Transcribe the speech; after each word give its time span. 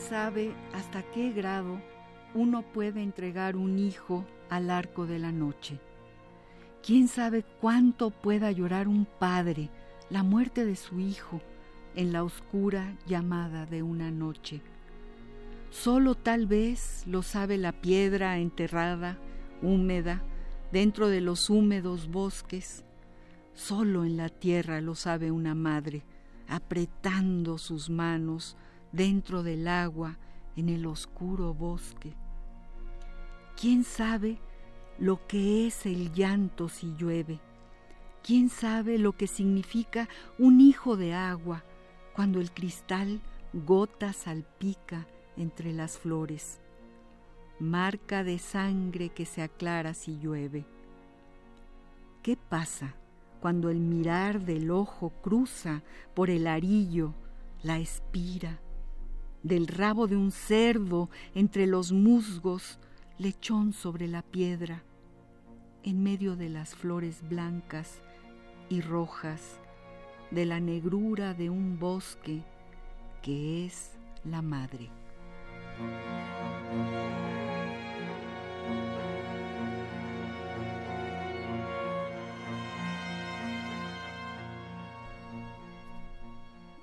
Sabe 0.00 0.52
hasta 0.72 1.02
qué 1.02 1.30
grado 1.30 1.80
uno 2.34 2.62
puede 2.62 3.02
entregar 3.02 3.56
un 3.56 3.78
hijo 3.78 4.24
al 4.48 4.70
arco 4.70 5.06
de 5.06 5.18
la 5.18 5.30
noche? 5.30 5.78
¿Quién 6.82 7.08
sabe 7.08 7.44
cuánto 7.60 8.10
pueda 8.10 8.50
llorar 8.50 8.88
un 8.88 9.06
padre 9.06 9.70
la 10.08 10.22
muerte 10.22 10.64
de 10.64 10.76
su 10.76 10.98
hijo 10.98 11.40
en 11.94 12.12
la 12.12 12.24
oscura 12.24 12.96
llamada 13.06 13.66
de 13.66 13.82
una 13.82 14.10
noche? 14.10 14.62
Solo 15.70 16.14
tal 16.14 16.46
vez 16.46 17.04
lo 17.06 17.22
sabe 17.22 17.58
la 17.58 17.72
piedra 17.72 18.38
enterrada, 18.38 19.18
húmeda, 19.62 20.22
dentro 20.72 21.08
de 21.08 21.20
los 21.20 21.50
húmedos 21.50 22.08
bosques. 22.08 22.84
Solo 23.54 24.04
en 24.04 24.16
la 24.16 24.30
tierra 24.30 24.80
lo 24.80 24.94
sabe 24.94 25.30
una 25.30 25.54
madre, 25.54 26.02
apretando 26.48 27.58
sus 27.58 27.90
manos 27.90 28.56
dentro 28.92 29.42
del 29.42 29.68
agua 29.68 30.18
en 30.56 30.68
el 30.68 30.86
oscuro 30.86 31.54
bosque. 31.54 32.14
¿Quién 33.60 33.84
sabe 33.84 34.38
lo 34.98 35.26
que 35.26 35.66
es 35.66 35.86
el 35.86 36.12
llanto 36.12 36.68
si 36.68 36.94
llueve? 36.96 37.40
¿Quién 38.22 38.50
sabe 38.50 38.98
lo 38.98 39.12
que 39.12 39.26
significa 39.26 40.08
un 40.38 40.60
hijo 40.60 40.96
de 40.96 41.14
agua 41.14 41.64
cuando 42.14 42.40
el 42.40 42.50
cristal 42.52 43.20
gota 43.52 44.12
salpica 44.12 45.06
entre 45.36 45.72
las 45.72 45.98
flores? 45.98 46.60
Marca 47.58 48.24
de 48.24 48.38
sangre 48.38 49.10
que 49.10 49.26
se 49.26 49.42
aclara 49.42 49.94
si 49.94 50.18
llueve. 50.18 50.64
¿Qué 52.22 52.36
pasa 52.36 52.94
cuando 53.40 53.70
el 53.70 53.80
mirar 53.80 54.40
del 54.40 54.70
ojo 54.70 55.10
cruza 55.22 55.82
por 56.14 56.28
el 56.28 56.46
arillo, 56.46 57.14
la 57.62 57.78
espira? 57.78 58.58
Del 59.42 59.66
rabo 59.66 60.06
de 60.06 60.16
un 60.16 60.32
cerdo 60.32 61.10
entre 61.34 61.66
los 61.66 61.92
musgos, 61.92 62.78
lechón 63.18 63.72
sobre 63.72 64.08
la 64.08 64.22
piedra, 64.22 64.82
en 65.82 66.02
medio 66.02 66.36
de 66.36 66.48
las 66.48 66.74
flores 66.74 67.22
blancas 67.28 68.02
y 68.68 68.80
rojas, 68.80 69.60
de 70.30 70.46
la 70.46 70.60
negrura 70.60 71.34
de 71.34 71.50
un 71.50 71.78
bosque 71.78 72.42
que 73.22 73.66
es 73.66 73.92
la 74.24 74.42
madre. 74.42 74.90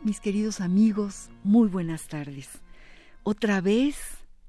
Mis 0.07 0.22
queridos 0.22 0.62
amigos, 0.62 1.29
muy 1.44 1.68
buenas 1.68 2.07
tardes. 2.07 2.47
Otra 3.23 3.59
vez 3.59 3.97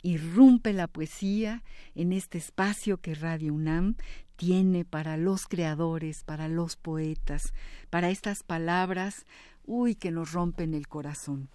irrumpe 0.03 0.73
la 0.73 0.87
poesía 0.87 1.65
en 1.97 2.13
este 2.13 2.39
espacio 2.39 2.99
que 2.99 3.17
Radio 3.17 3.53
UNAM 3.55 3.97
tiene 4.37 4.85
para 4.85 5.17
los 5.17 5.49
creadores, 5.49 6.23
para 6.23 6.47
los 6.47 6.77
poetas, 6.77 7.55
para 7.91 8.09
estas 8.09 8.45
palabras, 8.45 9.27
uy, 9.67 9.97
que 9.97 10.13
nos 10.13 10.31
rompen 10.31 10.75
el 10.75 10.87
corazón. 10.87 11.49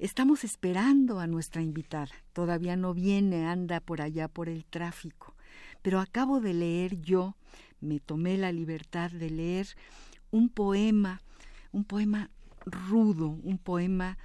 Estamos 0.00 0.42
esperando 0.42 1.20
a 1.20 1.28
nuestra 1.28 1.62
invitada. 1.62 2.10
Todavía 2.32 2.74
no 2.74 2.92
viene, 2.92 3.46
anda 3.46 3.78
por 3.78 4.02
allá 4.02 4.26
por 4.26 4.48
el 4.48 4.64
tráfico. 4.64 5.36
Pero 5.80 6.00
acabo 6.00 6.40
de 6.40 6.54
leer 6.54 7.00
yo, 7.02 7.36
me 7.80 8.00
tomé 8.00 8.36
la 8.36 8.50
libertad 8.50 9.12
de 9.12 9.30
leer 9.30 9.68
un 10.32 10.48
poema, 10.48 11.22
un 11.70 11.84
poema 11.84 12.32
rudo, 12.70 13.28
un 13.28 13.58
poema 13.58 14.18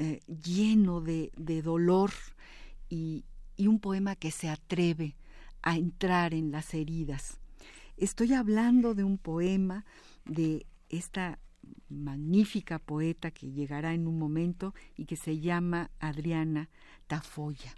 eh, 0.00 0.20
lleno 0.26 1.00
de, 1.00 1.32
dolor 1.62 2.12
y, 2.88 3.24
un 3.58 3.80
poema 3.80 4.14
que 4.14 4.30
se 4.30 4.48
atreve 4.48 5.16
a 5.62 5.76
entrar 5.76 6.34
en 6.34 6.52
las 6.52 6.72
heridas. 6.72 7.40
Estoy 7.96 8.32
hablando 8.32 8.94
de 8.94 9.02
un 9.02 9.18
poema 9.18 9.84
de 10.24 10.66
esta 10.88 11.40
magnífica 11.88 12.78
poeta 12.78 13.32
que 13.32 13.50
llegará 13.50 13.92
en 13.92 14.06
un 14.06 14.20
momento 14.20 14.72
y 14.96 15.06
que 15.06 15.16
se 15.16 15.40
llama 15.40 15.90
Adriana 15.98 16.68
Tafoya. 17.08 17.74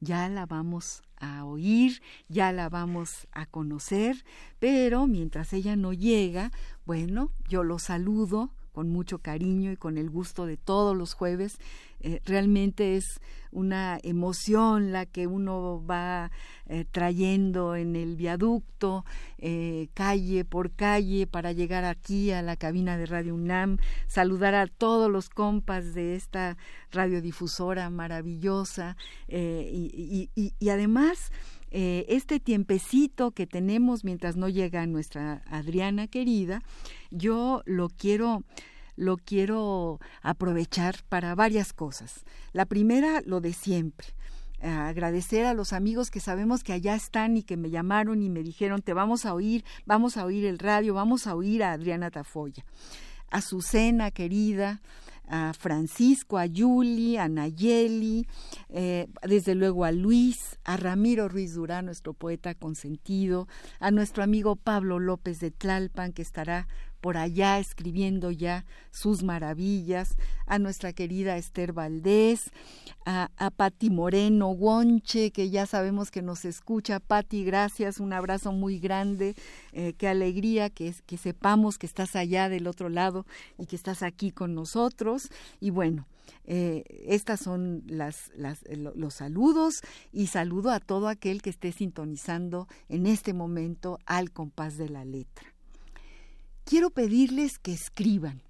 Ya 0.00 0.28
la 0.28 0.46
vamos 0.46 1.02
a 1.18 1.44
oír, 1.44 2.02
ya 2.28 2.50
la 2.50 2.68
vamos 2.68 3.28
a 3.30 3.46
conocer, 3.46 4.24
pero 4.58 5.06
mientras 5.06 5.52
ella 5.52 5.76
no 5.76 5.92
llega, 5.92 6.50
bueno, 6.84 7.30
yo 7.48 7.62
lo 7.62 7.78
saludo 7.78 8.50
con 8.72 8.88
mucho 8.88 9.18
cariño 9.18 9.72
y 9.72 9.76
con 9.76 9.98
el 9.98 10.10
gusto 10.10 10.46
de 10.46 10.56
todos 10.56 10.96
los 10.96 11.14
jueves. 11.14 11.58
Eh, 12.02 12.20
realmente 12.24 12.96
es 12.96 13.20
una 13.52 13.98
emoción 14.02 14.90
la 14.90 15.04
que 15.04 15.26
uno 15.26 15.84
va 15.84 16.30
eh, 16.66 16.86
trayendo 16.90 17.76
en 17.76 17.94
el 17.94 18.16
viaducto, 18.16 19.04
eh, 19.38 19.88
calle 19.92 20.44
por 20.44 20.70
calle, 20.70 21.26
para 21.26 21.52
llegar 21.52 21.84
aquí 21.84 22.30
a 22.30 22.40
la 22.40 22.56
cabina 22.56 22.96
de 22.96 23.06
Radio 23.06 23.34
UNAM, 23.34 23.78
saludar 24.06 24.54
a 24.54 24.66
todos 24.66 25.10
los 25.10 25.28
compas 25.28 25.92
de 25.92 26.14
esta 26.14 26.56
radiodifusora 26.90 27.90
maravillosa 27.90 28.96
y, 29.28 30.30
y 30.34 30.68
además 30.68 31.30
eh, 31.70 32.04
este 32.08 32.40
tiempecito 32.40 33.30
que 33.30 33.46
tenemos 33.46 34.04
mientras 34.04 34.36
no 34.36 34.48
llega 34.48 34.86
nuestra 34.86 35.42
Adriana 35.46 36.08
querida, 36.08 36.62
yo 37.10 37.62
lo 37.64 37.88
quiero 37.88 38.42
lo 38.96 39.16
quiero 39.16 39.98
aprovechar 40.20 40.96
para 41.08 41.34
varias 41.34 41.72
cosas. 41.72 42.24
La 42.52 42.66
primera, 42.66 43.22
lo 43.24 43.40
de 43.40 43.54
siempre. 43.54 44.08
agradecer 44.60 45.46
a 45.46 45.54
los 45.54 45.72
amigos 45.72 46.10
que 46.10 46.20
sabemos 46.20 46.62
que 46.62 46.74
allá 46.74 46.94
están 46.94 47.38
y 47.38 47.42
que 47.42 47.56
me 47.56 47.70
llamaron 47.70 48.22
y 48.22 48.28
me 48.28 48.42
dijeron, 48.42 48.82
te 48.82 48.92
vamos 48.92 49.24
a 49.24 49.32
oír, 49.32 49.64
vamos 49.86 50.18
a 50.18 50.26
oír 50.26 50.44
el 50.44 50.58
radio, 50.58 50.92
vamos 50.92 51.26
a 51.26 51.34
oír 51.34 51.62
a 51.62 51.72
Adriana 51.72 52.10
Tafoya. 52.10 52.66
A 53.30 53.40
Susana, 53.40 54.10
querida, 54.10 54.82
a 55.30 55.52
Francisco, 55.54 56.38
a 56.38 56.44
Yuli, 56.44 57.16
a 57.16 57.28
Nayeli, 57.28 58.26
eh, 58.68 59.06
desde 59.22 59.54
luego 59.54 59.84
a 59.84 59.92
Luis, 59.92 60.58
a 60.64 60.76
Ramiro 60.76 61.28
Ruiz 61.28 61.54
Durán, 61.54 61.86
nuestro 61.86 62.14
poeta 62.14 62.54
consentido, 62.54 63.46
a 63.78 63.92
nuestro 63.92 64.24
amigo 64.24 64.56
Pablo 64.56 64.98
López 64.98 65.38
de 65.38 65.52
Tlalpan, 65.52 66.12
que 66.12 66.22
estará 66.22 66.66
por 67.00 67.16
allá 67.16 67.58
escribiendo 67.58 68.30
ya 68.30 68.64
sus 68.90 69.22
maravillas, 69.22 70.16
a 70.46 70.58
nuestra 70.58 70.92
querida 70.92 71.36
Esther 71.36 71.72
Valdés, 71.72 72.50
a, 73.06 73.30
a 73.36 73.50
Pati 73.50 73.90
Moreno 73.90 74.48
Gonche, 74.48 75.30
que 75.30 75.50
ya 75.50 75.66
sabemos 75.66 76.10
que 76.10 76.22
nos 76.22 76.44
escucha. 76.44 77.00
Pati, 77.00 77.44
gracias, 77.44 78.00
un 78.00 78.12
abrazo 78.12 78.52
muy 78.52 78.78
grande, 78.78 79.34
eh, 79.72 79.94
qué 79.94 80.08
alegría 80.08 80.70
que, 80.70 80.92
sepamos 81.16 81.78
que 81.78 81.86
estás 81.86 82.16
allá 82.16 82.48
del 82.48 82.66
otro 82.66 82.88
lado 82.88 83.26
y 83.58 83.66
que 83.66 83.76
estás 83.76 84.02
aquí 84.02 84.30
con 84.30 84.54
nosotros. 84.54 85.30
Y 85.60 85.70
bueno, 85.70 86.06
eh, 86.44 86.84
estas 87.06 87.40
son 87.40 87.82
las, 87.86 88.30
los 88.74 89.14
saludos 89.14 89.80
y 90.12 90.26
saludo 90.26 90.70
a 90.70 90.80
todo 90.80 91.08
aquel 91.08 91.42
que 91.42 91.50
esté 91.50 91.72
sintonizando 91.72 92.68
en 92.88 93.06
este 93.06 93.32
momento 93.32 93.98
al 94.06 94.30
compás 94.32 94.76
de 94.76 94.88
la 94.88 95.04
letra 95.04 95.54
quiero 96.64 96.90
pedirles 96.90 97.58
que 97.58 97.72
escriban. 97.72 98.42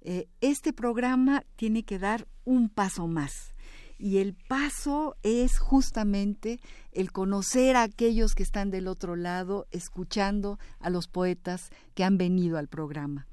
Eh, 0.00 0.28
este 0.40 0.72
programa 0.72 1.44
tiene 1.56 1.84
que 1.84 1.98
dar 1.98 2.26
un 2.44 2.68
paso 2.68 3.06
más. 3.06 3.54
Y 3.98 4.18
el 4.18 4.34
paso 4.34 5.16
es 5.22 5.60
justamente 5.60 6.58
el 6.90 7.12
conocer 7.12 7.76
a 7.76 7.84
aquellos 7.84 8.34
que 8.34 8.42
están 8.42 8.70
del 8.70 8.88
otro 8.88 9.14
lado, 9.14 9.68
escuchando 9.70 10.58
a 10.80 10.90
los 10.90 11.06
poetas 11.06 11.70
que 11.94 12.02
han 12.02 12.18
venido 12.18 12.58
al 12.58 12.66
programa. 12.66 13.26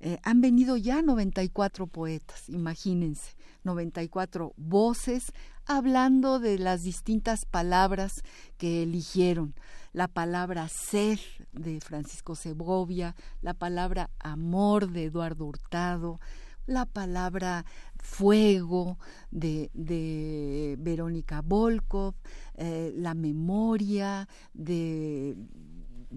eh, 0.00 0.18
han 0.22 0.40
venido 0.40 0.76
ya 0.76 1.00
94 1.02 1.86
poetas, 1.86 2.48
imagínense, 2.48 3.34
94 3.64 4.52
voces 4.56 5.32
hablando 5.66 6.38
de 6.38 6.58
las 6.58 6.82
distintas 6.82 7.44
palabras 7.44 8.22
que 8.56 8.82
eligieron. 8.82 9.54
La 9.92 10.08
palabra 10.08 10.68
sed 10.68 11.18
de 11.52 11.80
Francisco 11.80 12.34
Segovia, 12.34 13.14
la 13.40 13.54
palabra 13.54 14.10
amor 14.18 14.90
de 14.90 15.04
Eduardo 15.04 15.46
Hurtado, 15.46 16.20
la 16.66 16.84
palabra 16.84 17.64
fuego 17.98 18.98
de, 19.30 19.70
de 19.72 20.76
Verónica 20.78 21.42
Volkov, 21.42 22.14
eh, 22.54 22.92
la 22.94 23.14
memoria 23.14 24.28
de 24.52 25.36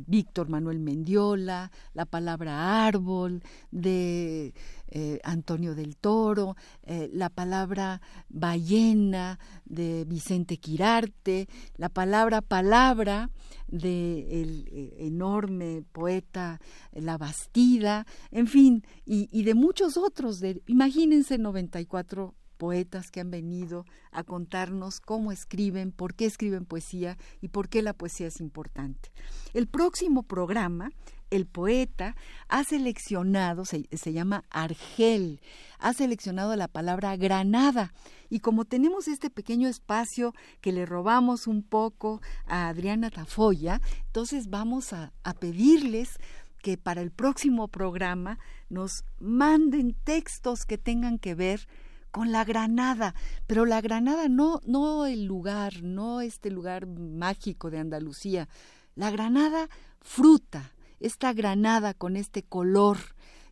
Víctor 0.08 0.50
Manuel 0.50 0.80
Mendiola, 0.80 1.72
la 1.94 2.06
palabra 2.06 2.86
árbol 2.86 3.42
de 3.72 4.54
eh, 4.88 5.20
Antonio 5.24 5.76
del 5.76 5.98
Toro, 5.98 6.56
eh, 6.84 7.10
la 7.14 7.30
palabra 7.30 8.02
ballena 8.30 9.40
de 9.66 10.06
Vicente 10.06 10.58
Quirarte, 10.58 11.48
la 11.78 11.90
palabra 11.90 12.42
palabra 12.42 13.30
de 13.68 14.42
el 14.42 14.68
eh, 14.72 14.96
enorme 15.00 15.84
poeta 15.92 16.60
La 16.92 17.18
Bastida, 17.18 18.06
en 18.32 18.48
fin, 18.48 18.84
y, 19.06 19.44
de 19.44 19.54
muchos 19.54 19.98
otros, 19.98 20.40
de, 20.40 20.62
imagínense 20.68 21.38
94 21.38 22.36
poetas 22.60 23.10
que 23.10 23.22
han 23.22 23.32
venido 23.32 23.86
a 24.12 24.24
contarnos 24.24 25.00
cómo 25.00 25.32
escriben, 25.32 25.92
por 25.92 26.14
qué 26.14 26.26
escriben 26.26 26.66
poesía 26.66 27.18
y 27.42 27.48
por 27.48 27.70
qué 27.70 27.82
la 27.82 27.94
poesía 27.94 28.28
es 28.28 28.42
importante. 28.42 29.12
El 29.54 29.68
próximo 29.68 30.24
programa, 30.24 30.92
el 31.32 31.46
poeta 31.46 32.18
ha 32.50 32.64
seleccionado, 32.66 33.64
se, 33.64 34.14
llama 34.14 34.44
Argel, 34.50 35.40
ha 35.80 35.94
seleccionado 35.94 36.56
la 36.58 36.68
palabra 36.68 37.16
granada. 37.16 37.94
Y 38.30 38.42
como 38.42 38.66
tenemos 38.66 39.08
este 39.08 39.30
pequeño 39.30 39.70
espacio 39.70 40.36
que 40.60 40.74
le 40.74 40.86
robamos 40.86 41.48
un 41.48 41.64
poco 41.64 42.22
a 42.46 42.68
Adriana 42.68 43.10
Tafoya, 43.10 43.82
entonces 44.08 44.50
vamos 44.50 44.92
a, 44.92 45.14
a 45.24 45.34
pedirles 45.34 46.20
que 46.62 46.78
para 46.78 47.02
el 47.02 47.12
próximo 47.12 47.70
programa 47.70 48.38
nos 48.68 49.06
manden 49.18 49.94
textos 50.04 50.66
que 50.66 50.78
tengan 50.78 51.20
que 51.20 51.36
ver 51.36 51.68
con 52.12 52.32
la 52.32 52.44
granada, 52.44 53.16
pero 53.48 53.66
la 53.66 53.82
granada 53.82 54.30
no, 54.30 54.62
no 54.66 55.06
el 55.06 55.26
lugar, 55.26 55.84
no 55.84 56.22
este 56.22 56.50
lugar 56.50 56.88
mágico 56.88 57.70
de 57.70 57.80
Andalucía, 57.80 58.50
la 58.96 59.12
granada 59.12 59.70
fruta, 60.02 60.74
esta 61.00 61.34
granada 61.34 61.94
con 61.94 62.16
este 62.16 62.44
color 62.44 62.98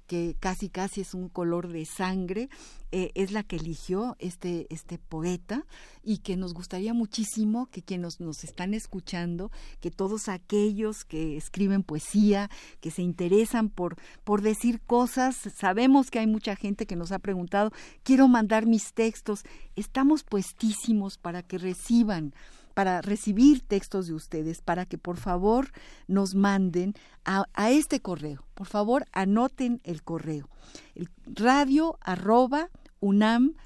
que 0.07 0.36
casi 0.39 0.69
casi 0.69 1.01
es 1.01 1.13
un 1.13 1.30
color 1.30 1.68
de 1.68 1.86
sangre, 1.86 2.50
eh, 2.92 3.12
es 3.15 3.31
la 3.31 3.44
que 3.44 3.57
eligió 3.57 4.15
este, 4.19 4.65
este 4.69 4.98
poeta 4.98 5.65
y 6.04 6.19
que 6.19 6.38
nos 6.38 6.54
gustaría 6.54 6.94
muchísimo 6.94 7.68
que 7.69 7.81
quienes 7.81 8.21
nos 8.21 8.45
están 8.45 8.74
escuchando, 8.74 9.51
que 9.81 9.92
todos 9.92 10.30
aquellos 10.30 11.04
que 11.04 11.36
escriben 11.36 11.83
poesía, 11.83 12.50
que 12.80 12.89
se 12.89 13.01
interesan 13.01 13.69
por, 13.69 13.98
por 14.24 14.42
decir 14.42 14.80
cosas, 14.80 15.36
sabemos 15.56 16.09
que 16.09 16.19
hay 16.19 16.27
mucha 16.27 16.56
gente 16.56 16.86
que 16.88 16.95
nos 16.95 17.12
ha 17.12 17.19
preguntado, 17.19 17.71
quiero 18.04 18.30
mandar 18.30 18.65
mis 18.65 18.94
textos, 18.94 19.44
estamos 19.75 20.24
puestísimos 20.24 21.18
para 21.18 21.44
que 21.44 21.57
reciban 21.57 22.33
para 22.77 23.01
recibir 23.01 23.62
textos 23.62 24.06
de 24.06 24.13
ustedes, 24.13 24.62
para 24.62 24.85
que 24.85 25.00
por 25.00 25.18
favor 25.18 25.71
nos 26.06 26.35
manden 26.35 26.94
a, 27.25 27.47
este 27.71 28.01
correo. 28.01 28.45
Por 28.53 28.68
favor, 28.68 29.07
anoten 29.13 29.81
el 29.83 30.03
correo. 30.03 30.47
El 30.94 31.09
radio 31.25 31.97
arroba 32.01 32.69
unam.mx. 33.00 33.59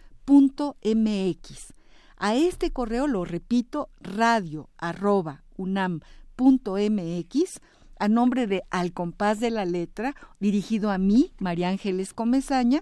A 2.15 2.35
este 2.35 2.71
correo 2.71 3.07
lo 3.07 3.25
repito, 3.25 3.89
radio 3.99 4.69
arroba 4.77 5.43
unam.mx 5.57 7.59
a 7.99 8.07
nombre 8.07 8.47
de 8.47 8.63
Al 8.69 8.93
compás 8.93 9.41
de 9.41 9.51
la 9.51 9.65
letra, 9.65 10.15
dirigido 10.39 10.89
a 10.89 10.97
mí, 10.97 11.33
María 11.37 11.67
Ángeles 11.67 12.13
Comezaña, 12.13 12.81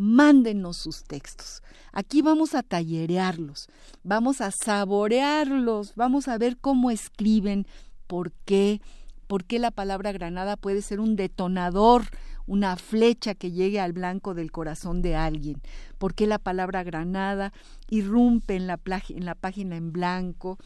mándenos 0.00 0.78
sus 0.78 1.04
textos. 1.04 1.62
Aquí 1.92 2.22
vamos 2.22 2.54
a 2.54 2.62
tallerearlos, 2.62 3.68
vamos 4.02 4.40
a 4.40 4.50
saborearlos, 4.50 5.94
vamos 5.94 6.26
a 6.26 6.38
ver 6.38 6.56
cómo 6.56 6.90
escriben, 6.90 7.66
por 8.06 8.32
qué, 8.46 8.80
por 9.26 9.44
qué 9.44 9.58
la 9.58 9.70
palabra 9.70 10.10
granada 10.12 10.56
puede 10.56 10.80
ser 10.80 11.00
un 11.00 11.16
detonador, 11.16 12.04
una 12.46 12.76
flecha 12.76 13.34
que 13.34 13.50
llegue 13.50 13.78
al 13.78 13.92
blanco 13.92 14.32
del 14.32 14.50
corazón 14.50 15.02
de 15.02 15.16
alguien, 15.16 15.60
por 15.98 16.14
qué 16.14 16.26
la 16.26 16.38
palabra 16.38 16.82
granada 16.82 17.52
irrumpe 17.90 18.56
en 18.56 18.66
la, 18.66 18.80
en 19.10 19.26
la 19.26 19.34
página 19.34 19.76
en 19.76 19.92
blanco, 19.92 20.56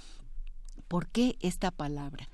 por 0.87 1.09
qué 1.09 1.37
esta 1.41 1.73
palabra. 1.73 2.29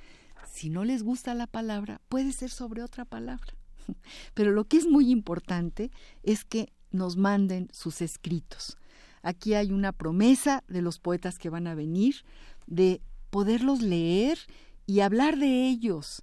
Si 0.52 0.69
no 0.69 0.85
les 0.85 1.02
gusta 1.02 1.32
la 1.32 1.47
palabra, 1.47 2.02
puede 2.11 2.32
ser 2.32 2.50
sobre 2.50 2.82
otra 2.82 3.06
palabra. 3.06 3.55
Pero 4.35 4.50
lo 4.50 4.67
que 4.67 4.76
es 4.76 4.87
muy 4.87 5.11
importante 5.11 5.91
es 6.23 6.44
que 6.44 6.75
nos 6.90 7.16
manden 7.16 7.69
sus 7.72 8.00
escritos. 8.00 8.76
Aquí 9.22 9.54
hay 9.54 9.72
una 9.72 9.92
promesa 9.92 10.64
de 10.69 10.82
los 10.82 10.98
poetas 10.98 11.38
que 11.38 11.50
van 11.50 11.66
a 11.66 11.75
venir, 11.75 12.25
de 12.66 13.00
poderlos 13.31 13.82
leer 13.82 14.38
y 14.87 15.00
hablar 15.00 15.38
de 15.38 15.69
ellos 15.69 16.22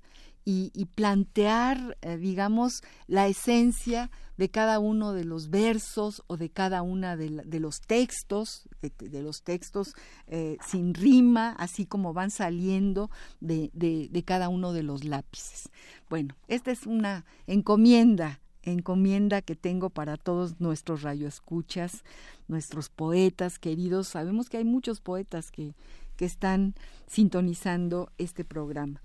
y, 0.50 0.86
plantear, 0.96 1.98
eh, 2.02 2.16
digamos, 2.16 2.81
la 3.06 3.28
esencia 3.28 4.10
de 4.38 4.50
cada 4.50 4.80
uno 4.80 5.12
de 5.12 5.25
los 5.25 5.50
versos 5.50 6.24
o 6.28 6.38
de 6.38 6.50
cada 6.50 6.84
una 6.84 7.18
de, 7.18 7.30
los 7.60 7.81
textos, 7.81 8.69
de, 8.81 9.22
los 9.22 9.44
textos 9.44 9.94
eh, 10.28 10.56
sin 10.66 10.94
rima, 10.94 11.50
así 11.60 11.86
como 11.86 12.14
van 12.14 12.31
saliendo 12.31 13.12
de, 13.42 13.72
de 13.74 14.24
cada 14.24 14.48
uno 14.48 14.72
de 14.72 14.84
los 14.84 15.04
lápices. 15.04 15.69
Bueno, 16.10 16.38
esta 16.48 16.72
es 16.72 16.86
una 16.86 17.25
encomienda 17.46 18.40
encomienda 18.72 19.42
que 19.42 19.56
tengo 19.56 19.90
para 19.90 20.18
todos 20.18 20.60
nuestros 20.60 21.02
radioescuchas, 21.02 22.04
nuestros 22.48 22.90
poetas 22.90 23.60
queridos. 23.60 24.08
Sabemos 24.08 24.50
que 24.50 24.58
hay 24.58 24.66
muchos 24.66 25.02
poetas 25.02 25.52
que, 25.52 25.74
que 26.16 26.25
están 26.25 26.75
sintonizando 27.08 28.12
este 28.18 28.44
programa. 28.44 29.02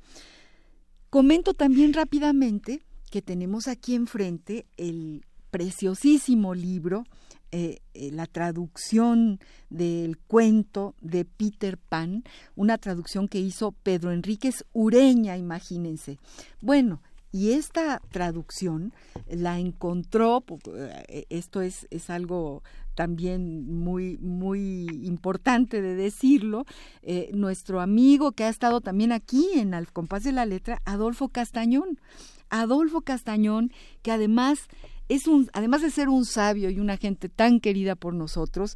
Comento 1.10 1.54
también 1.54 1.92
rápidamente 1.92 2.82
que 3.10 3.22
tenemos 3.22 3.68
aquí 3.68 3.94
enfrente 3.94 4.66
el 4.78 5.24
preciosísimo 5.50 6.54
libro, 6.54 7.04
eh, 7.50 7.80
eh, 7.92 8.10
la 8.10 8.26
traducción 8.26 9.38
del 9.68 10.16
cuento 10.16 10.94
de 11.02 11.26
Peter 11.26 11.76
Pan, 11.76 12.24
una 12.56 12.78
traducción 12.78 13.28
que 13.28 13.38
hizo 13.38 13.72
Pedro 13.72 14.10
Enríquez 14.10 14.64
Ureña, 14.72 15.36
imagínense. 15.36 16.18
Bueno, 16.62 17.02
y 17.32 17.52
esta 17.52 18.00
traducción 18.10 18.92
la 19.26 19.58
encontró, 19.58 20.44
eh, 21.08 21.24
esto 21.30 21.62
es, 21.62 21.86
es 21.90 22.10
algo 22.10 22.62
también 22.94 23.66
muy, 23.72 24.18
muy 24.18 24.86
importante 25.02 25.80
de 25.80 25.94
decirlo, 25.94 26.66
eh, 27.02 27.30
nuestro 27.32 27.80
amigo 27.80 28.32
que 28.32 28.44
ha 28.44 28.50
estado 28.50 28.82
también 28.82 29.12
aquí 29.12 29.48
en 29.54 29.72
Al 29.72 29.90
compás 29.90 30.24
de 30.24 30.32
la 30.32 30.44
letra, 30.44 30.82
Adolfo 30.84 31.28
Castañón. 31.28 31.98
Adolfo 32.50 33.00
Castañón, 33.00 33.72
que 34.02 34.12
además 34.12 34.58
es 35.08 35.26
un, 35.26 35.48
además 35.54 35.80
de 35.80 35.90
ser 35.90 36.10
un 36.10 36.26
sabio 36.26 36.68
y 36.68 36.80
una 36.80 36.98
gente 36.98 37.30
tan 37.30 37.60
querida 37.60 37.96
por 37.96 38.12
nosotros, 38.12 38.74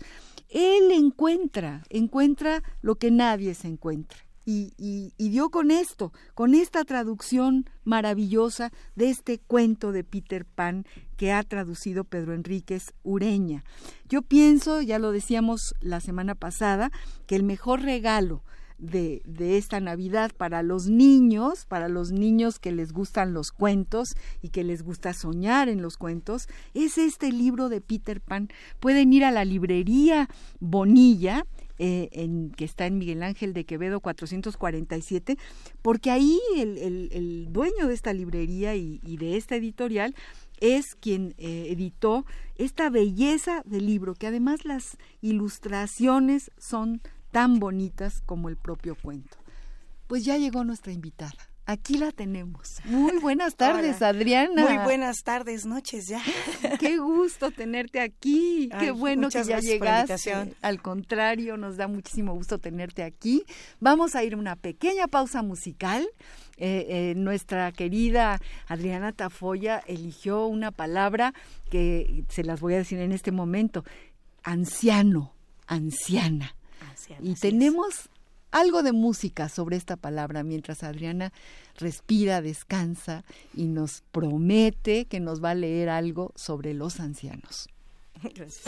él 0.49 0.91
encuentra, 0.93 1.83
encuentra 1.91 2.63
lo 2.81 2.95
que 2.95 3.11
nadie 3.11 3.53
se 3.53 3.69
encuentra 3.69 4.26
y, 4.47 5.13
dio 5.19 5.51
con 5.51 5.71
esto, 5.71 6.13
con 6.35 6.55
esta 6.55 6.85
traducción 6.85 7.69
maravillosa 7.85 8.73
de 8.95 9.11
este 9.11 9.39
cuento 9.39 9.91
de 9.91 10.05
Peter 10.05 10.45
Pan 10.45 10.87
que 11.17 11.33
ha 11.33 11.43
traducido 11.43 12.05
Pedro 12.05 12.33
Enríquez 12.33 12.95
Ureña. 13.03 13.65
Yo 14.09 14.23
pienso, 14.23 14.81
ya 14.83 14.99
lo 14.99 15.11
decíamos 15.11 15.75
la 15.81 16.01
semana 16.01 16.37
pasada, 16.37 16.93
que 17.27 17.35
el 17.35 17.43
mejor 17.43 17.83
regalo 17.83 18.45
de, 18.79 19.23
de, 19.25 19.57
esta 19.57 19.81
Navidad 19.81 20.31
para 20.37 20.63
los 20.63 20.87
niños, 20.87 21.65
para 21.65 21.89
los 21.89 22.13
niños 22.13 22.59
que 22.59 22.73
les 22.73 22.93
gustan 22.93 23.33
los 23.33 23.51
cuentos 23.51 24.11
y 24.43 24.51
que 24.51 24.65
les 24.65 24.83
gusta 24.83 25.15
soñar 25.15 25.69
en 25.69 25.83
los 25.83 25.97
cuentos, 25.97 26.47
es 26.75 26.99
este 26.99 27.33
libro 27.33 27.69
de 27.69 27.81
Peter 27.81 28.21
Pan. 28.21 28.49
Pueden 28.79 29.13
ir 29.13 29.25
a 29.25 29.31
la 29.31 29.45
librería 29.45 30.29
Bonilla 30.61 31.47
eh, 31.79 32.09
en, 32.13 32.51
que 32.51 32.65
está 32.65 32.87
en 32.87 32.99
Miguel 32.99 33.23
Ángel 33.23 33.53
de 33.53 33.65
Quevedo 33.65 34.01
447, 34.01 35.37
porque 35.83 36.11
ahí 36.11 36.41
el, 36.57 36.79
el, 37.13 37.53
dueño 37.53 37.87
de 37.87 37.95
esta 37.95 38.13
librería 38.13 38.75
y, 38.75 38.99
de 38.99 39.37
esta 39.37 39.57
editorial 39.57 40.15
es 40.59 40.95
quien 40.95 41.35
eh, 41.37 41.67
editó 41.71 42.25
esta 42.55 42.89
belleza 42.89 43.63
del 43.67 43.87
libro, 43.87 44.15
que 44.15 44.27
además 44.27 44.65
las 44.65 44.97
ilustraciones 45.21 46.51
son 46.57 47.03
tan 47.31 47.59
bonitas 47.59 48.23
como 48.25 48.49
el 48.49 48.57
propio 48.57 48.95
cuento. 48.95 49.37
Pues 50.07 50.25
ya 50.25 50.39
llegó 50.39 50.65
nuestra 50.65 50.93
invitada, 50.93 51.51
Aquí 51.69 51.99
la 51.99 52.13
tenemos. 52.13 52.81
Muy 52.85 53.19
buenas 53.19 53.57
tardes, 53.57 54.01
Adriana. 54.01 54.63
Muy 54.63 54.79
buenas 54.85 55.25
tardes, 55.25 55.67
noches 55.67 56.07
ya. 56.07 56.23
Qué 56.79 56.99
gusto 56.99 57.51
tenerte 57.51 57.99
aquí. 58.01 58.71
Qué 58.79 58.93
bueno 58.93 59.29
que 59.31 59.43
ya 59.43 59.59
llegaste. 59.59 60.55
Al 60.63 60.81
contrario, 60.81 61.57
nos 61.57 61.77
da 61.77 61.89
muchísimo 61.89 62.35
gusto 62.35 62.59
tenerte 62.59 63.03
aquí. 63.03 63.43
Vamos 63.81 64.15
a 64.15 64.23
ir 64.23 64.35
a 64.35 64.37
una 64.37 64.55
pequeña 64.55 65.09
pausa 65.09 65.43
musical. 65.43 66.09
Eh, 66.59 66.87
eh, 66.89 67.15
nuestra 67.17 67.71
querida 67.73 68.41
Adriana 68.69 69.13
Tafoya 69.13 69.83
eligió 69.87 70.47
una 70.47 70.71
palabra 70.71 71.35
que 71.69 72.25
se 72.29 72.45
las 72.45 72.61
voy 72.61 72.75
a 72.75 72.79
decir 72.79 73.01
en 73.01 73.11
este 73.11 73.33
momento. 73.33 73.85
Anciano, 74.45 75.35
anciana. 75.67 76.55
y 77.21 77.35
tenemos 77.35 78.09
algo 78.51 78.83
de 78.83 78.93
música 78.93 79.49
sobre 79.49 79.77
esta 79.77 79.97
palabra 79.97 80.43
mientras 80.43 80.83
Adriana 80.83 81.33
respira, 81.77 82.41
descansa 82.41 83.25
y 83.55 83.67
nos 83.67 84.03
promete 84.13 85.05
que 85.07 85.21
nos 85.21 85.43
va 85.43 85.51
a 85.51 85.55
leer 85.55 85.89
algo 85.89 86.33
sobre 86.35 86.75
los 86.75 87.01
ancianos. 87.01 87.69
Gracias. 88.35 88.65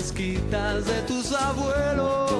Mezquitas 0.00 0.86
de 0.86 1.02
tus 1.02 1.30
abuelos. 1.32 2.30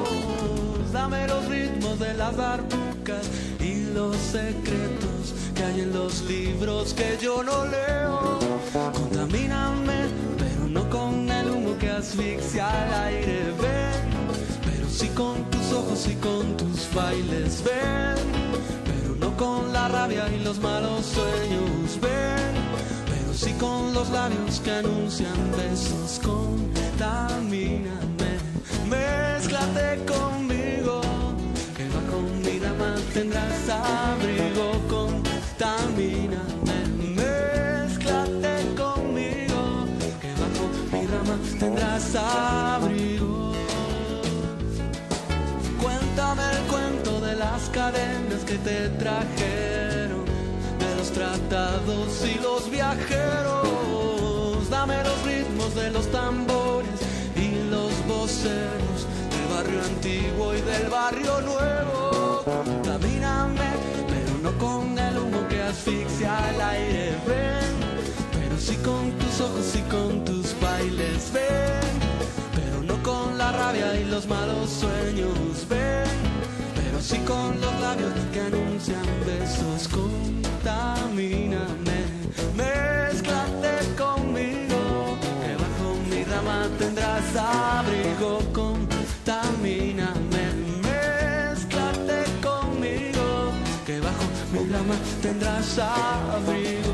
Dame 0.93 1.29
los 1.29 1.45
ritmos 1.47 1.99
de 1.99 2.15
las 2.15 2.35
barbucas 2.35 3.29
y 3.61 3.93
los 3.93 4.17
secretos 4.17 5.35
que 5.55 5.63
hay 5.63 5.81
en 5.83 5.93
los 5.93 6.23
libros 6.23 6.95
que 6.95 7.19
yo 7.21 7.43
no 7.43 7.67
leo. 7.67 8.39
Contamíname, 8.95 10.09
pero 10.39 10.69
no 10.69 10.89
con 10.89 11.31
el 11.31 11.51
humo 11.51 11.77
que 11.79 11.91
asfixia 11.91 12.67
al 12.67 12.95
aire. 13.09 13.53
Ven, 13.61 14.09
pero 14.65 14.89
sí 14.89 15.09
con 15.09 15.45
tus 15.51 15.73
ojos 15.73 16.09
y 16.09 16.15
con 16.15 16.57
tus 16.57 16.89
bailes. 16.95 17.63
Ven 17.63 18.41
no 19.21 19.37
con 19.37 19.71
la 19.71 19.87
rabia 19.89 20.25
y 20.35 20.43
los 20.43 20.59
malos 20.61 21.05
sueños, 21.05 22.01
ven, 22.01 22.55
pero 23.05 23.35
sí 23.35 23.53
con 23.61 23.93
los 23.93 24.09
labios 24.09 24.61
que 24.61 24.71
anuncian 24.71 25.39
besos, 25.59 26.19
contamíname, 27.01 28.31
mezclate 28.87 30.05
conmigo, 30.05 31.01
que 31.75 31.89
bajo 31.89 32.21
mi 32.45 32.59
rama 32.59 32.95
tendrás 33.15 33.69
abrigo, 33.71 34.67
contamíname, 34.89 36.79
mezclate 37.17 38.55
conmigo, 38.77 39.87
que 40.21 40.31
bajo 40.43 40.65
mi 40.93 41.07
rama 41.07 41.39
tendrás 41.59 42.15
abrigo. 42.15 43.53
Cuéntame 45.81 46.43
el 46.53 46.63
cuento 46.69 47.21
de 47.23 47.35
las 47.37 47.71
cadenas 47.71 48.45
que 48.47 48.59
te 48.59 48.91
trajeron 48.91 50.27
de 50.79 50.97
los 50.99 51.11
tratados 51.13 52.27
y 52.27 52.43
los 52.43 52.71
viajeros. 52.71 53.90
Dame 54.81 55.05
los 55.05 55.23
ritmos 55.25 55.75
de 55.75 55.91
los 55.91 56.11
tambores 56.11 57.01
y 57.37 57.69
los 57.69 57.93
voceros 58.07 59.07
del 59.31 59.47
barrio 59.55 59.85
antiguo 59.85 60.55
y 60.55 60.61
del 60.63 60.89
barrio 60.89 61.39
nuevo. 61.43 62.43
Camíname, 62.83 63.71
pero 64.09 64.39
no 64.43 64.57
con 64.57 64.99
el 64.99 65.19
humo 65.19 65.47
que 65.51 65.61
asfixia 65.61 66.33
el 66.55 66.61
aire. 66.63 67.13
Ven, 67.27 67.77
pero 68.33 68.57
sí 68.59 68.77
con 68.77 69.11
tus 69.19 69.43
ojos 69.43 69.75
y 69.75 69.83
con 69.91 70.25
tus 70.25 70.59
bailes. 70.59 71.31
Ven, 71.31 71.95
pero 72.55 72.83
no 72.83 73.03
con 73.03 73.37
la 73.37 73.53
rabia 73.53 74.01
y 74.01 74.07
los 74.07 74.27
malos 74.27 74.71
sueños. 74.71 75.69
Ven 75.69 76.31
y 77.13 77.19
con 77.21 77.61
los 77.61 77.81
labios 77.81 78.13
que 78.33 78.41
anuncian 78.41 79.03
besos, 79.27 79.89
contamíname, 79.89 81.65
mezclate 82.55 83.79
conmigo, 83.97 84.10
tendrás 86.81 87.37
abrigo, 87.37 88.41
contamíname, 88.55 90.45
mezclate 90.83 92.25
conmigo, 92.43 93.53
que 93.85 94.01
bajo 94.01 94.25
mi 94.53 94.61
rama 94.73 94.97
tendrás 95.21 95.79
abrigo. 95.79 96.90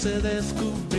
Se 0.00 0.18
descubrieron 0.22 0.89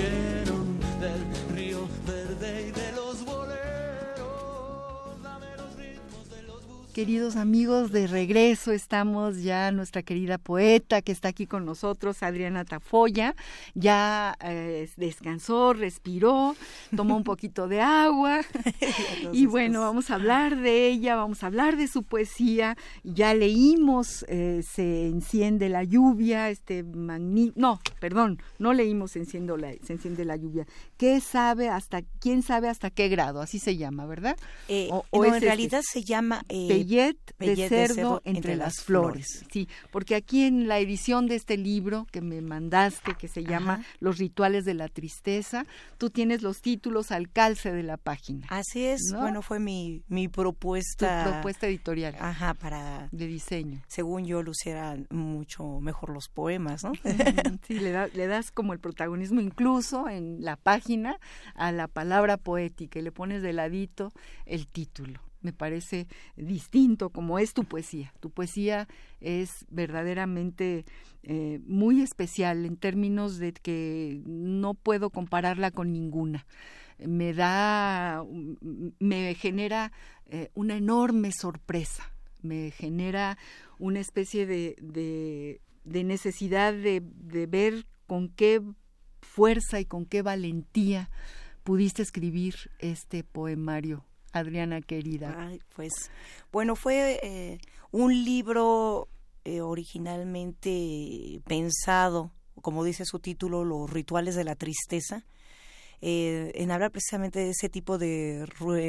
Queridos 7.01 7.36
amigos, 7.36 7.91
de 7.91 8.05
regreso 8.05 8.72
estamos 8.72 9.41
ya 9.41 9.72
nuestra 9.72 10.03
querida 10.03 10.38
poeta 10.38 11.01
que 11.01 11.12
está 11.12 11.29
aquí 11.29 11.48
con 11.48 11.65
nosotros, 11.65 12.22
Adriana 12.22 12.63
Tafoya, 12.63 13.36
ya 13.74 14.38
eh, 14.39 14.88
descansó, 14.98 15.74
respiró, 15.74 16.55
tomó 16.96 17.17
un 17.17 17.24
poquito 17.31 17.67
de 17.67 17.81
agua 17.81 18.41
y 19.34 19.48
bueno, 19.48 19.81
vamos 19.81 20.12
a 20.12 20.13
hablar 20.13 20.58
de 20.58 20.89
ella, 20.89 21.15
vamos 21.15 21.41
a 21.41 21.48
hablar 21.48 21.75
de 21.75 21.88
su 21.88 22.03
poesía. 22.03 22.77
Ya 23.03 23.34
leímos 23.34 24.24
eh, 24.27 24.62
Se 24.63 25.08
enciende 25.08 25.70
la 25.70 25.84
lluvia, 25.84 26.51
este 26.51 26.84
magnífico, 26.84 27.60
no, 27.60 27.79
perdón, 28.00 28.43
no 28.60 28.74
leímos 28.74 29.13
se, 29.13 29.20
enciende 29.20 29.58
la, 29.58 29.74
se 29.84 29.93
enciende 29.93 30.24
la 30.24 30.36
lluvia. 30.36 30.67
¿Qué 30.98 31.20
sabe 31.20 31.67
hasta, 31.67 32.03
quién 32.20 32.43
sabe 32.43 32.70
hasta 32.70 32.91
qué 32.91 33.10
grado? 33.10 33.41
Así 33.41 33.58
se 33.58 33.75
llama, 33.75 34.05
¿verdad? 34.05 34.38
Eh, 34.67 34.88
o, 34.91 35.25
en 35.25 35.34
este 35.34 35.48
realidad 35.48 35.81
se 35.81 36.03
llama 36.03 36.46
de, 36.98 37.67
cerdo, 37.67 38.21
entre, 38.25 38.55
las 38.55 38.81
flores. 38.81 39.45
Sí, 39.51 39.67
porque 39.91 40.15
aquí 40.15 40.43
en 40.43 40.67
la 40.67 40.79
edición 40.79 41.27
de 41.27 41.36
este 41.36 41.57
libro 41.57 42.07
que 42.12 42.21
me 42.21 42.41
mandaste, 42.41 43.15
que 43.15 43.27
se 43.27 43.43
llama 43.43 43.83
Los 44.00 44.17
rituales 44.17 44.65
de 44.65 44.74
la 44.74 44.88
tristeza, 44.88 45.65
tú 45.98 46.10
tienes 46.10 46.41
los 46.41 46.62
títulos 46.62 47.12
al 47.12 47.29
calce 47.29 47.71
de 47.71 47.83
la 47.83 47.98
página. 47.98 48.48
Así 48.50 48.86
es, 48.86 49.01
bueno, 49.13 49.41
fue 49.41 49.60
mi, 49.60 50.03
mi 50.07 50.27
propuesta. 50.27 51.24
Tu 51.24 51.31
propuesta 51.31 51.67
editorial. 51.67 52.15
Ajá, 52.19 52.53
para... 52.53 53.10
De 53.12 53.27
diseño. 53.27 53.81
Según 53.88 54.25
yo, 54.25 54.43
lucieran 54.43 55.07
mucho 55.10 55.79
mejor 55.79 56.10
los 56.10 56.29
poemas, 56.29 56.83
¿no? 56.83 56.91
sí, 57.67 57.79
le, 57.79 58.10
le 58.10 58.27
das 58.27 58.51
como 58.51 58.74
el 58.74 58.79
protagonismo 58.79 59.41
incluso 59.41 60.10
en 60.10 60.43
la 60.43 60.55
página 60.55 61.17
a 61.55 61.71
la 61.71 61.88
palabra 61.88 62.38
poética 62.38 63.00
y 63.00 63.01
le 63.01 63.12
pones 63.12 63.41
de 63.41 63.53
ladito 63.53 64.12
el 64.45 64.67
título 64.67 65.31
me 65.41 65.53
parece 65.53 66.07
distinto 66.36 67.10
como 67.10 67.39
es 67.39 67.53
tu 67.53 67.63
poesía. 67.63 68.13
Tu 68.19 68.29
poesía 68.29 68.88
es 69.19 69.65
verdaderamente 69.69 70.86
eh, 71.24 71.60
muy 71.65 72.01
especial 72.01 72.65
en 72.65 72.77
términos 72.77 73.38
de 73.38 73.53
que 73.53 74.21
no 74.25 74.74
puedo 74.74 75.10
compararla 75.10 75.71
con 75.71 75.91
ninguna. 75.91 76.45
Me 77.00 77.33
da, 77.33 78.24
me 79.00 79.33
genera 79.36 79.91
eh, 80.27 80.50
una 80.53 80.75
enorme 80.75 81.31
sorpresa, 81.31 82.13
me 82.41 82.71
genera 82.71 83.38
una 83.79 84.00
especie 84.00 84.45
de, 84.45 84.75
de, 84.79 86.03
necesidad 86.03 86.74
de, 86.74 87.01
de 87.03 87.48
ver 87.48 87.88
con 88.05 88.29
qué 88.29 88.62
fuerza 89.21 89.79
y 89.79 89.86
con 89.86 90.05
qué 90.05 90.21
valentía 90.21 91.10
pudiste 91.63 92.03
escribir 92.03 92.55
este 92.79 93.24
poemario 93.24 94.05
Adriana 94.32 94.82
querida? 94.82 95.52
pues 95.76 95.92
bueno, 96.52 96.76
fue 96.76 97.20
eh, 97.24 97.60
un 97.92 98.24
libro 98.24 99.10
eh, 99.44 99.62
originalmente 99.62 101.42
pensado, 101.46 102.32
como 102.62 102.84
dice 102.84 103.06
su 103.06 103.20
título, 103.20 103.64
Los 103.64 103.90
rituales 103.90 104.36
de 104.36 104.44
la 104.44 104.56
tristeza. 104.56 105.26
eh, 106.04 106.52
en 106.56 106.72
hablar 106.72 106.90
precisamente 106.90 107.40
de 107.40 107.52
ese 107.52 107.70
tipo 107.70 108.00
de 108.00 108.48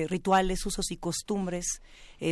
rituales, 0.08 0.64
usos 0.64 0.90
y 0.90 0.96
costumbres 0.96 1.82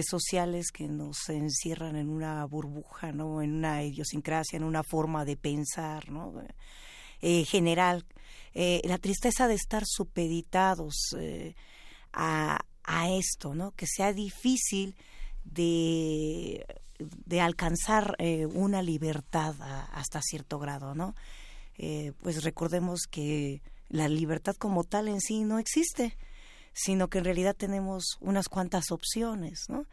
sociales 0.09 0.71
que 0.73 0.88
nos 0.88 1.29
encierran 1.29 1.97
en 1.97 2.09
una 2.09 2.45
burbuja, 2.47 3.12
¿no? 3.12 3.43
En 3.43 3.57
una 3.57 3.85
idiosincrasia, 3.85 4.57
en 4.57 4.64
una 4.64 4.83
forma 4.83 5.26
de 5.26 5.37
pensar, 5.37 6.11
¿no? 6.11 6.33
Eh, 7.21 7.45
general. 7.45 8.07
la 8.55 8.97
tristeza 8.97 9.49
de 9.49 9.55
estar 9.55 9.85
supeditados 9.85 11.14
a, 12.12 12.59
a 12.90 13.11
esto, 13.11 13.54
¿no? 13.54 13.70
Que 13.73 13.87
sea 13.87 14.12
difícil 14.12 14.97
de, 15.44 16.66
de 16.99 17.40
alcanzar 17.40 18.16
una 18.52 18.82
libertad 18.82 19.54
hasta 19.92 20.20
cierto 20.23 20.59
grado, 20.59 20.94
¿no? 20.94 21.14
pues 22.23 22.44
recordemos 22.44 23.06
que 23.11 23.62
la 23.88 24.06
libertad 24.09 24.54
como 24.54 24.85
tal 24.85 25.09
en 25.09 25.20
sí 25.20 25.44
no 25.44 25.59
existe, 25.59 26.16
sino 26.82 27.08
que 27.08 27.18
en 27.18 27.25
realidad 27.25 27.54
tenemos 27.54 28.16
unas 28.20 28.49
cuantas 28.49 28.90
opciones, 28.90 29.64
¿no? 29.68 29.84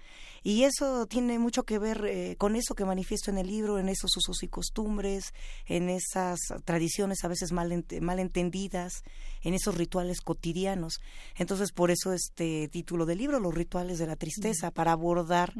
Y 0.43 0.63
eso 0.63 1.05
tiene 1.07 1.39
mucho 1.39 1.63
que 1.63 1.79
ver 1.79 2.05
eh, 2.05 2.35
con 2.37 2.55
eso 2.55 2.75
que 2.75 2.85
manifiesto 2.85 3.29
en 3.31 3.37
el 3.37 3.47
libro, 3.47 3.79
en 3.79 3.89
esos 3.89 4.15
usos 4.15 4.43
y 4.43 4.47
costumbres, 4.47 5.33
en 5.65 5.89
esas 5.89 6.39
tradiciones 6.63 7.23
a 7.23 7.27
veces 7.27 7.51
mal, 7.51 7.83
mal 7.99 8.19
entendidas, 8.19 9.03
en 9.41 9.53
esos 9.53 9.75
rituales 9.75 10.21
cotidianos. 10.21 11.01
Entonces, 11.35 11.73
por 11.73 11.91
eso 11.91 12.13
este 12.13 12.69
título 12.69 13.05
del 13.05 13.17
libro, 13.17 13.39
Los 13.41 13.53
rituales 13.53 13.99
de 13.99 14.07
la 14.07 14.15
tristeza, 14.15 14.71
para 14.71 14.93
abordar 14.93 15.53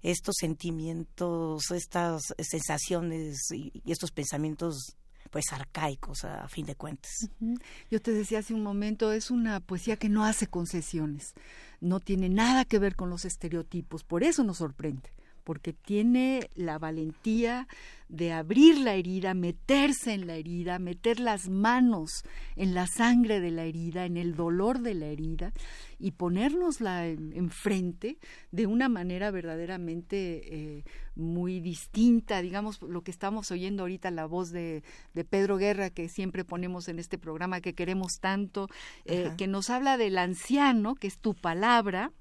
estos 0.00 0.36
sentimientos, 0.38 1.70
estas 1.72 2.22
sensaciones 2.38 3.50
y 3.52 3.82
estos 3.84 4.12
pensamientos 4.12 4.96
pues 5.30 5.52
arcaicos 5.52 6.24
a 6.24 6.48
fin 6.48 6.66
de 6.66 6.74
cuentas. 6.74 7.30
Yo 7.90 8.00
te 8.00 8.12
decía 8.12 8.40
hace 8.40 8.54
un 8.54 8.62
momento, 8.62 9.12
es 9.12 9.30
una 9.30 9.60
poesía 9.60 9.96
que 9.96 10.08
no 10.08 10.24
hace 10.24 10.48
concesiones, 10.48 11.34
no 11.80 12.00
tiene 12.00 12.28
nada 12.28 12.64
que 12.64 12.78
ver 12.78 12.96
con 12.96 13.10
los 13.10 13.24
estereotipos, 13.24 14.04
por 14.04 14.24
eso 14.24 14.44
nos 14.44 14.58
sorprende 14.58 15.10
porque 15.50 15.72
tiene 15.72 16.50
la 16.54 16.78
valentía 16.78 17.66
de 18.08 18.32
abrir 18.32 18.78
la 18.78 18.94
herida, 18.94 19.34
meterse 19.34 20.12
en 20.12 20.26
la 20.26 20.34
herida, 20.34 20.78
meter 20.78 21.20
las 21.20 21.48
manos 21.48 22.24
en 22.56 22.74
la 22.74 22.86
sangre 22.86 23.40
de 23.40 23.50
la 23.50 23.64
herida, 23.64 24.04
en 24.04 24.16
el 24.16 24.34
dolor 24.34 24.80
de 24.80 24.94
la 24.94 25.06
herida 25.06 25.52
y 25.98 26.12
ponérnosla 26.12 27.06
enfrente 27.08 28.18
de 28.50 28.66
una 28.66 28.88
manera 28.88 29.30
verdaderamente 29.30 30.76
eh, 30.78 30.84
muy 31.20 31.60
distinta, 31.60 32.42
digamos, 32.42 32.82
lo 32.82 33.02
que 33.02 33.10
estamos 33.10 33.50
oyendo 33.50 33.84
ahorita, 33.84 34.10
la 34.10 34.26
voz 34.26 34.50
de, 34.50 34.82
Pedro 35.28 35.58
Guerra, 35.58 35.90
que 35.90 36.08
siempre 36.08 36.44
ponemos 36.44 36.88
en 36.88 36.98
este 36.98 37.18
programa 37.18 37.60
que 37.60 37.74
queremos 37.74 38.20
tanto, 38.20 38.68
eh, 39.04 39.30
que 39.36 39.46
nos 39.46 39.70
habla 39.70 39.96
del 39.96 40.18
anciano, 40.18 40.94
que 40.94 41.06
es 41.06 41.18
tu 41.18 41.34
palabra, 41.34 42.12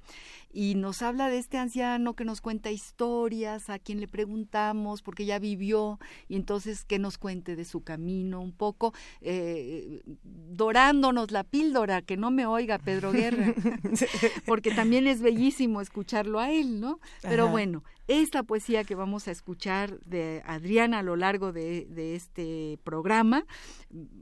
y 0.51 0.75
nos 0.75 1.01
habla 1.01 1.29
de 1.29 1.37
este 1.37 1.57
anciano 1.57 2.15
que 2.15 2.25
nos 2.25 2.41
cuenta 2.41 2.71
historias, 2.71 3.69
a 3.69 3.77
quien 3.77 3.99
le 3.99 4.07
preguntamos 4.07 5.01
porque 5.01 5.25
ya 5.25 5.37
vivió 5.37 5.99
y 6.27 6.35
entonces 6.35 6.85
que 6.85 6.97
nos 6.97 7.17
cuente 7.17 7.55
de 7.55 7.65
su 7.65 7.83
camino 7.83 8.41
un 8.41 8.51
poco, 8.51 8.93
eh, 9.21 10.01
dorándonos 10.23 11.31
la 11.31 11.43
píldora, 11.43 12.01
que 12.01 12.17
no 12.17 12.31
me 12.31 12.45
oiga 12.45 12.79
Pedro 12.79 13.11
Guerra, 13.11 13.53
porque 14.45 14.71
también 14.71 15.07
es 15.07 15.21
bellísimo 15.21 15.81
escucharlo 15.81 16.39
a 16.39 16.51
él, 16.51 16.79
¿no? 16.79 16.99
Pero 17.21 17.47
bueno, 17.47 17.83
esta 18.09 18.41
poesía 18.41 18.83
que 18.83 18.95
vamos 18.95 19.27
a 19.27 19.31
escuchar 19.31 19.99
de 19.99 20.41
Adriana 20.43 20.99
a 20.99 21.03
lo 21.03 21.15
largo 21.15 21.53
de, 21.53 22.15
este 22.15 22.79
programa, 22.83 23.45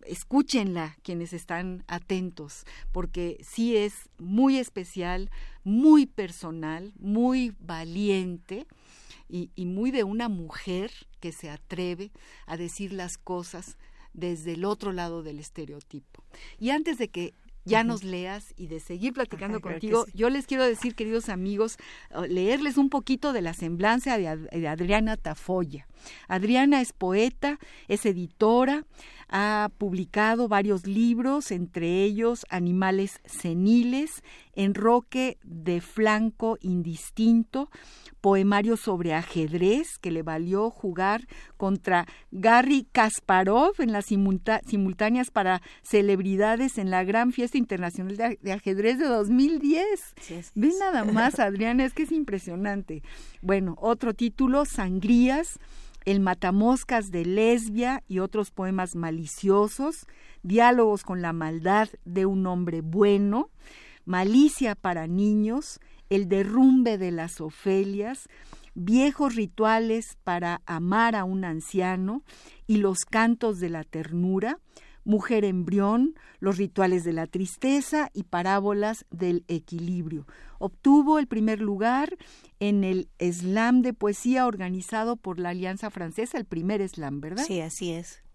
escúchenla 0.06 0.98
quienes 1.04 1.32
están 1.32 1.86
atentos, 1.88 2.66
porque 2.92 3.38
sí 3.42 3.78
es 3.78 4.10
muy 4.18 4.58
especial, 4.58 5.32
muy 5.64 6.06
personal, 6.06 6.92
muy 7.00 7.56
valiente 7.62 8.68
y, 9.30 9.50
muy 9.66 9.92
de 9.92 10.04
una 10.04 10.28
mujer 10.28 10.92
que 11.22 11.32
se 11.32 11.50
atreve 11.50 12.12
a 12.46 12.58
decir 12.58 12.92
las 12.92 13.18
cosas 13.18 13.78
desde 14.12 14.54
el 14.54 14.66
otro 14.66 14.92
lado 14.92 15.24
del 15.24 15.40
estereotipo. 15.40 16.26
Y 16.60 16.72
antes 16.72 16.98
de 16.98 17.08
que 17.08 17.34
ya 17.68 17.84
nos 17.84 18.04
leas 18.04 18.54
y 18.58 18.68
de 18.68 18.80
seguir 18.80 19.14
platicando 19.14 19.62
contigo. 19.62 20.06
Yo 20.14 20.30
les 20.30 20.48
quiero 20.48 20.64
decir, 20.64 20.96
queridos 20.96 21.30
amigos, 21.30 21.78
leerles 22.28 22.78
un 22.78 22.90
poquito 22.90 23.34
de 23.34 23.42
la 23.42 23.54
semblanza 23.54 24.18
de, 24.18 24.68
Adriana 24.68 25.18
Tafoya. 25.18 25.88
Adriana 26.28 26.82
es 26.82 26.94
poeta, 26.94 27.60
es 27.88 28.06
editora, 28.06 28.86
ha 29.30 29.70
publicado 29.78 30.48
varios 30.48 30.88
libros, 30.88 31.52
entre 31.52 32.04
ellos 32.04 32.46
Animales 32.50 33.20
seniles, 33.26 34.24
Enroque 34.54 35.38
de 35.44 35.82
flanco 35.82 36.58
indistinto, 36.62 37.70
poemario 38.22 38.78
sobre 38.78 39.14
ajedrez 39.14 40.00
que 40.00 40.12
le 40.12 40.24
valió 40.24 40.72
jugar 40.72 41.28
contra 41.58 42.08
Gary 42.32 42.88
Kasparov 42.92 43.74
en 43.80 43.92
las 43.92 44.06
simultáneas 44.06 45.30
para 45.30 45.62
celebridades 45.84 46.78
en 46.78 46.90
la 46.90 47.04
gran 47.04 47.34
fiesta 47.34 47.58
internacional 47.58 48.38
de, 48.42 48.52
ajedrez 48.52 48.98
de 48.98 49.06
2010. 49.06 50.16
Ven 50.56 50.74
nada 50.80 51.04
más, 51.04 51.40
Adriana, 51.40 51.86
es 51.86 51.94
que 51.94 52.04
es 52.04 52.12
impresionante. 52.12 53.04
Bueno, 53.42 53.76
otro 53.80 54.14
título, 54.14 54.66
Sangrías 54.66 55.60
el 56.06 56.20
matamoscas 56.20 57.12
de 57.12 57.26
lesbia 57.26 58.04
y 58.08 58.20
otros 58.20 58.52
poemas 58.52 58.96
maliciosos, 58.96 60.08
diálogos 60.44 61.04
con 61.04 61.22
la 61.22 61.34
maldad 61.34 61.90
de 62.06 62.26
un 62.26 62.48
hombre 62.48 62.82
bueno, 62.82 63.50
malicia 64.06 64.76
para 64.76 65.08
niños, 65.08 65.80
el 66.10 66.30
derrumbe 66.30 66.98
de 66.98 67.12
las 67.12 67.42
Ofelias, 67.42 68.30
viejos 68.74 69.36
rituales 69.36 70.18
para 70.24 70.62
amar 70.66 71.16
a 71.16 71.24
un 71.24 71.44
anciano 71.44 72.24
y 72.68 72.78
los 72.78 73.00
cantos 73.06 73.60
de 73.60 73.70
la 73.70 73.84
ternura, 73.84 74.60
mujer 75.08 75.46
embrión, 75.46 76.16
los 76.40 76.58
rituales 76.58 77.04
de 77.04 77.14
la 77.14 77.28
tristeza 77.28 78.10
y 78.14 78.24
parábolas 78.24 79.06
del 79.10 79.46
equilibrio. 79.48 80.28
Obtuvo 80.60 81.18
el 81.18 81.28
primer 81.28 81.62
lugar 81.62 82.18
en 82.60 82.84
el 82.84 83.10
slam 83.20 83.82
de 83.82 83.94
poesía 83.94 84.46
organizado 84.46 85.16
por 85.16 85.40
la 85.40 85.50
Alianza 85.50 85.90
Francesa, 85.90 86.38
el 86.38 86.46
primer 86.46 86.88
slam, 86.88 87.22
¿verdad? 87.22 87.46
Sí, 87.46 87.62
así 87.62 87.92
es 87.92 88.27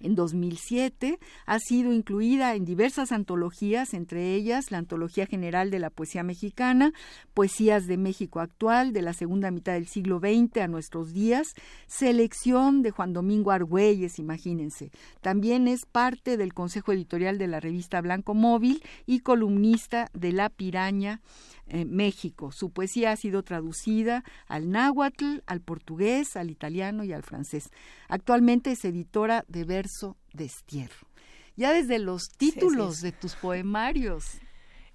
en 0.00 0.14
2007. 0.14 1.18
Ha 1.46 1.58
sido 1.58 1.92
incluida 1.92 2.54
en 2.54 2.64
diversas 2.64 3.12
antologías, 3.12 3.94
entre 3.94 4.34
ellas 4.34 4.70
la 4.70 4.78
Antología 4.78 5.26
General 5.26 5.70
de 5.70 5.78
la 5.78 5.90
Poesía 5.90 6.22
Mexicana, 6.22 6.92
Poesías 7.34 7.86
de 7.86 7.96
México 7.96 8.40
Actual, 8.40 8.92
de 8.92 9.02
la 9.02 9.12
segunda 9.12 9.50
mitad 9.50 9.74
del 9.74 9.88
siglo 9.88 10.18
XX 10.18 10.58
a 10.58 10.68
nuestros 10.68 11.12
días, 11.12 11.48
selección 11.86 12.82
de 12.82 12.90
Juan 12.90 13.12
Domingo 13.12 13.50
Argüelles, 13.50 14.18
imagínense. 14.18 14.90
También 15.20 15.68
es 15.68 15.86
parte 15.86 16.36
del 16.36 16.54
Consejo 16.54 16.92
Editorial 16.92 17.38
de 17.38 17.46
la 17.46 17.60
revista 17.60 18.00
Blanco 18.00 18.34
Móvil 18.34 18.82
y 19.06 19.20
columnista 19.20 20.10
de 20.12 20.32
La 20.32 20.48
Piraña 20.48 21.20
México. 21.68 22.52
Su 22.52 22.70
poesía 22.70 23.12
ha 23.12 23.16
sido 23.16 23.42
traducida 23.42 24.24
al 24.46 24.70
náhuatl, 24.70 25.38
al 25.46 25.60
portugués, 25.60 26.36
al 26.36 26.50
italiano 26.50 27.04
y 27.04 27.12
al 27.12 27.22
francés. 27.22 27.70
Actualmente 28.08 28.72
es 28.72 28.84
editora 28.84 29.44
de 29.48 29.64
verso 29.64 30.16
destierro. 30.32 31.08
Ya 31.56 31.72
desde 31.72 31.98
los 31.98 32.28
títulos 32.36 33.00
de 33.00 33.12
tus 33.12 33.34
poemarios, 33.34 34.24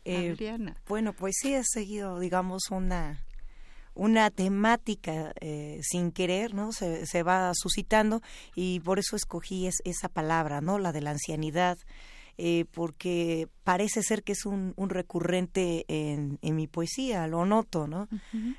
eh, 0.06 0.32
Adriana. 0.32 0.78
Bueno, 0.88 1.14
pues 1.14 1.36
sí 1.42 1.54
he 1.54 1.64
seguido, 1.64 2.20
digamos, 2.20 2.70
una 2.72 3.20
una 3.94 4.30
temática 4.30 5.34
eh, 5.42 5.80
sin 5.84 6.12
querer, 6.12 6.54
¿no? 6.54 6.72
Se, 6.72 7.06
se, 7.06 7.24
va 7.24 7.52
suscitando 7.54 8.22
y 8.56 8.80
por 8.80 9.00
eso 9.00 9.18
escogí 9.18 9.68
esa 9.68 10.08
palabra, 10.08 10.62
¿no? 10.62 10.80
La 10.80 10.94
de 10.94 11.02
la 11.02 11.12
ancianidad, 11.12 11.78
eh, 12.38 12.66
porque 12.72 13.48
parece 13.64 14.02
ser 14.04 14.24
que 14.24 14.34
es 14.34 14.46
un, 14.46 14.74
un 14.76 14.90
recurrente 14.90 15.86
en, 15.88 16.40
en, 16.42 16.56
mi 16.56 16.68
poesía, 16.68 17.28
lo 17.28 17.46
noto, 17.46 17.88
¿no? 17.88 18.08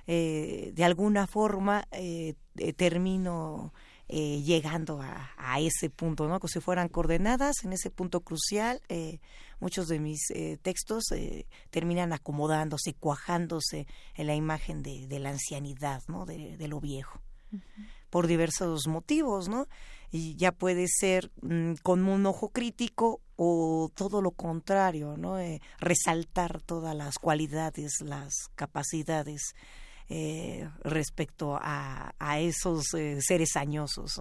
eh, 0.07 0.73
de 0.75 0.85
alguna 0.85 1.27
forma 1.27 1.85
eh, 1.93 2.35
eh 2.57 2.73
termino 2.73 3.73
eh, 4.09 4.43
llegando 4.43 5.01
a, 5.01 5.33
a, 5.37 5.61
ese 5.61 5.89
punto, 5.91 6.29
¿no? 6.29 6.39
Como 6.39 6.49
si 6.49 6.61
fueran 6.61 6.89
coordenadas 6.89 7.65
en 7.65 7.73
ese 7.73 7.91
punto 7.91 8.21
crucial. 8.21 8.81
muchos 9.59 9.89
de 9.89 10.01
mis 10.01 10.21
textos 10.61 11.05
terminan 11.71 12.13
acomodándose, 12.13 12.95
cuajándose 12.95 13.87
en 14.15 14.27
la 14.27 14.35
imagen 14.35 14.83
de, 14.83 15.07
de 15.07 15.19
la 15.19 15.31
ancianidad, 15.31 16.03
¿no? 16.09 16.27
De, 16.27 16.57
de 16.57 16.69
lo 16.69 16.81
viejo. 16.81 17.21
Por 18.11 18.27
diversos 18.27 18.87
motivos, 18.87 19.49
¿no? 19.49 19.67
Y 20.13 20.37
ya 20.37 20.53
puede 20.53 20.87
ser 20.87 21.33
mm, 21.41 21.73
con 21.83 22.07
un 22.07 22.27
ojo 22.27 22.51
crítico 22.51 23.23
o 23.37 23.91
todo 23.95 24.21
lo 24.21 24.31
contrario, 24.31 25.17
¿no? 25.17 25.39
Eh, 25.41 25.61
resaltar 25.81 26.61
todas 26.61 26.95
las 26.95 27.19
cualidades, 27.19 28.03
las 28.03 28.35
capacidades 28.55 29.55
eh, 30.11 30.69
respecto 30.85 31.57
a, 31.57 32.15
a 32.19 32.41
esos 32.41 32.93
eh, 32.93 33.19
seres 33.23 33.57
añosos. 33.57 34.21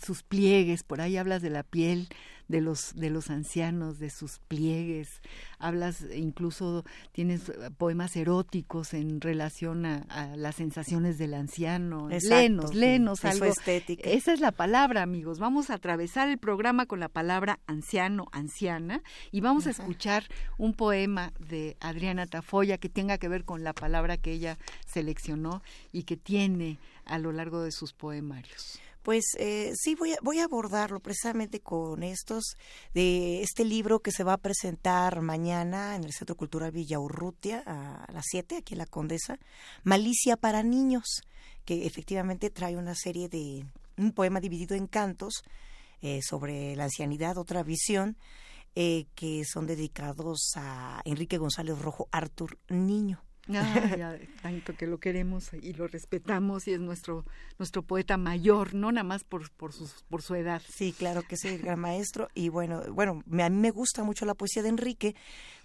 Sus 0.00 0.22
pliegues, 0.22 0.84
por 0.84 1.00
ahí 1.00 1.16
hablas 1.16 1.42
de 1.42 1.50
la 1.50 1.64
piel 1.64 2.08
de 2.48 2.60
los, 2.60 2.94
de 2.94 3.10
los 3.10 3.30
ancianos, 3.30 3.98
de 3.98 4.10
sus 4.10 4.38
pliegues, 4.38 5.20
hablas 5.58 6.04
incluso, 6.14 6.84
tienes 7.12 7.52
poemas 7.78 8.16
eróticos 8.16 8.94
en 8.94 9.20
relación 9.20 9.86
a, 9.86 10.36
las 10.36 10.56
sensaciones 10.56 11.18
del 11.18 11.34
anciano. 11.34 12.08
lenos, 12.08 12.74
lenos, 12.74 13.24
algo. 13.24 13.46
Estética. 13.46 14.08
Esa 14.08 14.32
es 14.32 14.40
la 14.40 14.52
palabra, 14.52 15.02
amigos. 15.02 15.38
Vamos 15.38 15.70
a 15.70 15.74
atravesar 15.74 16.28
el 16.28 16.38
programa 16.38 16.86
con 16.86 17.00
la 17.00 17.08
palabra 17.08 17.58
anciano, 17.66 18.26
anciana, 18.32 19.02
y 19.30 19.40
vamos 19.40 19.66
a 19.66 19.70
escuchar 19.70 20.24
un 20.58 20.74
poema 20.74 21.32
de 21.38 21.76
Adriana 21.80 22.26
Tafoya 22.26 22.78
que 22.78 22.88
tenga 22.88 23.18
que 23.18 23.28
ver 23.28 23.44
con 23.44 23.64
la 23.64 23.72
palabra 23.72 24.16
que 24.16 24.32
ella 24.32 24.58
seleccionó 24.86 25.62
y 25.92 26.04
que 26.04 26.16
tiene 26.16 26.78
a 27.04 27.18
lo 27.18 27.32
largo 27.32 27.62
de 27.62 27.72
sus 27.72 27.92
poemarios. 27.92 28.80
Pues 29.06 29.36
eh, 29.38 29.70
sí, 29.76 29.94
voy 29.94 30.14
a, 30.14 30.16
voy 30.20 30.40
a 30.40 30.46
abordarlo 30.46 30.98
precisamente 30.98 31.60
con 31.60 32.02
estos, 32.02 32.56
de 32.92 33.40
este 33.40 33.64
libro 33.64 34.00
que 34.00 34.10
se 34.10 34.24
va 34.24 34.32
a 34.32 34.36
presentar 34.36 35.20
mañana 35.20 35.94
en 35.94 36.02
el 36.02 36.12
Centro 36.12 36.34
Cultural 36.34 36.72
Villa 36.72 36.98
Urrutia 36.98 37.62
a 37.64 38.12
las 38.12 38.24
7, 38.26 38.56
aquí 38.56 38.74
en 38.74 38.78
La 38.78 38.86
Condesa, 38.86 39.38
Malicia 39.84 40.36
para 40.36 40.64
Niños, 40.64 41.20
que 41.64 41.86
efectivamente 41.86 42.50
trae 42.50 42.76
una 42.76 42.96
serie 42.96 43.28
de, 43.28 43.64
un 43.96 44.10
poema 44.10 44.40
dividido 44.40 44.74
en 44.74 44.88
cantos 44.88 45.44
eh, 46.02 46.18
sobre 46.20 46.74
la 46.74 46.82
ancianidad, 46.86 47.38
otra 47.38 47.62
visión, 47.62 48.16
eh, 48.74 49.06
que 49.14 49.44
son 49.44 49.68
dedicados 49.68 50.50
a 50.56 51.00
Enrique 51.04 51.38
González 51.38 51.78
Rojo, 51.78 52.08
Artur 52.10 52.58
Niño. 52.68 53.22
Ah, 53.48 54.16
tanto 54.42 54.74
que 54.76 54.86
lo 54.86 54.98
queremos 54.98 55.52
y 55.54 55.72
lo 55.72 55.86
respetamos 55.86 56.66
y 56.66 56.72
es 56.72 56.80
nuestro 56.80 57.24
nuestro 57.58 57.82
poeta 57.82 58.16
mayor, 58.16 58.74
no 58.74 58.90
nada 58.90 59.04
más 59.04 59.24
por 59.24 59.50
por 59.52 59.72
su, 59.72 59.88
por 60.08 60.22
su 60.22 60.34
edad. 60.34 60.62
Sí, 60.68 60.92
claro 60.92 61.22
que 61.22 61.36
sí, 61.36 61.48
el 61.48 61.58
gran 61.58 61.78
maestro 61.78 62.28
y 62.34 62.48
bueno, 62.48 62.82
bueno, 62.92 63.22
a 63.40 63.48
mí 63.48 63.56
me 63.56 63.70
gusta 63.70 64.02
mucho 64.04 64.26
la 64.26 64.34
poesía 64.34 64.62
de 64.62 64.70
Enrique 64.70 65.14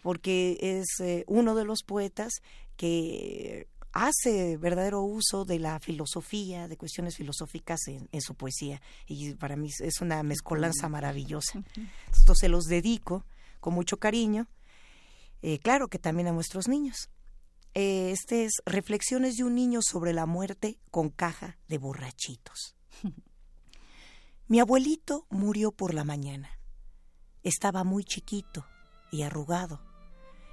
porque 0.04 0.58
es 0.62 1.00
eh, 1.00 1.24
uno 1.28 1.56
de 1.56 1.65
los 1.65 1.84
poetas 1.84 2.41
que 2.78 3.67
hace 3.94 4.58
verdadero 4.58 5.02
uso 5.02 5.44
de 5.44 5.60
la 5.60 5.80
filosofía, 5.80 6.67
de 6.67 6.78
cuestiones 6.78 7.17
filosóficas 7.17 7.80
en, 7.88 8.22
su 8.22 8.36
poesía 8.36 8.82
y 9.06 9.34
para 9.34 9.56
mí 9.56 9.70
es 9.80 10.02
una 10.02 10.24
mezcolanza 10.24 10.88
maravillosa. 10.88 11.63
Esto 12.12 12.36
se 12.36 12.48
los 12.48 12.65
dedico 12.65 13.26
con 13.60 13.74
mucho 13.74 13.98
cariño, 13.98 14.48
eh, 15.41 15.60
claro 15.60 15.88
que 15.88 16.00
también 16.00 16.28
a 16.28 16.32
nuestros 16.32 16.67
niños. 16.67 17.10
Eh, 17.73 18.12
este 18.12 18.43
es 18.43 18.62
Reflexiones 18.65 19.38
de 19.38 19.45
un 19.45 19.55
niño 19.55 19.79
sobre 19.81 20.12
la 20.12 20.25
muerte 20.25 20.77
con 20.89 21.10
caja 21.10 21.57
de 21.69 21.77
borrachitos. 21.77 22.75
Mi 24.47 24.60
abuelito 24.60 25.25
murió 25.29 25.71
por 25.71 25.93
la 25.93 26.03
mañana. 26.03 26.49
Estaba 27.43 27.86
muy 27.86 28.03
chiquito 28.03 28.65
y 29.10 29.21
arrugado, 29.21 29.81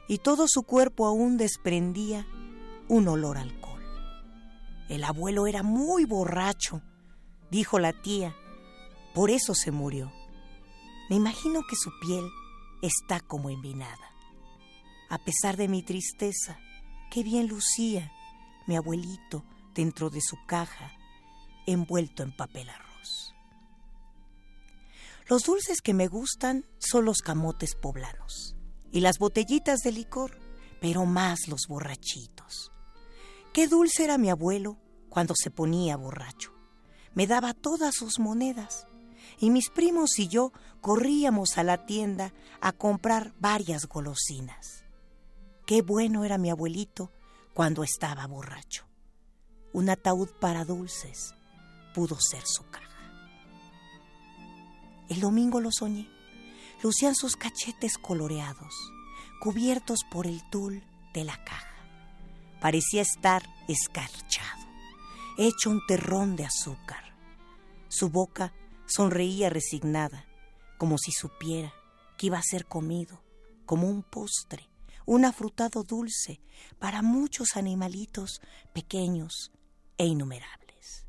y 0.08 0.18
todo 0.18 0.46
su 0.46 0.62
cuerpo 0.62 1.06
aún 1.06 1.36
desprendía 1.36 2.24
un 2.88 3.08
olor 3.08 3.36
a 3.36 3.42
alcohol. 3.42 3.82
El 4.88 5.02
abuelo 5.02 5.48
era 5.48 5.64
muy 5.64 6.04
borracho, 6.04 6.82
dijo 7.50 7.80
la 7.80 8.00
tía, 8.00 8.34
por 9.12 9.30
eso 9.30 9.54
se 9.54 9.72
murió. 9.72 10.12
Me 11.10 11.16
imagino 11.16 11.62
que 11.68 11.74
su 11.74 11.90
piel 12.00 12.24
está 12.80 13.18
como 13.18 13.50
envinada. 13.50 14.14
A 15.10 15.18
pesar 15.18 15.56
de 15.56 15.66
mi 15.66 15.82
tristeza, 15.82 16.58
Qué 17.18 17.24
bien 17.24 17.48
lucía 17.48 18.12
mi 18.68 18.76
abuelito 18.76 19.44
dentro 19.74 20.08
de 20.08 20.20
su 20.20 20.36
caja, 20.46 20.92
envuelto 21.66 22.22
en 22.22 22.30
papel 22.30 22.68
arroz. 22.70 23.34
Los 25.26 25.42
dulces 25.42 25.80
que 25.82 25.94
me 25.94 26.06
gustan 26.06 26.64
son 26.78 27.06
los 27.06 27.18
camotes 27.18 27.74
poblanos 27.74 28.54
y 28.92 29.00
las 29.00 29.18
botellitas 29.18 29.80
de 29.80 29.90
licor, 29.90 30.38
pero 30.80 31.06
más 31.06 31.48
los 31.48 31.66
borrachitos. 31.66 32.70
Qué 33.52 33.66
dulce 33.66 34.04
era 34.04 34.16
mi 34.16 34.30
abuelo 34.30 34.78
cuando 35.08 35.34
se 35.36 35.50
ponía 35.50 35.96
borracho. 35.96 36.52
Me 37.14 37.26
daba 37.26 37.52
todas 37.52 37.96
sus 37.96 38.20
monedas 38.20 38.86
y 39.40 39.50
mis 39.50 39.70
primos 39.70 40.20
y 40.20 40.28
yo 40.28 40.52
corríamos 40.80 41.58
a 41.58 41.64
la 41.64 41.84
tienda 41.84 42.32
a 42.60 42.70
comprar 42.70 43.34
varias 43.40 43.86
golosinas. 43.86 44.84
Qué 45.68 45.82
bueno 45.82 46.24
era 46.24 46.38
mi 46.38 46.48
abuelito 46.48 47.12
cuando 47.52 47.84
estaba 47.84 48.26
borracho. 48.26 48.86
Un 49.74 49.90
ataúd 49.90 50.30
para 50.40 50.64
dulces 50.64 51.34
pudo 51.94 52.18
ser 52.18 52.40
su 52.46 52.62
caja. 52.70 53.12
El 55.10 55.20
domingo 55.20 55.60
lo 55.60 55.70
soñé. 55.70 56.08
Lucían 56.82 57.14
sus 57.14 57.36
cachetes 57.36 57.98
coloreados, 57.98 58.72
cubiertos 59.42 59.98
por 60.10 60.26
el 60.26 60.40
tul 60.48 60.82
de 61.12 61.24
la 61.24 61.36
caja. 61.44 61.76
Parecía 62.62 63.02
estar 63.02 63.42
escarchado, 63.68 64.66
hecho 65.36 65.68
un 65.68 65.84
terrón 65.86 66.34
de 66.34 66.46
azúcar. 66.46 67.14
Su 67.88 68.08
boca 68.08 68.54
sonreía 68.86 69.50
resignada, 69.50 70.24
como 70.78 70.96
si 70.96 71.12
supiera 71.12 71.74
que 72.16 72.28
iba 72.28 72.38
a 72.38 72.42
ser 72.42 72.64
comido, 72.64 73.22
como 73.66 73.86
un 73.86 74.02
postre 74.02 74.66
un 75.08 75.24
afrutado 75.24 75.84
dulce 75.84 76.38
para 76.78 77.00
muchos 77.00 77.56
animalitos 77.56 78.42
pequeños 78.74 79.50
e 79.96 80.04
innumerables. 80.04 81.06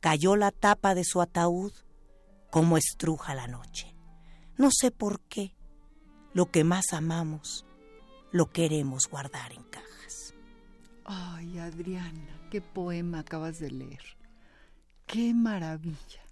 Cayó 0.00 0.34
la 0.34 0.50
tapa 0.50 0.96
de 0.96 1.04
su 1.04 1.20
ataúd 1.20 1.72
como 2.50 2.76
estruja 2.76 3.36
la 3.36 3.46
noche. 3.46 3.94
No 4.58 4.70
sé 4.72 4.90
por 4.90 5.20
qué, 5.20 5.54
lo 6.32 6.50
que 6.50 6.64
más 6.64 6.92
amamos 6.92 7.64
lo 8.32 8.50
queremos 8.50 9.08
guardar 9.08 9.52
en 9.52 9.62
cajas. 9.62 10.34
Ay, 11.04 11.60
Adriana, 11.60 12.48
qué 12.50 12.60
poema 12.60 13.20
acabas 13.20 13.60
de 13.60 13.70
leer. 13.70 14.02
Qué 15.06 15.32
maravilla. 15.34 16.23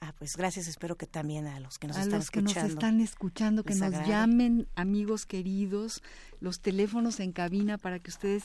Ah, 0.00 0.14
pues 0.16 0.36
gracias, 0.36 0.68
espero 0.68 0.96
que 0.96 1.06
también 1.06 1.46
a 1.46 1.58
los 1.58 1.78
que 1.78 1.88
nos 1.88 1.96
a 1.96 2.02
están 2.02 2.20
los 2.20 2.30
que 2.30 2.38
escuchando. 2.38 2.68
nos 2.68 2.72
están 2.72 3.00
escuchando, 3.00 3.64
que 3.64 3.74
nos 3.74 4.06
llamen, 4.06 4.68
amigos 4.76 5.26
queridos, 5.26 6.02
los 6.40 6.60
teléfonos 6.60 7.18
en 7.18 7.32
cabina 7.32 7.78
para 7.78 7.98
que 7.98 8.10
ustedes 8.10 8.44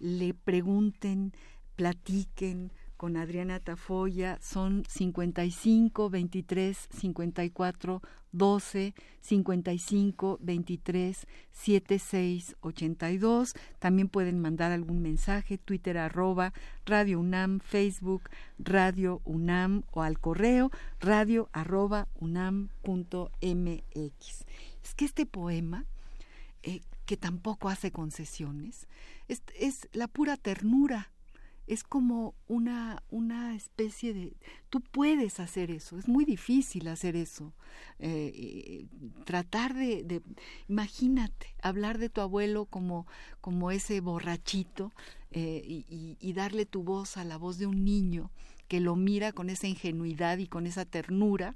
le 0.00 0.34
pregunten, 0.34 1.32
platiquen, 1.76 2.72
con 2.98 3.16
Adriana 3.16 3.60
Tafoya 3.60 4.38
son 4.42 4.82
55 4.88 6.10
23 6.10 6.88
54 6.90 8.02
12 8.32 8.94
55 9.20 10.38
23 10.40 11.26
76 11.52 12.56
82. 12.60 13.54
También 13.78 14.08
pueden 14.08 14.40
mandar 14.40 14.72
algún 14.72 15.00
mensaje, 15.00 15.58
Twitter 15.58 15.96
arroba 15.96 16.52
Radio 16.84 17.20
UNAM, 17.20 17.60
Facebook 17.60 18.28
Radio 18.58 19.22
UNAM 19.24 19.84
o 19.92 20.02
al 20.02 20.18
correo 20.18 20.70
radio 20.98 21.48
arroba 21.52 22.08
unam 22.18 22.68
punto 22.82 23.30
mx. 23.40 24.44
Es 24.82 24.94
que 24.96 25.04
este 25.04 25.24
poema, 25.24 25.86
eh, 26.64 26.80
que 27.06 27.16
tampoco 27.16 27.68
hace 27.68 27.92
concesiones, 27.92 28.88
es, 29.28 29.42
es 29.56 29.88
la 29.92 30.08
pura 30.08 30.36
ternura 30.36 31.12
es 31.68 31.84
como 31.84 32.34
una, 32.46 33.02
una 33.10 33.54
especie 33.54 34.14
de... 34.14 34.36
Tú 34.70 34.80
puedes 34.80 35.38
hacer 35.40 35.70
eso, 35.70 35.98
es 35.98 36.08
muy 36.08 36.24
difícil 36.24 36.88
hacer 36.88 37.14
eso. 37.14 37.54
Eh, 37.98 38.86
tratar 39.24 39.74
de, 39.74 40.22
Imagínate, 40.68 41.54
hablar 41.62 41.98
de 41.98 42.08
tu 42.08 42.20
abuelo 42.20 42.66
como, 42.66 43.06
como 43.40 43.70
ese 43.70 44.00
borrachito 44.00 44.92
eh, 45.30 45.84
y 46.18 46.32
darle 46.32 46.64
tu 46.66 46.82
voz 46.82 47.16
a 47.16 47.24
la 47.24 47.36
voz 47.36 47.58
de 47.58 47.66
un 47.66 47.84
niño 47.84 48.30
que 48.68 48.80
lo 48.80 48.96
mira 48.96 49.32
con 49.32 49.50
esa 49.50 49.66
ingenuidad 49.66 50.38
y 50.38 50.46
con 50.46 50.66
esa 50.66 50.84
ternura 50.84 51.54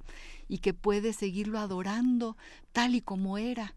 y 0.49 0.59
que 0.59 0.75
puede 0.75 1.13
seguirlo 1.13 1.59
adorando 1.59 2.37
tal 2.73 2.95
y 2.95 3.03
como 3.03 3.39
era 3.39 3.75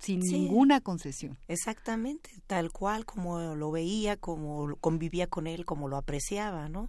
sin 0.00 0.20
ninguna 0.20 0.80
concesión. 0.80 1.38
Exactamente, 1.46 2.30
tal 2.46 2.72
cual 2.72 3.04
como 3.04 3.54
lo 3.54 3.70
veía, 3.70 4.16
como 4.16 4.76
convivía 4.76 5.26
con 5.26 5.46
él, 5.46 5.64
como 5.64 5.88
lo 5.88 5.96
apreciaba, 5.96 6.68
¿no? 6.68 6.88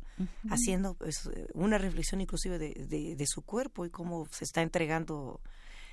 Haciendo 0.50 0.95
pues, 0.95 1.30
una 1.54 1.78
reflexión 1.78 2.21
inclusive 2.21 2.58
de, 2.58 3.15
de, 3.15 3.28
su 3.28 3.41
cuerpo 3.41 3.86
y 3.86 3.89
cómo 3.89 4.28
se 4.32 4.45
está 4.45 4.62
entregando, 4.62 5.41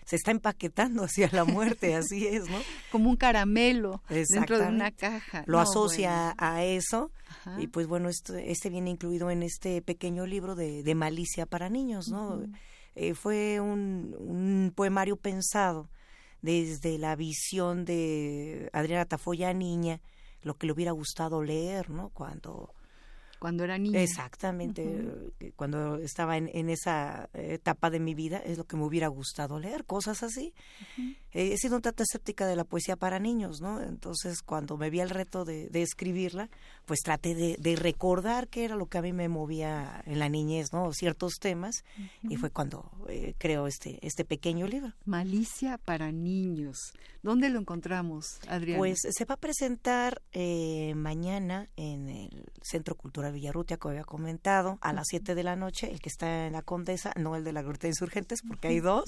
se 0.06 0.16
está 0.16 0.30
empaquetando 0.30 1.02
hacia 1.02 1.28
la 1.32 1.44
muerte, 1.44 1.94
así 1.96 2.26
es, 2.26 2.48
¿no? 2.48 2.58
Como 2.92 3.10
un 3.10 3.16
caramelo 3.16 4.00
dentro 4.08 4.58
de 4.58 4.68
una 4.68 4.92
caja. 4.92 5.42
Lo 5.46 5.58
asocia 5.58 6.34
a 6.38 6.62
eso 6.64 7.10
y 7.58 7.66
pues 7.66 7.88
bueno, 7.88 8.08
este, 8.08 8.52
este 8.52 8.70
viene 8.70 8.90
incluido 8.90 9.30
en 9.30 9.42
este 9.42 9.82
pequeño 9.82 10.24
libro 10.24 10.54
de, 10.54 10.84
de 10.84 10.94
Malicia 10.94 11.46
para 11.46 11.68
niños, 11.68 12.08
¿no? 12.08 12.44
Eh, 12.94 13.14
fue 13.14 13.60
un, 13.60 14.16
un 14.18 14.72
poemario 14.74 15.16
pensado 15.16 15.88
desde 16.42 16.98
la 16.98 17.16
visión 17.16 17.84
de 17.84 18.70
Adriana 18.72 19.04
Tafoya 19.04 19.52
niña, 19.52 20.00
lo 20.42 20.56
que 20.56 20.66
le 20.66 20.72
hubiera 20.72 20.92
gustado 20.92 21.42
leer, 21.42 21.90
¿no? 21.90 22.10
Cuando 22.10 22.72
Cuando 23.38 23.64
era 23.64 23.78
niña. 23.78 24.00
Exactamente, 24.00 25.32
cuando 25.56 25.96
estaba 25.96 26.36
en, 26.36 26.50
en, 26.52 26.70
esa 26.70 27.28
etapa 27.34 27.90
de 27.90 28.00
mi 28.00 28.14
vida, 28.14 28.38
es 28.38 28.58
lo 28.58 28.64
que 28.64 28.76
me 28.76 28.84
hubiera 28.84 29.08
gustado 29.08 29.58
leer, 29.58 29.84
cosas 29.84 30.22
así. 30.22 30.54
he 31.32 31.56
sido 31.56 31.76
un 31.76 31.82
tanto 31.82 32.02
escéptica 32.02 32.46
de 32.46 32.56
la 32.56 32.64
poesía 32.64 32.96
para 32.96 33.18
niños, 33.18 33.60
¿no? 33.60 33.80
Entonces, 33.80 34.42
cuando 34.42 34.76
me 34.76 34.90
vi 34.90 35.00
el 35.00 35.10
reto 35.10 35.44
de, 35.44 35.68
de 35.68 35.82
escribirla, 35.82 36.50
pues 36.88 37.00
traté 37.00 37.34
de, 37.34 37.56
de, 37.60 37.76
recordar 37.76 38.48
qué 38.48 38.64
era 38.64 38.74
lo 38.74 38.86
que 38.86 38.96
a 38.96 39.02
mí 39.02 39.12
me 39.12 39.28
movía 39.28 40.02
en 40.06 40.18
la 40.18 40.30
niñez, 40.30 40.72
¿no? 40.72 40.90
Ciertos 40.94 41.34
temas, 41.38 41.84
y 42.22 42.36
fue 42.36 42.48
cuando 42.50 42.90
eh, 43.08 43.34
creo 43.36 43.66
este, 43.66 43.98
este 44.00 44.24
pequeño 44.24 44.66
libro. 44.66 44.94
Malicia 45.04 45.76
para 45.76 46.10
niños. 46.12 46.94
¿Dónde 47.22 47.50
lo 47.50 47.60
encontramos, 47.60 48.40
Adriana? 48.48 48.78
Pues 48.78 49.00
se 49.02 49.24
va 49.26 49.34
a 49.34 49.38
presentar 49.38 50.22
eh, 50.32 50.94
mañana 50.96 51.68
en 51.76 52.08
el 52.08 52.46
Centro 52.62 52.94
Cultural 52.94 53.34
Villarrutia, 53.34 53.76
que 53.76 53.88
había 53.88 54.04
comentado, 54.04 54.78
a 54.80 54.94
las 54.94 55.08
7 55.08 55.34
de 55.34 55.42
la 55.42 55.56
noche, 55.56 55.90
el 55.90 56.00
que 56.00 56.08
está 56.08 56.46
en 56.46 56.54
la 56.54 56.62
Condesa, 56.62 57.12
no 57.20 57.36
el 57.36 57.44
de 57.44 57.52
la 57.52 57.60
Gruta 57.60 57.82
de 57.82 57.88
Insurgentes, 57.88 58.40
porque 58.48 58.68
hay 58.68 58.80
dos. 58.80 59.04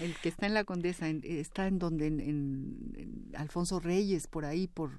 El 0.00 0.14
que 0.16 0.28
está 0.28 0.46
en 0.46 0.52
la 0.52 0.64
Condesa, 0.64 1.08
está 1.08 1.66
en 1.66 1.78
donde, 1.78 2.08
en 2.08 3.30
Alfonso 3.36 3.80
Reyes, 3.80 4.26
por 4.26 4.44
ahí, 4.44 4.66
por 4.66 4.90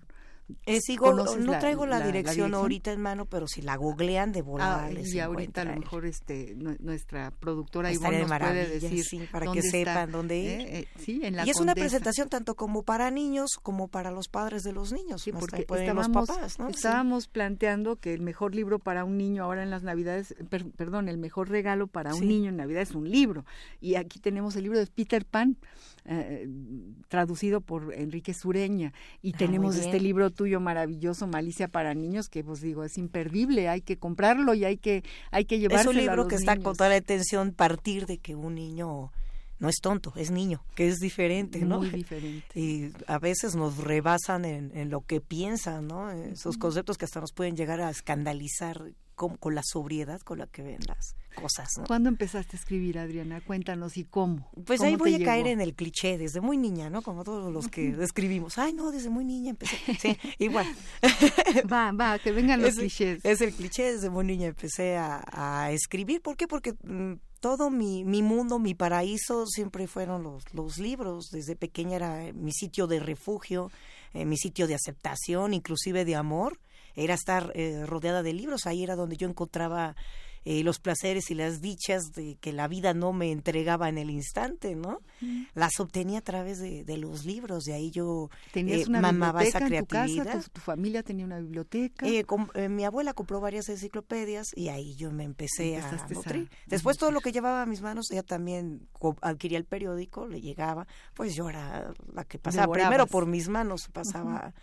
eh, 0.66 0.80
sigo, 0.82 1.14
no 1.14 1.60
traigo 1.60 1.86
la, 1.86 2.00
dirección 2.00 2.54
ahorita 2.54 2.92
en 2.92 3.02
mano, 3.02 3.26
pero 3.26 3.48
si 3.48 3.62
la 3.62 3.76
googlean 3.76 4.32
de 4.32 4.42
volada 4.42 4.86
ah, 4.86 4.92
Y 4.92 5.20
ahorita 5.20 5.62
a 5.62 5.66
lo 5.66 5.76
mejor 5.78 6.06
este, 6.06 6.56
nuestra 6.56 7.32
productora 7.32 7.92
Ivonne 7.92 8.20
nos 8.20 8.40
puede 8.40 8.80
decir 8.80 9.30
para 9.32 9.52
que 9.52 9.62
sepan 9.62 10.12
dónde 10.12 10.38
ir. 10.38 10.50
Eh, 10.50 10.80
eh, 10.80 10.88
sí, 11.00 11.22
en 11.24 11.38
la 11.38 11.46
y 11.46 11.50
es 11.50 11.60
una 11.60 11.76
presentación 11.76 12.30
tanto 12.30 12.56
como 12.56 12.84
para 12.84 13.10
niños 13.10 13.52
como 13.62 13.88
para 13.88 14.12
los 14.12 14.28
padres 14.28 14.64
de 14.64 14.74
los 14.74 14.92
niños. 14.92 15.22
Sí, 15.22 15.32
porque 15.32 15.62
estábamos, 15.62 16.10
los 16.10 16.28
papás, 16.28 16.60
¿no? 16.60 16.68
estábamos 16.68 17.28
planteando 17.28 17.96
que 17.96 18.14
el 18.14 18.22
mejor 18.22 18.54
libro 18.54 18.80
para 18.80 19.06
un 19.06 19.18
niño 19.18 19.44
ahora 19.44 19.64
en 19.64 19.70
las 19.70 19.84
Navidades, 19.84 20.36
perdón, 20.50 21.08
el 21.10 21.18
mejor 21.18 21.50
regalo 21.50 21.88
para 21.88 22.14
un 22.14 22.28
niño 22.28 22.50
en 22.50 22.58
Navidad 22.58 22.82
es 22.82 22.92
un 22.92 23.10
libro. 23.10 23.46
Y 23.80 23.96
aquí 23.96 24.20
tenemos 24.20 24.56
el 24.56 24.64
libro 24.64 24.80
de 24.80 24.88
Peter 24.88 25.26
Pan, 25.26 25.58
traducido 27.08 27.62
por 27.62 27.94
Enrique 27.94 28.34
Sureña. 28.34 28.94
Y 29.22 29.34
ah, 29.34 29.38
tenemos 29.38 29.78
este 29.78 30.00
libro 30.00 30.30
tuyo 30.32 30.60
maravilloso, 30.60 31.28
Malicia 31.28 31.68
para 31.68 31.94
niños, 31.94 32.28
que 32.30 32.44
pues 32.44 32.62
digo, 32.62 32.84
es 32.84 32.98
imperdible, 32.98 33.70
hay 33.70 33.82
que 33.82 33.98
comprarlo 33.98 34.54
y 34.54 34.66
hay 34.66 34.78
que, 34.78 35.04
hay 35.32 35.46
que 35.46 35.60
llevarlo. 35.60 35.92
Es 35.92 35.98
un 35.98 36.02
libro 36.02 36.28
que 36.28 36.36
está 36.36 36.58
con 36.58 36.76
toda 36.76 36.90
la 36.90 36.96
atención 36.96 37.54
partir 37.54 38.06
de 38.06 38.18
que 38.18 38.36
un 38.36 38.56
niño 38.56 39.12
no 39.60 39.70
es 39.70 39.78
tonto, 39.82 40.12
es 40.18 40.30
niño, 40.30 40.66
que 40.76 40.88
es 40.88 41.00
diferente, 41.00 41.60
¿no? 41.60 41.78
Muy 41.78 41.90
diferente. 41.92 42.60
Y 42.60 42.92
a 43.08 43.18
veces 43.20 43.56
nos 43.56 43.78
rebasan 43.78 44.44
en, 44.44 44.76
en 44.76 44.90
lo 44.90 45.02
que 45.02 45.22
piensan, 45.22 45.88
¿no? 45.88 46.12
Esos 46.12 46.58
conceptos 46.58 46.98
que 46.98 47.06
hasta 47.06 47.22
nos 47.22 47.32
pueden 47.32 47.56
llegar 47.56 47.80
a 47.80 47.90
escandalizar 47.90 48.92
con, 49.16 49.38
con, 49.38 49.56
la 49.56 49.62
sobriedad 49.64 50.22
con 50.22 50.40
la 50.40 50.48
que 50.48 50.62
ven 50.62 50.80
las 50.88 51.16
cosas. 51.36 51.70
¿no? 51.78 51.86
¿Cuándo 51.86 52.10
empezaste 52.10 52.56
a 52.56 52.60
escribir, 52.60 53.00
Adriana? 53.00 53.42
Cuéntanos 53.42 53.98
y 53.98 54.06
cómo. 54.06 54.50
Pues 54.66 54.82
ahí 54.82 54.96
voy 54.96 55.16
a 55.16 55.26
caer 55.26 55.48
en 55.48 55.62
el 55.62 55.74
cliché 55.74 56.18
desde 56.18 56.42
muy 56.42 56.58
niña, 56.58 56.90
¿no? 56.90 57.02
Como 57.02 57.24
todos 57.24 57.52
los 57.52 57.68
que 57.68 57.90
escribimos. 58.02 58.58
Ay, 58.58 58.74
no, 58.74 58.92
desde 58.92 59.10
muy 59.10 59.26
niña 59.26 59.52
empecé. 59.52 59.78
Sí, 60.00 60.18
igual. 60.40 60.68
va, 61.72 61.92
va, 61.92 62.20
que 62.20 62.32
vengan 62.32 62.62
los 62.62 62.76
clichés. 62.76 63.24
Es 63.24 63.42
el 63.42 63.54
cliché, 63.54 63.94
desde 63.94 64.10
muy 64.10 64.26
niña 64.26 64.48
empecé 64.48 64.98
a, 64.98 65.24
a 65.32 65.72
escribir. 65.72 66.22
¿Por 66.22 66.38
qué? 66.38 66.48
Porque 66.48 66.74
mm, 66.84 67.14
todo 67.44 67.70
mi, 67.70 68.06
mi 68.06 68.22
mundo, 68.24 68.58
mi 68.58 68.74
paraíso 68.74 69.46
siempre 69.48 69.88
fueron 69.88 70.24
los, 70.24 70.46
los 70.54 70.78
libros. 70.78 71.30
Desde 71.30 71.58
pequeña 71.58 71.98
era 71.98 72.34
mi 72.34 72.54
sitio 72.54 72.88
de 72.88 73.02
refugio, 73.02 73.70
eh, 74.14 74.24
mi 74.24 74.38
sitio 74.38 74.66
de 74.66 74.76
aceptación, 74.76 75.54
inclusive 75.54 76.06
de 76.06 76.16
amor 76.16 76.58
era 76.96 77.14
estar 77.14 77.52
eh, 77.56 77.86
rodeada 77.86 78.24
de 78.24 78.34
libros. 78.34 78.66
Ahí 78.66 78.84
era 78.84 78.96
donde 78.96 79.18
yo 79.18 79.28
encontraba 79.28 79.96
eh, 80.46 80.64
los 80.64 80.80
placeres 80.80 81.32
y 81.32 81.36
las 81.36 81.62
dichas 81.62 82.12
de 82.14 82.36
que 82.36 82.52
la 82.52 82.68
vida 82.68 82.94
no 82.94 83.14
me 83.14 83.32
entregaba 83.32 83.88
en 83.88 83.98
el 83.98 84.10
instante, 84.10 84.76
¿no? 84.76 85.00
Las 85.54 85.80
obtenía 85.80 86.20
a 86.20 86.22
través 86.22 86.60
de, 86.60 86.84
de, 86.84 86.98
los 86.98 87.24
libros, 87.24 87.64
de 87.64 87.74
ahí 87.74 87.92
yo 87.92 88.30
eh, 88.54 88.86
mamaba 88.90 89.44
esa 89.44 89.66
creatividad. 89.66 90.44
tu, 90.52 90.60
familia 90.60 91.02
tenía 91.02 91.24
una 91.24 91.40
biblioteca? 91.40 92.06
Eh, 92.06 92.26
eh, 92.56 92.68
mi 92.68 92.84
abuela 92.84 93.14
compró 93.14 93.40
varias 93.40 93.70
enciclopedias 93.70 94.48
y 94.54 94.68
ahí 94.68 94.96
yo 94.96 95.12
me 95.12 95.24
empecé 95.24 95.78
a 95.78 96.08
nutrir. 96.10 96.50
Después 96.68 96.98
todo 96.98 97.12
lo 97.12 97.22
que 97.22 97.32
llevaba 97.32 97.62
a 97.62 97.66
mis 97.66 97.82
manos, 97.82 98.12
ella 98.12 98.24
también 98.24 98.90
adquiría 99.22 99.58
el 99.58 99.66
periódico, 99.66 100.28
le 100.28 100.42
llegaba, 100.42 100.88
pues 101.14 101.36
yo 101.36 101.48
era 101.50 101.94
la 102.14 102.26
que 102.26 102.38
pasaba 102.38 102.74
primero 102.74 103.08
por 103.08 103.28
mis 103.28 103.48
manos, 103.48 103.88
pasaba 103.94 104.54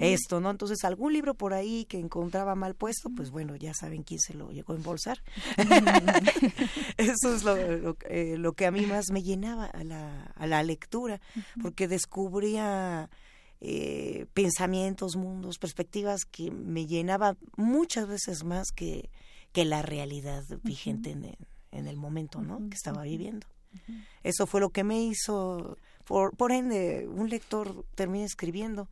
esto, 0.00 0.40
¿no? 0.40 0.50
Entonces 0.50 0.84
algún 0.84 1.12
libro 1.12 1.34
por 1.34 1.54
ahí 1.54 1.84
que 1.84 1.98
encontraba 1.98 2.54
mal 2.54 2.74
puesto, 2.74 3.10
pues 3.10 3.30
bueno, 3.30 3.56
ya 3.56 3.74
saben 3.74 4.02
quién 4.02 4.20
se 4.20 4.34
lo 4.34 4.50
llegó 4.50 4.72
a 4.72 4.76
embolsar. 4.76 5.22
Eso 6.96 7.34
es 7.34 7.44
lo, 7.44 7.56
eh, 7.56 8.36
lo, 8.38 8.52
que 8.52 8.66
a 8.66 8.70
mí 8.70 8.86
más 8.86 9.10
me 9.10 9.22
llenaba 9.22 9.66
a 9.66 9.84
la, 9.84 10.24
a 10.36 10.46
la 10.46 10.62
lectura, 10.62 11.20
porque 11.62 11.88
descubría 11.88 13.10
eh, 13.60 14.26
pensamientos, 14.34 15.16
mundos, 15.16 15.58
perspectivas 15.58 16.24
que 16.24 16.50
me 16.50 16.86
llenaban 16.86 17.38
muchas 17.56 18.06
veces 18.06 18.44
más 18.44 18.68
que, 18.74 19.08
que 19.52 19.64
la 19.64 19.80
realidad 19.80 20.44
vigente 20.62 21.12
en, 21.12 21.24
el, 21.24 21.38
en 21.72 21.86
el 21.86 21.96
momento 21.96 22.42
¿no? 22.42 22.58
que 22.68 22.74
estaba 22.74 23.04
viviendo. 23.04 23.46
Eso 24.22 24.46
fue 24.46 24.60
lo 24.60 24.70
que 24.70 24.84
me 24.84 25.02
hizo, 25.02 25.78
por, 26.04 26.36
por 26.36 26.52
ende, 26.52 27.08
un 27.08 27.28
lector 27.28 27.84
termina 27.94 28.24
escribiendo. 28.24 28.88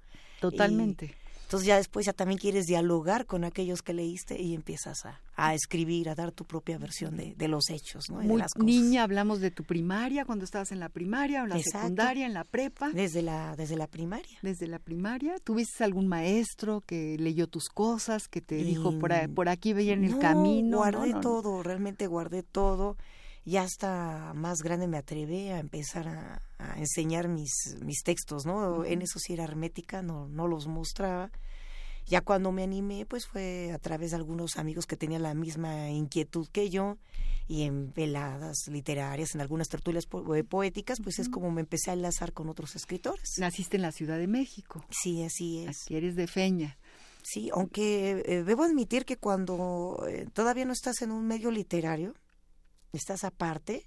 Totalmente. 0.50 1.14
entonces 1.44 1.66
ya 1.66 1.76
después 1.76 2.07
ya 2.07 2.12
también 2.12 2.38
quieres 2.38 2.66
dialogar 2.66 3.26
con 3.26 3.44
aquellos 3.44 3.83
que 3.83 3.92
leíste 3.92 4.40
y 4.40 4.55
empiezas 4.55 5.05
a, 5.05 5.20
a 5.37 5.55
escribir, 5.55 6.09
a 6.09 6.14
dar 6.14 6.33
tu 6.33 6.44
propia 6.44 6.78
versión 6.78 7.16
de, 7.16 7.35
de 7.35 7.48
los 7.48 7.70
hechos, 7.70 8.05
¿no? 8.11 8.16
Muy 8.16 8.28
de 8.28 8.37
las 8.38 8.57
niña, 8.57 9.02
hablamos 9.02 9.40
de 9.40 9.50
tu 9.50 9.64
primaria, 9.64 10.24
cuando 10.24 10.44
estabas 10.44 10.72
en 10.72 10.81
la 10.81 10.88
primaria, 10.88 11.42
en 11.42 11.50
la 11.50 11.59
secundaria, 11.59 12.26
en 12.26 12.35
la 12.35 12.44
prepa. 12.44 12.90
Desde 12.90 13.22
la, 13.22 13.55
desde 13.57 13.76
la 13.76 13.87
primaria. 13.87 14.38
Desde 14.42 14.66
la 14.66 14.78
primaria. 14.78 15.38
¿Tuviste 15.44 15.85
algún 15.85 16.09
maestro 16.09 16.81
que 16.81 17.16
leyó 17.18 17.46
tus 17.46 17.68
cosas, 17.68 18.28
que 18.28 18.40
te 18.40 18.57
dijo 18.57 18.98
por, 18.98 19.12
por 19.35 19.48
aquí 19.48 19.72
veían 19.72 20.05
el 20.05 20.18
camino? 20.18 20.78
Guardé 20.78 21.14
todo, 21.20 21.62
realmente 21.62 22.07
guardé 22.07 22.42
todo 22.42 22.96
ya 23.44 23.62
hasta 23.62 24.33
más 24.35 24.59
grande 24.62 24.87
me 24.87 24.98
atreví 24.98 25.48
a 25.48 25.59
empezar 25.59 26.09
a, 26.09 26.42
enseñar 26.76 27.28
mis, 27.28 27.76
mis 27.83 28.02
textos, 28.02 28.46
¿no? 28.46 28.85
En 28.85 29.02
eso 29.02 29.18
sí 29.18 29.33
era 29.33 29.44
hermética, 29.44 30.00
no, 30.00 30.28
no 30.28 30.46
los 30.46 30.68
mostraba. 30.68 31.31
Ya 32.07 32.20
cuando 32.20 32.52
me 32.52 32.62
animé, 32.62 33.07
pues 33.07 33.26
fue 33.26 33.72
a 33.72 33.78
través 33.78 34.11
de 34.11 34.16
algunos 34.16 34.57
amigos 34.57 34.87
que 34.87 34.96
tenían 34.96 35.22
la 35.22 35.35
misma 35.35 35.90
inquietud 35.90 36.48
que 36.50 36.70
yo 36.70 36.98
y 37.48 37.62
en 37.62 37.92
veladas 37.92 38.66
literarias, 38.68 39.35
en 39.35 39.40
algunas 39.40 39.68
tertulias 39.68 40.07
eh, 40.35 40.44
poéticas, 40.44 41.00
pues 41.02 41.18
es 41.18 41.28
como 41.28 41.50
me 41.50 41.61
empecé 41.61 41.90
a 41.90 41.94
enlazar 41.94 42.33
con 42.33 42.48
otros 42.48 42.76
escritores. 42.76 43.35
Naciste 43.38 43.76
en 43.76 43.83
la 43.83 43.92
Ciudad 43.92 44.18
de 44.18 44.26
México. 44.26 44.85
Sí, 44.90 45.22
así 45.22 45.64
es. 45.64 45.83
Aquí 45.83 45.96
eres 45.96 46.16
de 46.16 46.26
Feña. 46.26 46.78
Sí, 47.22 47.50
aunque 47.52 48.22
eh, 48.26 48.42
debo 48.42 48.64
admitir 48.64 49.05
que 49.05 49.16
cuando 49.16 50.05
eh, 50.09 50.26
todavía 50.33 50.64
no 50.64 50.72
estás 50.72 51.02
en 51.02 51.12
un 51.12 51.26
medio 51.26 51.50
literario, 51.50 52.14
estás 52.92 53.24
aparte, 53.24 53.87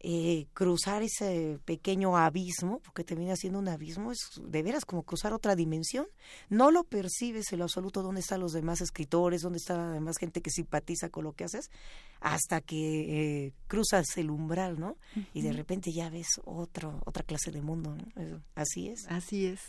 eh, 0.00 0.46
cruzar 0.52 1.02
ese 1.02 1.58
pequeño 1.64 2.16
abismo, 2.16 2.80
porque 2.80 3.02
termina 3.02 3.34
siendo 3.34 3.58
un 3.58 3.68
abismo, 3.68 4.12
es 4.12 4.18
de 4.40 4.62
veras 4.62 4.84
como 4.84 5.02
cruzar 5.02 5.32
otra 5.32 5.56
dimensión. 5.56 6.06
No 6.48 6.70
lo 6.70 6.84
percibes 6.84 7.50
en 7.52 7.58
lo 7.58 7.64
absoluto 7.64 8.02
dónde 8.02 8.20
están 8.20 8.40
los 8.40 8.52
demás 8.52 8.80
escritores, 8.80 9.42
dónde 9.42 9.58
está 9.58 9.76
la 9.76 9.92
demás 9.92 10.18
gente 10.18 10.42
que 10.42 10.50
simpatiza 10.50 11.08
con 11.08 11.24
lo 11.24 11.32
que 11.32 11.44
haces, 11.44 11.70
hasta 12.20 12.60
que 12.60 13.46
eh, 13.46 13.52
cruzas 13.66 14.04
el 14.16 14.30
umbral, 14.30 14.78
¿no? 14.78 14.96
Y 15.32 15.42
de 15.42 15.52
repente 15.52 15.90
ya 15.92 16.10
ves 16.10 16.40
otro, 16.44 17.00
otra 17.06 17.24
clase 17.24 17.50
de 17.50 17.62
mundo, 17.62 17.96
¿no? 17.96 18.42
Así 18.54 18.88
es. 18.88 19.06
Así 19.08 19.46
es. 19.46 19.60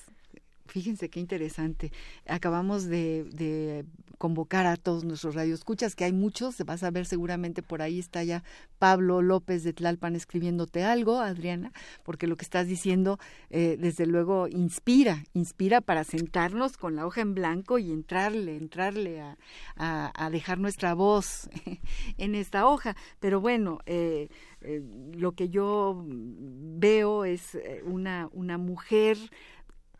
Fíjense 0.67 1.09
qué 1.09 1.19
interesante. 1.19 1.91
Acabamos 2.27 2.85
de, 2.85 3.85
convocar 4.17 4.65
a 4.65 4.77
todos 4.77 5.03
nuestros 5.03 5.35
radioescuchas, 5.35 5.95
que 5.95 6.03
hay 6.03 6.11
muchos, 6.11 6.57
vas 6.65 6.81
a 6.81 6.89
ver 6.89 7.05
seguramente 7.05 7.61
por 7.61 7.83
ahí 7.83 7.99
está 7.99 8.23
ya 8.23 8.43
Pablo 8.79 9.21
López 9.21 9.63
de 9.63 9.73
Tlalpan 9.73 10.15
escribiéndote 10.15 10.83
algo, 10.83 11.19
Adriana, 11.19 11.71
porque 12.03 12.25
lo 12.25 12.35
que 12.35 12.43
estás 12.43 12.67
diciendo, 12.67 13.19
eh, 13.51 13.77
desde 13.79 14.07
luego, 14.07 14.47
inspira, 14.47 15.23
inspira 15.33 15.81
para 15.81 16.03
sentarnos 16.03 16.77
con 16.77 16.95
la 16.95 17.05
hoja 17.05 17.21
en 17.21 17.35
blanco 17.35 17.77
y 17.77 17.91
entrarle, 17.91 18.57
entrarle 18.57 19.21
a, 19.21 20.29
dejar 20.31 20.57
nuestra 20.57 20.93
voz 20.93 21.49
en 22.17 22.35
esta 22.35 22.67
hoja. 22.67 22.95
Pero 23.19 23.39
bueno, 23.39 23.79
eh, 23.85 24.29
eh, 24.61 24.81
lo 25.13 25.33
que 25.33 25.49
yo 25.49 26.03
veo 26.07 27.23
es 27.23 27.57
una, 27.83 28.29
una 28.33 28.57
mujer 28.57 29.17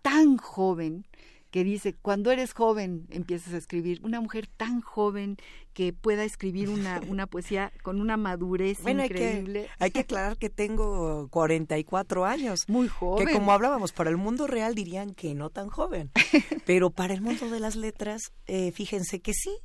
tan 0.02 0.38
joven 0.38 1.06
que 1.52 1.64
dice, 1.64 1.94
cuando 1.94 2.32
eres 2.32 2.54
joven 2.54 3.08
empiezas 3.10 3.54
a 3.54 3.58
escribir, 3.58 4.02
una 4.04 4.20
mujer 4.22 4.48
tan 4.48 4.82
joven 4.82 5.38
que 5.74 5.94
pueda 5.94 6.24
escribir 6.24 6.70
una, 6.70 7.02
una 7.08 7.28
poesía 7.28 7.72
con 7.84 8.02
una 8.02 8.18
madurez 8.18 8.80
increíble. 8.80 9.60
Hay 9.62 9.66
que, 9.66 9.84
hay 9.84 9.92
que 9.92 10.00
aclarar 10.02 10.38
que 10.38 10.50
tengo 10.50 11.28
44 11.30 12.26
años. 12.26 12.66
Muy 12.68 12.88
joven. 12.88 13.26
Que 13.26 13.34
como 13.34 13.52
hablábamos, 13.54 13.92
para 13.92 14.10
el 14.10 14.18
mundo 14.18 14.48
real 14.48 14.76
dirían 14.76 15.14
que 15.14 15.36
no 15.36 15.50
tan 15.50 15.70
joven, 15.70 16.12
pero 16.66 16.90
para 16.90 17.14
el 17.14 17.22
mundo 17.22 17.50
de 17.50 17.60
las 17.60 17.76
letras, 17.76 18.34
eh, 18.46 18.72
fíjense 18.72 19.22
que 19.22 19.34
sí. 19.34 19.58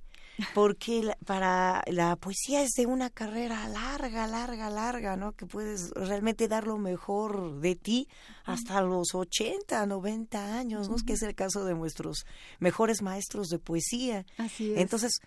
Porque 0.55 1.15
para 1.25 1.83
la 1.87 2.17
poesía 2.17 2.63
es 2.63 2.71
de 2.73 2.87
una 2.87 3.11
carrera 3.11 3.69
larga, 3.69 4.27
larga, 4.27 4.71
larga, 4.71 5.17
¿no? 5.17 5.33
Que 5.33 5.47
puedes 5.47 5.91
realmente 5.91 6.49
dar 6.49 6.67
lo 6.67 6.79
mejor 6.79 7.61
de 7.61 7.75
ti 7.75 8.09
hasta 8.45 8.81
los 8.81 9.15
80, 9.15 9.87
90 9.87 10.57
años, 10.57 10.89
¿no? 10.89 10.97
Que 10.97 11.15
es 11.15 11.23
el 11.23 11.35
caso 11.35 11.65
de 11.65 11.75
nuestros 11.75 12.25
mejores 12.59 13.03
maestros 13.03 13.49
de 13.49 13.59
poesía. 13.59 14.25
Así 14.39 14.73
es. 14.73 14.79
Entonces, 14.79 15.21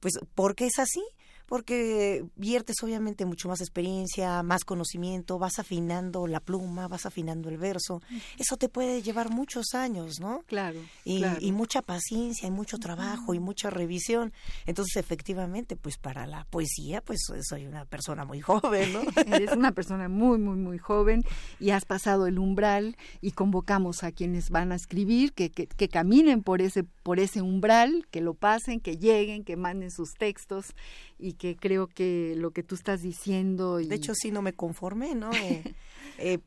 pues, 0.00 0.14
¿por 0.34 0.54
qué 0.54 0.66
es 0.66 0.78
así? 0.78 1.02
Porque 1.46 2.24
viertes 2.36 2.76
obviamente 2.82 3.24
mucho 3.26 3.48
más 3.48 3.60
experiencia, 3.60 4.42
más 4.42 4.64
conocimiento, 4.64 5.38
vas 5.38 5.58
afinando 5.58 6.26
la 6.26 6.40
pluma, 6.40 6.88
vas 6.88 7.06
afinando 7.06 7.48
el 7.48 7.58
verso. 7.58 8.02
Eso 8.38 8.56
te 8.56 8.68
puede 8.68 9.02
llevar 9.02 9.30
muchos 9.30 9.74
años, 9.74 10.20
¿no? 10.20 10.42
Claro. 10.46 10.80
Y, 11.04 11.22
y 11.40 11.52
mucha 11.52 11.82
paciencia, 11.82 12.48
y 12.48 12.50
mucho 12.50 12.78
trabajo, 12.78 13.34
y 13.34 13.40
mucha 13.40 13.70
revisión. 13.70 14.32
Entonces, 14.66 14.96
efectivamente, 14.96 15.76
pues 15.76 15.98
para 15.98 16.26
la 16.26 16.44
poesía, 16.44 17.00
pues 17.00 17.20
soy 17.42 17.66
una 17.66 17.84
persona 17.84 18.24
muy 18.24 18.40
joven, 18.40 18.92
¿no? 18.92 19.00
Eres 19.26 19.52
una 19.52 19.72
persona 19.72 20.08
muy, 20.08 20.38
muy, 20.38 20.56
muy 20.56 20.78
joven 20.78 21.24
y 21.58 21.70
has 21.70 21.84
pasado 21.84 22.26
el 22.26 22.38
umbral 22.38 22.96
y 23.20 23.32
convocamos 23.32 24.02
a 24.02 24.12
quienes 24.12 24.50
van 24.50 24.72
a 24.72 24.76
escribir 24.76 25.32
que, 25.32 25.50
que, 25.50 25.66
que 25.66 25.88
caminen 25.88 26.42
por 26.42 26.62
ese, 26.62 26.84
por 26.84 27.20
ese 27.20 27.42
umbral, 27.42 28.06
que 28.10 28.20
lo 28.20 28.34
pasen, 28.34 28.80
que 28.80 28.96
lleguen, 28.96 29.44
que 29.44 29.56
manden 29.56 29.90
sus 29.90 30.14
textos 30.14 30.74
y 31.22 31.34
que 31.34 31.56
creo 31.56 31.86
que 31.86 32.34
lo 32.36 32.50
que 32.50 32.62
tú 32.62 32.74
estás 32.74 33.00
diciendo... 33.00 33.80
Y... 33.80 33.86
De 33.86 33.94
hecho, 33.94 34.14
sí, 34.14 34.30
no 34.30 34.42
me 34.42 34.52
conformé, 34.52 35.14
¿no? 35.14 35.30
Eh, 35.32 35.74
eh, 36.18 36.38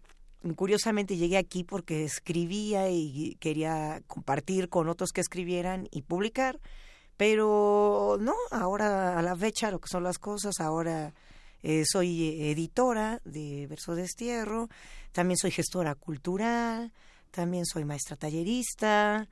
curiosamente 0.56 1.18
llegué 1.18 1.38
aquí 1.38 1.64
porque 1.64 2.04
escribía 2.04 2.90
y 2.90 3.38
quería 3.40 4.02
compartir 4.08 4.70
con 4.70 4.90
otros 4.90 5.12
que 5.12 5.22
escribieran 5.22 5.88
y 5.92 6.02
publicar, 6.02 6.60
pero 7.18 8.18
no, 8.20 8.36
ahora 8.52 9.18
a 9.18 9.22
la 9.22 9.36
fecha 9.36 9.72
lo 9.72 9.80
que 9.80 9.88
son 9.88 10.04
las 10.04 10.20
cosas, 10.20 10.60
ahora 10.60 11.14
eh, 11.64 11.84
soy 11.86 12.42
editora 12.52 13.22
de 13.24 13.66
Verso 13.68 13.96
Destierro, 13.96 14.70
también 15.14 15.38
soy 15.38 15.52
gestora 15.52 15.96
cultural, 15.96 16.92
también 17.32 17.66
soy 17.66 17.86
maestra 17.86 18.18
tallerista, 18.18 19.28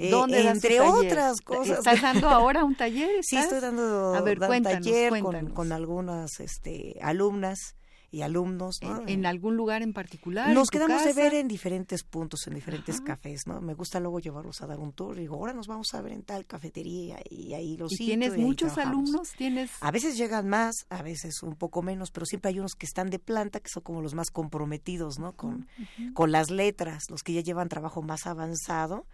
eh, 0.00 0.10
¿Dónde 0.10 0.48
entre 0.48 0.80
otras 0.80 1.42
cosas. 1.42 1.78
¿Estás 1.78 2.00
dando 2.00 2.28
ahora 2.30 2.64
un 2.64 2.74
taller? 2.74 3.10
Sí, 3.22 3.36
estoy 3.36 3.60
dando, 3.60 4.14
A 4.14 4.22
ver, 4.22 4.40
un 4.40 4.62
taller 4.62 5.20
con, 5.20 5.50
con, 5.50 5.72
algunas 5.72 6.40
este, 6.40 6.96
alumnas 7.02 7.76
y 8.10 8.22
alumnos. 8.22 8.80
¿En, 9.06 9.26
algún 9.26 9.56
lugar 9.56 9.82
en 9.82 9.92
particular? 9.92 10.52
Nos 10.52 10.70
quedamos 10.70 11.04
de 11.04 11.12
ver 11.12 11.34
en 11.34 11.48
diferentes 11.48 12.02
puntos, 12.02 12.46
en 12.46 12.54
diferentes 12.54 13.00
cafés, 13.00 13.46
¿no? 13.46 13.60
Me 13.60 13.74
gusta 13.74 14.00
luego 14.00 14.18
llevarlos 14.18 14.60
a 14.62 14.66
dar 14.66 14.80
un 14.80 14.92
tour. 14.92 15.16
Y 15.16 15.22
digo, 15.22 15.36
ahora 15.36 15.52
nos 15.52 15.66
vamos 15.66 15.94
a 15.94 16.00
ver 16.00 16.12
en 16.12 16.22
tal 16.22 16.46
cafetería 16.46 17.20
y 17.28 17.54
ahí 17.54 17.76
los 17.76 17.92
¿Y 17.92 17.96
tienes 17.96 18.36
muchos 18.36 18.78
alumnos? 18.78 19.32
¿Tienes? 19.36 19.70
A 19.80 19.90
veces 19.90 20.16
llegan 20.16 20.48
más, 20.48 20.86
a 20.88 21.02
veces 21.02 21.42
un 21.42 21.56
poco 21.56 21.82
menos, 21.82 22.10
pero 22.10 22.26
siempre 22.26 22.50
hay 22.50 22.58
unos 22.58 22.74
que 22.74 22.86
están 22.86 23.10
de 23.10 23.18
planta, 23.18 23.60
que 23.60 23.68
son 23.68 23.82
como 23.82 24.02
los 24.02 24.14
más 24.14 24.30
comprometidos, 24.30 25.18
¿no? 25.18 25.32
Con, 25.32 25.68
con 26.14 26.32
las 26.32 26.50
letras, 26.50 27.04
los 27.10 27.22
que 27.22 27.32
ya 27.32 27.40
llevan 27.42 27.68
trabajo 27.68 28.02
más 28.02 28.26
avanzado 28.26 29.06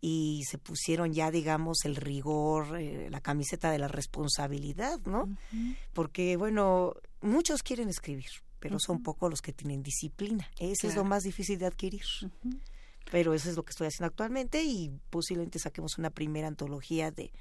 y 0.00 0.42
se 0.48 0.58
pusieron 0.58 1.12
ya, 1.12 1.30
digamos, 1.30 1.84
el 1.84 1.96
rigor, 1.96 2.78
eh, 2.78 3.08
la 3.10 3.20
camiseta 3.20 3.70
de 3.70 3.78
la 3.78 3.88
responsabilidad, 3.88 4.98
¿no? 5.04 5.28
Porque, 5.92 6.36
bueno, 6.36 6.94
muchos 7.22 7.62
quieren 7.62 7.88
escribir, 7.88 8.30
pero 8.58 8.78
son 8.78 9.02
pocos 9.02 9.30
los 9.30 9.42
que 9.42 9.52
tienen 9.52 9.82
disciplina. 9.82 10.48
Ese 10.58 10.88
es 10.88 10.96
lo 10.96 11.04
más 11.04 11.22
difícil 11.22 11.58
de 11.58 11.66
adquirir. 11.66 12.02
Pero 13.10 13.34
eso 13.34 13.50
es 13.50 13.56
lo 13.56 13.64
que 13.64 13.70
estoy 13.70 13.88
haciendo 13.88 14.06
actualmente 14.06 14.62
y 14.62 14.92
posiblemente 15.10 15.58
saquemos 15.58 15.98
una 15.98 16.10
primera 16.10 16.46
antología 16.46 17.10
de, 17.10 17.32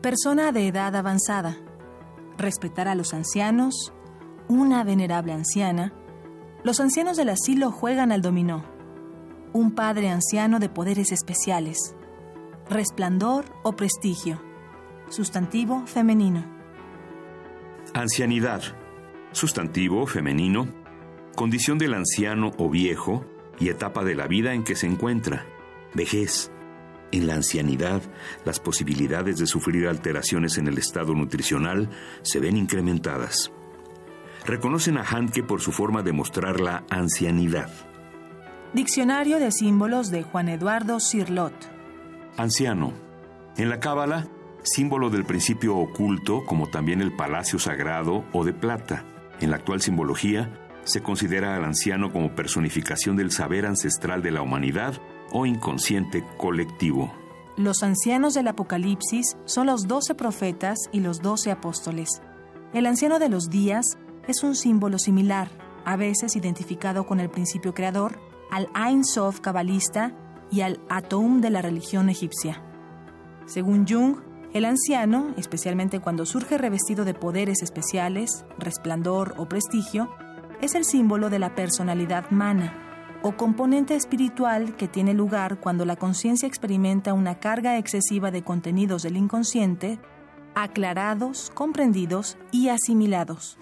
Persona 0.02 0.54
de 0.54 0.70
edad 0.70 0.96
avanzada. 0.96 1.58
Respetar 2.38 2.88
a 2.88 2.96
los 2.96 3.14
ancianos. 3.14 3.92
Una 4.48 4.86
venerable 4.86 5.34
anciana. 5.34 5.92
Los 6.64 6.80
ancianos 6.80 7.18
del 7.18 7.28
asilo 7.28 7.70
juegan 7.70 8.14
al 8.14 8.22
dominó. 8.22 8.64
Un 9.52 9.72
padre 9.76 10.08
anciano 10.08 10.60
de 10.60 10.70
poderes 10.70 11.12
especiales. 11.12 11.98
Resplandor 12.70 13.44
o 13.64 13.74
prestigio 13.74 14.51
Sustantivo 15.12 15.86
femenino. 15.88 16.42
Ancianidad. 17.94 18.62
Sustantivo 19.34 20.08
femenino. 20.08 20.70
Condición 21.36 21.78
del 21.78 21.96
anciano 21.96 22.54
o 22.58 22.70
viejo 22.70 23.26
y 23.60 23.68
etapa 23.68 24.06
de 24.06 24.16
la 24.16 24.28
vida 24.28 24.54
en 24.54 24.64
que 24.64 24.78
se 24.78 24.88
encuentra. 24.88 25.46
Vejez. 25.94 26.50
En 27.12 27.28
la 27.28 27.34
ancianidad, 27.34 28.02
las 28.46 28.62
posibilidades 28.62 29.38
de 29.38 29.48
sufrir 29.48 29.90
alteraciones 29.90 30.58
en 30.58 30.70
el 30.70 30.78
estado 30.78 31.14
nutricional 31.14 31.90
se 32.22 32.40
ven 32.40 32.56
incrementadas. 32.56 33.52
Reconocen 34.46 34.98
a 34.98 35.04
Handke 35.04 35.44
por 35.44 35.60
su 35.60 35.74
forma 35.74 36.04
de 36.04 36.14
mostrar 36.14 36.62
la 36.62 36.86
ancianidad. 36.90 37.70
Diccionario 38.72 39.40
de 39.40 39.52
símbolos 39.52 40.10
de 40.10 40.24
Juan 40.24 40.48
Eduardo 40.48 41.02
Cirlot. 41.02 41.54
Anciano. 42.38 42.94
En 43.58 43.68
la 43.68 43.82
Cábala, 43.82 44.30
símbolo 44.64 45.10
del 45.10 45.26
principio 45.26 45.78
oculto 45.78 46.46
como 46.46 46.68
también 46.68 47.02
el 47.02 47.16
palacio 47.16 47.60
sagrado 47.60 48.26
o 48.34 48.44
de 48.44 48.54
plata. 48.54 49.06
En 49.40 49.50
la 49.50 49.58
actual 49.58 49.82
simbología, 49.82 50.52
se 50.84 51.02
considera 51.02 51.56
al 51.56 51.66
anciano 51.66 52.12
como 52.12 52.36
personificación 52.36 53.16
del 53.16 53.32
saber 53.32 53.66
ancestral 53.66 54.22
de 54.22 54.32
la 54.32 54.42
humanidad 54.42 54.96
o 55.32 55.46
inconsciente 55.46 56.24
colectivo. 56.38 57.14
Los 57.58 57.84
ancianos 57.84 58.34
del 58.34 58.48
Apocalipsis 58.48 59.38
son 59.46 59.68
los 59.68 59.88
doce 59.88 60.16
profetas 60.16 60.78
y 60.92 61.02
los 61.02 61.22
doce 61.22 61.52
apóstoles. 61.52 62.22
El 62.74 62.86
anciano 62.86 63.20
de 63.20 63.30
los 63.30 63.50
días 63.50 63.98
es 64.28 64.44
un 64.44 64.56
símbolo 64.56 64.98
similar, 64.98 65.50
a 65.86 65.96
veces 65.96 66.36
identificado 66.36 67.06
con 67.06 67.20
el 67.20 67.30
principio 67.30 67.74
creador, 67.74 68.20
al 68.50 68.70
Ein 68.76 69.04
Sof 69.04 69.40
cabalista 69.40 70.14
y 70.52 70.62
al 70.62 70.80
Atum 70.90 71.42
de 71.42 71.50
la 71.50 71.62
religión 71.62 72.10
egipcia. 72.10 72.62
Según 73.46 73.86
Jung, 73.88 74.18
El 74.54 74.66
anciano, 74.66 75.34
especialmente 75.38 76.02
cuando 76.02 76.26
surge 76.26 76.58
revestido 76.58 77.06
de 77.06 77.14
poderes 77.14 77.62
especiales, 77.62 78.44
resplandor 78.58 79.34
o 79.38 79.48
prestigio, 79.48 80.10
es 80.62 80.76
el 80.76 80.84
símbolo 80.84 81.30
de 81.30 81.40
la 81.40 81.56
personalidad 81.56 82.30
mana, 82.32 83.20
o 83.24 83.38
componente 83.38 83.96
espiritual 83.96 84.76
que 84.76 84.90
tiene 84.90 85.14
lugar 85.14 85.62
cuando 85.62 85.86
la 85.86 85.96
conciencia 85.96 86.48
experimenta 86.48 87.14
una 87.14 87.40
carga 87.40 87.78
excesiva 87.78 88.30
de 88.30 88.44
contenidos 88.44 89.04
del 89.04 89.16
inconsciente, 89.16 90.00
aclarados, 90.54 91.50
comprendidos 91.54 92.38
y 92.52 92.68
asimilados. 92.68 93.58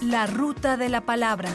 La 0.00 0.26
ruta 0.26 0.78
de 0.78 0.88
la 0.88 1.02
palabra. 1.02 1.50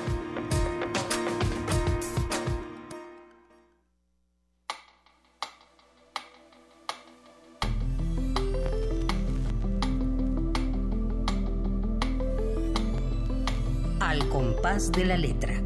De 14.89 15.05
la 15.05 15.15
letra. 15.15 15.61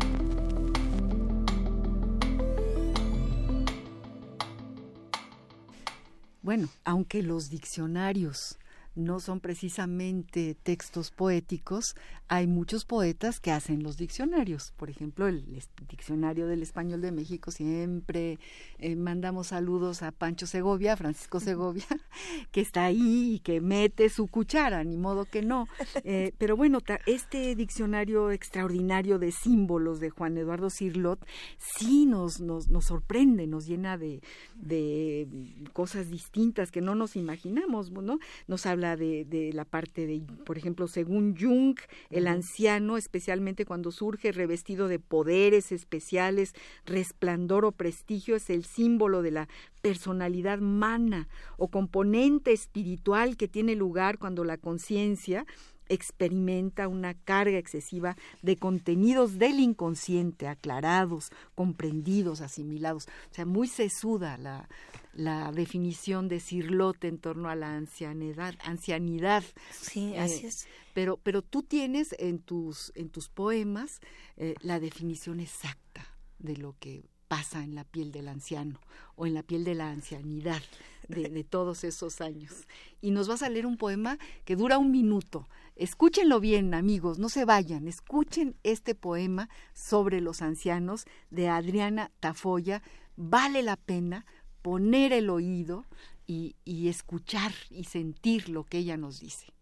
Bueno, 6.41 6.67
aunque 6.83 7.23
los 7.23 7.49
diccionarios 7.49 8.59
no 8.93 9.21
son 9.21 9.39
precisamente 9.39 10.55
textos 10.61 11.11
poéticos, 11.11 11.95
hay 12.27 12.47
muchos 12.47 12.85
poetas 12.85 13.39
que 13.39 13.51
hacen 13.51 13.83
los 13.83 13.97
diccionarios. 13.97 14.73
Por 14.77 14.89
ejemplo, 14.89 15.27
el 15.27 15.45
diccionario 15.89 16.47
del 16.47 16.63
español 16.63 17.01
de 17.01 17.11
México 17.11 17.51
siempre 17.51 18.39
eh, 18.79 18.95
mandamos 18.95 19.47
saludos 19.47 20.01
a 20.01 20.11
Pancho 20.11 20.47
Segovia, 20.47 20.97
Francisco 20.97 21.39
Segovia, 21.39 21.85
que 22.51 22.61
está 22.61 22.85
ahí 22.85 23.35
y 23.35 23.39
que 23.39 23.61
mete 23.61 24.09
su 24.09 24.27
cuchara, 24.27 24.83
ni 24.83 24.97
modo 24.97 25.25
que 25.25 25.41
no. 25.41 25.67
Eh, 26.03 26.33
pero 26.37 26.57
bueno, 26.57 26.79
este 27.05 27.55
diccionario 27.55 28.31
extraordinario 28.31 29.19
de 29.19 29.31
símbolos 29.31 29.99
de 29.99 30.09
Juan 30.09 30.37
Eduardo 30.37 30.69
Cirlot 30.69 31.25
sí 31.57 32.05
nos, 32.05 32.39
nos, 32.39 32.69
nos 32.69 32.85
sorprende, 32.85 33.47
nos 33.47 33.65
llena 33.65 33.97
de, 33.97 34.21
de 34.55 35.27
cosas 35.73 36.09
distintas 36.09 36.71
que 36.71 36.81
no 36.81 36.95
nos 36.95 37.15
imaginamos, 37.15 37.91
¿no? 37.91 38.19
Nos 38.47 38.65
habla 38.65 38.95
de, 38.95 39.51
la 39.53 39.65
parte 39.65 40.07
de, 40.07 40.21
por 40.45 40.57
ejemplo, 40.57 40.87
según 40.87 41.35
Jung, 41.37 41.77
el 42.15 42.27
anciano, 42.27 42.95
especialmente 42.95 43.65
cuando 43.65 43.91
surge 43.91 44.31
revestido 44.31 44.87
de 44.87 44.99
poderes 44.99 45.73
especiales, 45.73 46.53
resplandor 46.85 47.65
o 47.65 47.73
prestigio, 47.73 48.37
es 48.37 48.49
el 48.49 48.63
símbolo 48.63 49.21
de 49.21 49.31
la 49.31 49.49
personalidad 49.81 50.59
mana 50.59 51.27
o 51.57 51.67
componente 51.67 52.53
espiritual 52.53 53.35
que 53.35 53.49
tiene 53.49 53.75
lugar 53.75 54.17
cuando 54.17 54.45
la 54.45 54.57
conciencia 54.57 55.45
experimenta 55.89 56.87
una 56.87 57.13
carga 57.13 57.57
excesiva 57.57 58.15
de 58.41 58.57
contenidos 58.57 59.37
del 59.37 59.59
inconsciente, 59.59 60.47
aclarados, 60.47 61.31
comprendidos, 61.55 62.41
asimilados. 62.41 63.07
O 63.31 63.33
sea, 63.33 63.45
muy 63.45 63.67
sesuda 63.67 64.37
la, 64.37 64.67
la 65.15 65.51
definición 65.51 66.27
de 66.27 66.39
Cirlote 66.39 67.07
en 67.07 67.17
torno 67.17 67.49
a 67.49 67.55
la 67.55 67.75
ancianidad. 67.75 68.55
ancianidad. 68.63 69.43
Sí, 69.71 70.13
eh, 70.13 70.19
así 70.19 70.47
es. 70.47 70.67
Pero, 70.93 71.17
pero 71.17 71.41
tú 71.41 71.63
tienes 71.63 72.15
en 72.19 72.39
tus, 72.39 72.91
en 72.95 73.09
tus 73.09 73.29
poemas 73.29 73.99
eh, 74.37 74.55
la 74.61 74.79
definición 74.79 75.39
exacta 75.39 76.15
de 76.39 76.57
lo 76.57 76.75
que 76.79 77.03
pasa 77.27 77.63
en 77.63 77.75
la 77.75 77.83
piel 77.83 78.11
del 78.11 78.27
anciano 78.27 78.79
o 79.15 79.25
en 79.25 79.33
la 79.33 79.43
piel 79.43 79.63
de 79.63 79.75
la 79.75 79.89
ancianidad 79.89 80.61
de, 81.07 81.29
de, 81.29 81.43
todos 81.43 81.83
esos 81.83 82.21
años. 82.21 82.67
Y 83.01 83.11
nos 83.11 83.27
vas 83.27 83.41
a 83.41 83.49
leer 83.49 83.65
un 83.65 83.77
poema 83.77 84.17
que 84.43 84.55
dura 84.55 84.77
un 84.77 84.91
minuto. 84.91 85.47
Escúchenlo 85.75 86.39
bien, 86.39 86.73
amigos, 86.73 87.19
no 87.19 87.27
se 87.27 87.43
vayan. 87.43 87.87
Escuchen 87.87 88.55
este 88.63 88.95
poema 88.95 89.49
sobre 89.73 90.21
los 90.21 90.41
ancianos 90.41 91.05
de 91.29 91.49
Adriana 91.49 92.11
Tafoya. 92.21 92.81
Vale 93.17 93.61
la 93.61 93.75
pena 93.75 94.25
poner 94.61 95.11
el 95.11 95.29
oído 95.29 95.85
y, 96.25 96.55
y 96.63 96.87
escuchar 96.87 97.51
y 97.69 97.83
sentir 97.83 98.47
lo 98.47 98.63
que 98.63 98.77
ella 98.77 98.95
nos 98.95 99.19
dice. 99.19 99.53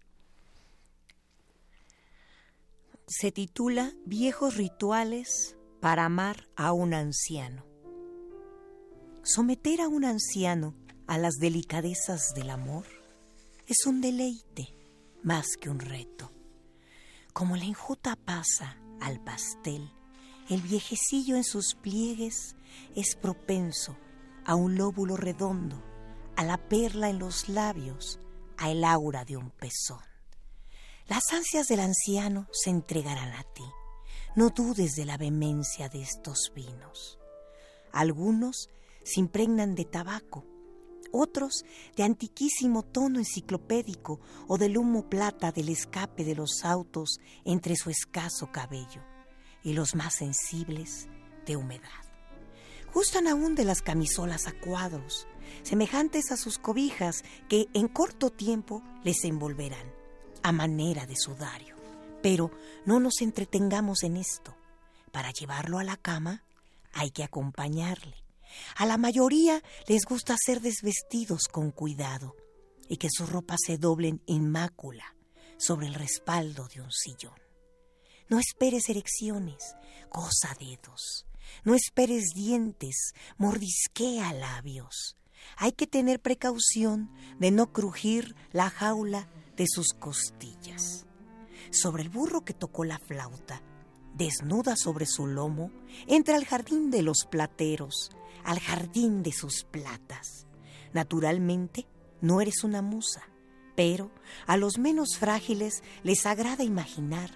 Se 3.07 3.32
titula 3.32 3.93
Viejos 4.05 4.55
rituales 4.55 5.57
para 5.82 6.05
amar 6.05 6.47
a 6.55 6.74
un 6.74 6.93
anciano. 6.93 7.66
Someter 9.24 9.82
a 9.82 9.88
un 9.88 10.05
anciano 10.05 10.76
a 11.07 11.18
las 11.18 11.36
delicadezas 11.36 12.34
del 12.36 12.51
amor 12.51 12.86
es 13.68 13.86
un 13.86 13.99
deleite 13.99 14.82
más 15.24 15.57
que 15.59 15.69
un 15.69 15.80
reto. 15.80 16.32
Como 17.34 17.55
la 17.55 17.65
enjuta 17.65 18.15
pasa 18.15 18.78
al 19.01 19.19
pastel, 19.24 19.91
el 20.49 20.61
viejecillo 20.61 21.36
en 21.36 21.43
sus 21.43 21.76
pliegues 21.76 22.55
es 22.95 23.15
propenso 23.15 23.97
a 24.45 24.55
un 24.55 24.76
lóbulo 24.76 25.15
redondo, 25.17 25.82
a 26.36 26.43
la 26.43 26.57
perla 26.57 27.09
en 27.09 27.19
los 27.19 27.47
labios, 27.49 28.19
a 28.57 28.71
el 28.71 28.84
aura 28.84 29.26
de 29.26 29.38
un 29.38 29.51
pezón. 29.51 30.01
Las 31.07 31.32
ansias 31.32 31.67
del 31.67 31.80
anciano 31.80 32.47
se 32.51 32.69
entregarán 32.69 33.34
a 33.34 33.43
ti. 33.43 33.63
No 34.36 34.49
dudes 34.49 34.95
de 34.95 35.05
la 35.05 35.17
vehemencia 35.17 35.89
de 35.89 36.01
estos 36.01 36.51
vinos. 36.55 37.19
Algunos 37.91 38.69
se 39.03 39.19
impregnan 39.19 39.76
de 39.76 39.86
tabaco, 39.86 40.45
otros 41.14 41.64
de 41.95 42.03
antiquísimo 42.03 42.84
tono 42.84 43.20
enciclopédico 43.20 44.20
o 44.47 44.57
del 44.57 44.78
humo 44.78 45.09
plata 45.09 45.51
del 45.51 45.70
escape 45.70 46.26
de 46.26 46.36
los 46.36 46.66
autos 46.66 47.20
entre 47.45 47.76
su 47.76 47.89
escaso 47.89 48.51
cabello, 48.51 49.01
y 49.64 49.74
los 49.74 49.95
más 49.95 50.16
sensibles 50.16 51.07
de 51.45 51.55
humedad. 51.55 51.88
Gustan 52.93 53.28
aún 53.28 53.55
de 53.55 53.64
las 53.64 53.82
camisolas 53.82 54.47
a 54.47 54.51
cuadros, 54.51 55.28
semejantes 55.61 56.32
a 56.32 56.38
sus 56.38 56.57
cobijas 56.57 57.24
que 57.47 57.68
en 57.74 57.88
corto 57.88 58.30
tiempo 58.30 58.84
les 59.03 59.24
envolverán, 59.24 59.93
a 60.41 60.51
manera 60.51 61.05
de 61.05 61.16
sudario. 61.16 61.76
Pero 62.22 62.51
no 62.86 62.99
nos 62.99 63.22
entretengamos 63.22 64.03
en 64.03 64.18
esto. 64.18 64.55
Para 65.11 65.32
llevarlo 65.32 65.80
a 65.80 65.84
la 65.84 65.97
cama 65.97 66.43
hay 66.93 67.11
que 67.11 67.24
acompañarle 67.24 68.24
a 68.76 68.86
la 68.86 68.97
mayoría 68.97 69.62
les 69.88 70.06
gusta 70.06 70.36
ser 70.38 70.62
desvestidos 70.62 71.47
con 71.47 71.72
cuidado 71.72 72.36
y 72.88 72.97
que 72.97 73.10
sus 73.12 73.30
ropas 73.30 73.60
se 73.66 73.78
doblen 73.78 74.22
en 74.28 74.49
mácula 74.49 75.16
sobre 75.58 75.88
el 75.88 75.93
respaldo 75.93 76.68
de 76.68 76.82
un 76.82 76.91
sillón. 76.91 77.39
No 78.30 78.39
esperes 78.39 78.89
erecciones, 78.89 79.76
goza 80.12 80.56
dedos. 80.60 81.26
No 81.64 81.76
esperes 81.76 82.30
dientes, 82.34 83.14
mordisquea 83.38 84.34
labios. 84.34 85.18
Hay 85.58 85.74
que 85.74 85.88
tener 85.88 86.22
precaución 86.22 87.12
de 87.39 87.51
no 87.51 87.72
crujir 87.72 88.36
la 88.51 88.70
jaula 88.70 89.28
de 89.56 89.66
sus 89.68 89.93
costillas. 89.93 91.06
Sobre 91.72 92.04
el 92.04 92.10
burro 92.10 92.45
que 92.45 92.54
tocó 92.54 92.86
la 92.86 92.99
flauta, 92.99 93.62
desnuda 94.16 94.76
sobre 94.76 95.06
su 95.06 95.28
lomo, 95.28 95.72
entra 96.08 96.36
al 96.36 96.45
jardín 96.45 96.91
de 96.91 97.01
los 97.01 97.26
plateros, 97.30 98.12
al 98.43 98.59
jardín 98.59 99.23
de 99.23 99.31
sus 99.31 99.63
platas. 99.63 100.47
Naturalmente, 100.93 101.87
no 102.21 102.41
eres 102.41 102.63
una 102.63 102.81
musa, 102.81 103.23
pero 103.75 104.11
a 104.45 104.57
los 104.57 104.77
menos 104.77 105.17
frágiles 105.17 105.83
les 106.03 106.25
agrada 106.25 106.63
imaginar 106.63 107.31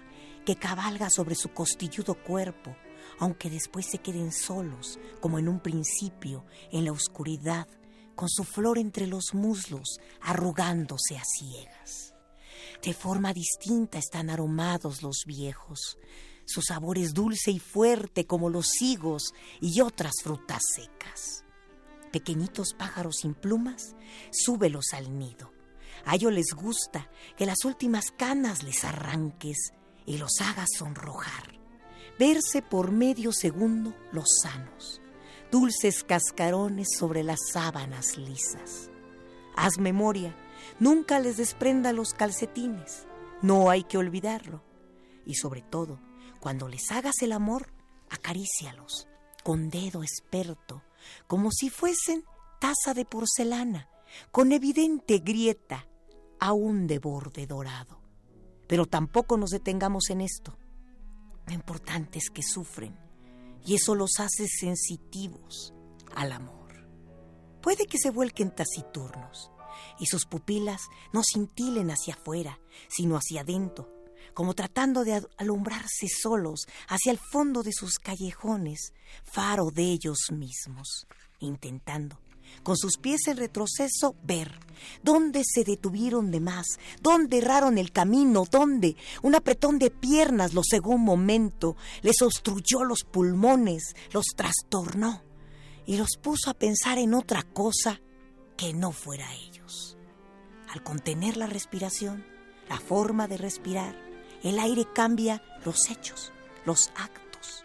que 0.46 0.56
cabalga 0.56 1.10
sobre 1.10 1.34
su 1.34 1.50
costilludo 1.52 2.14
cuerpo, 2.14 2.74
aunque 3.18 3.50
después 3.50 3.86
se 3.86 3.98
queden 3.98 4.32
solos, 4.32 4.98
como 5.20 5.38
en 5.38 5.48
un 5.48 5.60
principio, 5.60 6.44
en 6.72 6.84
la 6.84 6.92
oscuridad, 6.92 7.66
con 8.14 8.28
su 8.28 8.44
flor 8.44 8.78
entre 8.78 9.06
los 9.06 9.34
muslos, 9.34 9.98
arrugándose 10.20 11.16
a 11.16 11.22
ciegas. 11.24 12.14
De 12.82 12.94
forma 12.94 13.32
distinta 13.32 13.98
están 13.98 14.30
aromados 14.30 15.02
los 15.02 15.24
viejos, 15.26 15.98
su 16.48 16.62
sabor 16.62 16.96
es 16.96 17.12
dulce 17.12 17.50
y 17.50 17.58
fuerte 17.58 18.26
como 18.26 18.48
los 18.48 18.80
higos 18.80 19.34
y 19.60 19.82
otras 19.82 20.14
frutas 20.22 20.62
secas. 20.74 21.44
Pequeñitos 22.10 22.72
pájaros 22.72 23.18
sin 23.20 23.34
plumas, 23.34 23.94
súbelos 24.32 24.94
al 24.94 25.18
nido. 25.18 25.52
A 26.06 26.14
ellos 26.14 26.32
les 26.32 26.54
gusta 26.54 27.10
que 27.36 27.44
las 27.44 27.66
últimas 27.66 28.12
canas 28.12 28.62
les 28.62 28.82
arranques 28.84 29.74
y 30.06 30.16
los 30.16 30.40
hagas 30.40 30.70
sonrojar. 30.74 31.60
Verse 32.18 32.62
por 32.62 32.92
medio 32.92 33.30
segundo 33.32 33.94
los 34.10 34.38
sanos, 34.42 35.02
dulces 35.52 36.02
cascarones 36.02 36.88
sobre 36.96 37.24
las 37.24 37.40
sábanas 37.52 38.16
lisas. 38.16 38.90
Haz 39.54 39.76
memoria, 39.78 40.34
nunca 40.80 41.20
les 41.20 41.36
desprenda 41.36 41.92
los 41.92 42.14
calcetines, 42.14 43.06
no 43.42 43.68
hay 43.68 43.84
que 43.84 43.98
olvidarlo. 43.98 44.62
Y 45.26 45.34
sobre 45.34 45.60
todo, 45.60 46.07
cuando 46.40 46.68
les 46.68 46.90
hagas 46.90 47.22
el 47.22 47.32
amor, 47.32 47.72
acarícialos 48.10 49.08
con 49.48 49.70
dedo 49.70 50.02
experto, 50.02 50.82
como 51.26 51.50
si 51.50 51.70
fuesen 51.70 52.22
taza 52.60 52.92
de 52.92 53.06
porcelana, 53.06 53.88
con 54.30 54.52
evidente 54.52 55.20
grieta, 55.20 55.88
aún 56.38 56.86
de 56.86 56.98
borde 56.98 57.46
dorado. 57.46 58.02
Pero 58.66 58.84
tampoco 58.84 59.38
nos 59.38 59.48
detengamos 59.48 60.10
en 60.10 60.20
esto. 60.20 60.58
Lo 61.46 61.54
importante 61.54 62.18
es 62.18 62.28
que 62.28 62.42
sufren, 62.42 62.94
y 63.64 63.76
eso 63.76 63.94
los 63.94 64.18
hace 64.18 64.46
sensitivos 64.48 65.72
al 66.14 66.32
amor. 66.32 66.86
Puede 67.62 67.86
que 67.86 67.96
se 67.96 68.10
vuelquen 68.10 68.54
taciturnos, 68.54 69.50
y 69.98 70.06
sus 70.06 70.26
pupilas 70.26 70.82
no 71.12 71.22
cintilen 71.24 71.90
hacia 71.90 72.14
afuera, 72.14 72.60
sino 72.88 73.16
hacia 73.16 73.40
adentro, 73.40 73.88
como 74.38 74.54
tratando 74.54 75.02
de 75.02 75.20
alumbrarse 75.36 76.06
solos 76.06 76.68
hacia 76.86 77.10
el 77.10 77.18
fondo 77.18 77.64
de 77.64 77.72
sus 77.72 77.98
callejones, 77.98 78.92
faro 79.24 79.72
de 79.72 79.82
ellos 79.82 80.16
mismos, 80.30 81.08
intentando, 81.40 82.20
con 82.62 82.76
sus 82.76 82.98
pies 82.98 83.26
en 83.26 83.36
retroceso, 83.36 84.14
ver 84.22 84.60
dónde 85.02 85.42
se 85.44 85.64
detuvieron 85.64 86.30
de 86.30 86.38
más, 86.38 86.66
dónde 87.02 87.38
erraron 87.38 87.78
el 87.78 87.90
camino, 87.90 88.44
dónde 88.48 88.94
un 89.22 89.34
apretón 89.34 89.80
de 89.80 89.90
piernas 89.90 90.54
los 90.54 90.66
cegó 90.70 90.90
un 90.90 91.02
momento, 91.02 91.76
les 92.02 92.22
obstruyó 92.22 92.84
los 92.84 93.02
pulmones, 93.02 93.96
los 94.12 94.26
trastornó 94.36 95.24
y 95.84 95.96
los 95.96 96.10
puso 96.22 96.48
a 96.50 96.54
pensar 96.54 96.98
en 96.98 97.14
otra 97.14 97.42
cosa 97.42 98.00
que 98.56 98.72
no 98.72 98.92
fuera 98.92 99.34
ellos. 99.34 99.96
Al 100.68 100.84
contener 100.84 101.36
la 101.36 101.48
respiración, 101.48 102.24
la 102.68 102.78
forma 102.78 103.26
de 103.26 103.36
respirar, 103.36 104.07
el 104.42 104.58
aire 104.58 104.86
cambia 104.92 105.42
los 105.64 105.90
hechos, 105.90 106.32
los 106.64 106.90
actos. 106.96 107.64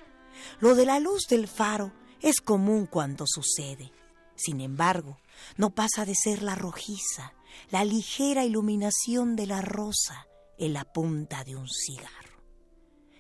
Lo 0.59 0.75
de 0.75 0.85
la 0.85 0.99
luz 0.99 1.27
del 1.29 1.47
faro 1.47 1.91
es 2.21 2.39
común 2.41 2.87
cuando 2.87 3.25
sucede. 3.27 3.91
Sin 4.35 4.61
embargo, 4.61 5.19
no 5.57 5.71
pasa 5.71 6.05
de 6.05 6.15
ser 6.15 6.41
la 6.41 6.55
rojiza, 6.55 7.33
la 7.69 7.85
ligera 7.85 8.45
iluminación 8.45 9.35
de 9.35 9.47
la 9.47 9.61
rosa 9.61 10.27
en 10.57 10.73
la 10.73 10.85
punta 10.85 11.43
de 11.43 11.55
un 11.55 11.67
cigarro. 11.69 12.41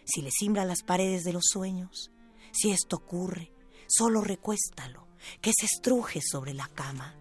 Si 0.05 0.21
le 0.21 0.31
simbra 0.31 0.65
las 0.65 0.83
paredes 0.83 1.23
de 1.23 1.33
los 1.33 1.45
sueños, 1.45 2.11
si 2.51 2.71
esto 2.71 2.97
ocurre, 2.97 3.53
solo 3.87 4.21
recuéstalo, 4.21 5.07
que 5.41 5.51
se 5.57 5.65
estruje 5.65 6.21
sobre 6.21 6.53
la 6.53 6.67
cama. 6.67 7.15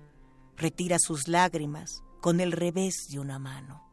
Retira 0.56 0.96
sus 0.98 1.28
lágrimas 1.28 2.02
con 2.20 2.40
el 2.40 2.52
revés 2.52 3.06
de 3.10 3.20
una 3.20 3.38
mano. 3.38 3.88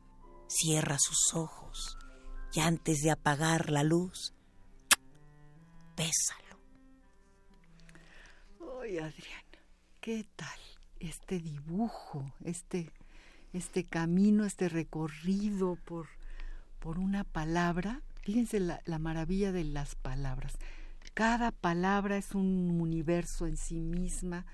Cierra 0.48 0.98
sus 1.00 1.34
ojos 1.36 1.99
y 2.54 2.60
antes 2.60 3.02
de 3.02 3.12
apagar 3.12 3.70
la 3.70 3.84
luz, 3.84 4.34
bésalo. 5.96 6.60
Ay, 8.82 8.98
Adriana, 8.98 9.60
¿qué 10.00 10.26
tal 10.36 10.60
este 11.00 11.40
dibujo, 11.40 12.34
este, 12.44 12.92
este 13.54 13.84
camino, 13.84 14.46
este 14.46 14.70
recorrido 14.70 15.76
por, 15.86 16.08
por 16.80 16.98
una 17.00 17.24
palabra? 17.24 18.02
Fíjense 18.22 18.60
la, 18.60 19.00
maravilla 19.00 19.52
de 19.52 19.64
las 19.64 19.96
palabras. 19.96 20.58
Cada 21.14 21.52
palabra 21.52 22.18
es 22.18 22.36
un 22.36 22.80
universo 22.80 23.48
en 23.48 23.58
sí 23.58 23.80
misma, 23.80 24.46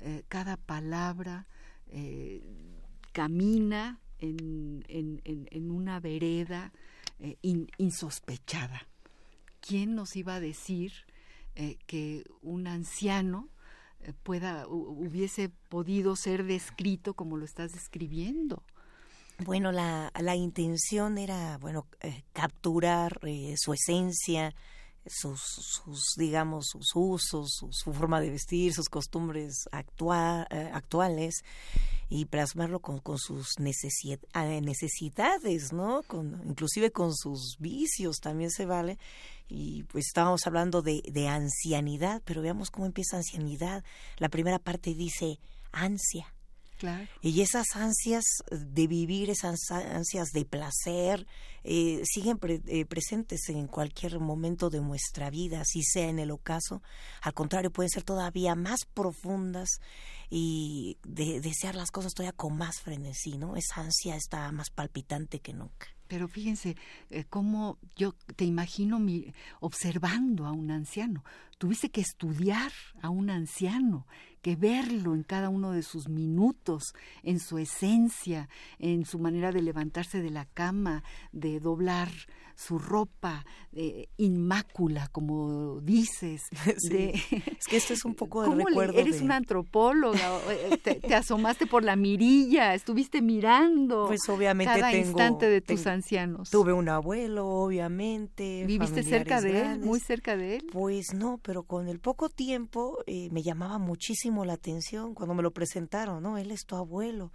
eh, 0.00 0.24
cada 0.28 0.56
palabra 0.56 1.46
eh, 1.88 2.42
camina 3.12 4.00
en, 4.18 4.84
en, 4.88 5.20
en, 5.24 5.70
una 5.70 6.00
vereda 6.00 6.72
eh, 7.18 7.36
insospechada. 7.78 8.86
¿Quién 9.60 9.94
nos 9.94 10.16
iba 10.16 10.34
a 10.34 10.40
decir 10.40 10.92
eh, 11.54 11.78
que 11.86 12.24
un 12.42 12.66
anciano 12.66 13.48
eh, 14.00 14.12
pueda 14.22 14.66
hubiese 14.68 15.48
podido 15.48 16.16
ser 16.16 16.44
descrito 16.44 17.14
como 17.14 17.36
lo 17.36 17.44
estás 17.44 17.72
describiendo? 17.72 18.62
Bueno, 19.44 19.70
la, 19.72 20.12
la 20.18 20.34
intención 20.34 21.18
era, 21.18 21.58
bueno, 21.58 21.86
capturar 22.32 23.20
su 23.56 23.74
esencia, 23.74 24.54
sus, 25.08 25.40
sus, 25.40 26.14
digamos, 26.16 26.66
sus 26.68 26.92
usos, 26.94 27.50
su, 27.70 27.92
forma 27.92 28.20
de 28.20 28.30
vestir, 28.30 28.72
sus 28.72 28.88
costumbres 28.88 29.68
actuales 29.72 31.44
y 32.08 32.26
plasmarlo 32.26 32.80
con, 32.80 33.00
con 33.00 33.18
sus 33.18 33.54
ah, 34.32 34.44
necesidades, 34.60 35.72
¿no? 35.72 36.02
Con, 36.06 36.42
inclusive 36.46 36.90
con 36.90 37.14
sus 37.14 37.56
vicios 37.58 38.18
también 38.20 38.50
se 38.50 38.66
vale. 38.66 38.98
Y 39.48 39.84
pues 39.84 40.06
estábamos 40.08 40.46
hablando 40.46 40.82
de, 40.82 41.02
de 41.08 41.28
ancianidad, 41.28 42.22
pero 42.24 42.42
veamos 42.42 42.70
cómo 42.70 42.86
empieza 42.86 43.16
ancianidad. 43.16 43.84
La 44.18 44.28
primera 44.28 44.58
parte 44.58 44.94
dice 44.94 45.38
ansia. 45.72 46.35
Y 47.22 47.40
esas 47.40 47.66
ansias 47.74 48.24
de 48.50 48.86
vivir, 48.86 49.30
esas 49.30 49.70
ansias 49.70 50.28
de 50.32 50.44
placer, 50.44 51.26
eh, 51.64 52.02
siguen 52.04 52.38
eh, 52.42 52.84
presentes 52.84 53.48
en 53.48 53.66
cualquier 53.66 54.20
momento 54.20 54.70
de 54.70 54.80
nuestra 54.80 55.30
vida, 55.30 55.62
así 55.62 55.82
sea 55.82 56.08
en 56.08 56.18
el 56.18 56.30
ocaso. 56.30 56.82
Al 57.22 57.34
contrario, 57.34 57.72
pueden 57.72 57.90
ser 57.90 58.04
todavía 58.04 58.54
más 58.54 58.84
profundas 58.84 59.80
y 60.30 60.98
de, 61.02 61.40
desear 61.40 61.74
las 61.74 61.90
cosas 61.90 62.14
todavía 62.14 62.36
con 62.36 62.56
más 62.56 62.80
frenesí, 62.80 63.38
¿no? 63.38 63.56
Esa 63.56 63.80
ansia 63.80 64.16
está 64.16 64.50
más 64.52 64.70
palpitante 64.70 65.40
que 65.40 65.52
nunca. 65.52 65.95
Pero 66.08 66.28
fíjense 66.28 66.76
eh, 67.10 67.24
cómo 67.28 67.78
yo 67.96 68.14
te 68.36 68.44
imagino 68.44 68.98
mi, 68.98 69.32
observando 69.60 70.46
a 70.46 70.52
un 70.52 70.70
anciano. 70.70 71.24
Tuviste 71.58 71.90
que 71.90 72.00
estudiar 72.00 72.72
a 73.00 73.08
un 73.08 73.30
anciano, 73.30 74.06
que 74.42 74.56
verlo 74.56 75.14
en 75.14 75.22
cada 75.22 75.48
uno 75.48 75.72
de 75.72 75.82
sus 75.82 76.08
minutos, 76.08 76.94
en 77.22 77.40
su 77.40 77.58
esencia, 77.58 78.48
en 78.78 79.04
su 79.06 79.18
manera 79.18 79.52
de 79.52 79.62
levantarse 79.62 80.20
de 80.20 80.30
la 80.30 80.44
cama, 80.44 81.02
de 81.32 81.58
doblar 81.58 82.10
su 82.56 82.78
ropa 82.78 83.44
eh, 83.72 84.08
inmácula, 84.16 85.08
como 85.08 85.80
dices. 85.82 86.42
es 86.66 87.66
que 87.68 87.76
esto 87.76 87.92
es 87.92 88.04
un 88.04 88.14
poco 88.14 88.42
de 88.42 88.64
recuerdo. 88.64 88.98
eres 88.98 89.20
una 89.20 89.36
antropóloga, 89.36 90.40
eh, 90.50 90.78
te, 90.82 91.14
asomaste 91.14 91.66
por 91.66 91.84
la 91.84 91.94
mirilla, 91.96 92.74
estuviste 92.74 93.20
mirando 93.20 94.06
pues 94.06 94.26
obviamente 94.28 94.72
cada 94.72 94.96
instante 94.96 95.48
de 95.48 95.60
tus 95.60 95.86
ancianos. 95.86 96.50
Tuve 96.50 96.72
un 96.72 96.88
abuelo, 96.88 97.46
obviamente. 97.46 98.64
¿Viviste 98.66 99.02
cerca 99.02 99.42
de 99.42 99.60
él, 99.60 99.80
muy 99.80 100.00
cerca 100.00 100.36
de 100.36 100.56
él? 100.56 100.66
Pues 100.72 101.12
no, 101.14 101.38
pero 101.42 101.62
con 101.62 101.88
el 101.88 102.00
poco 102.00 102.30
tiempo 102.30 102.98
eh, 103.06 103.28
me 103.32 103.42
llamaba 103.42 103.78
muchísimo 103.78 104.46
la 104.46 104.54
atención 104.54 105.14
cuando 105.14 105.34
me 105.34 105.42
lo 105.42 105.50
presentaron, 105.50 106.22
¿no? 106.22 106.38
Él 106.38 106.50
es 106.50 106.64
tu 106.64 106.76
abuelo 106.76 107.30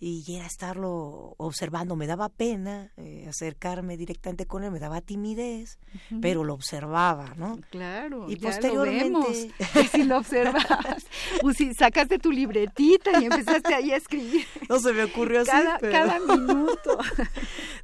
y 0.00 0.24
era 0.34 0.46
estarlo 0.46 1.34
observando. 1.38 1.96
Me 1.96 2.06
daba 2.06 2.28
pena 2.28 2.92
eh, 2.96 3.26
acercarme 3.28 3.96
directamente 3.96 4.46
con 4.46 4.62
él, 4.62 4.70
me 4.70 4.78
daba 4.78 5.00
timidez, 5.00 5.78
pero 6.20 6.44
lo 6.44 6.54
observaba, 6.54 7.34
¿no? 7.36 7.58
Claro. 7.70 8.30
Y 8.30 8.36
posteriormente. 8.36 9.52
si 9.92 10.04
lo 10.04 10.18
observabas, 10.18 11.04
pues 11.40 11.56
si 11.56 11.74
sacaste 11.74 12.18
tu 12.18 12.30
libretita 12.30 13.20
y 13.20 13.24
empezaste 13.24 13.74
ahí 13.74 13.90
a 13.90 13.96
escribir. 13.96 14.46
No 14.68 14.78
se 14.78 14.92
me 14.92 15.04
ocurrió 15.04 15.40
así. 15.40 15.50
Cada, 15.50 15.78
cada 15.78 16.20
minuto. 16.36 16.98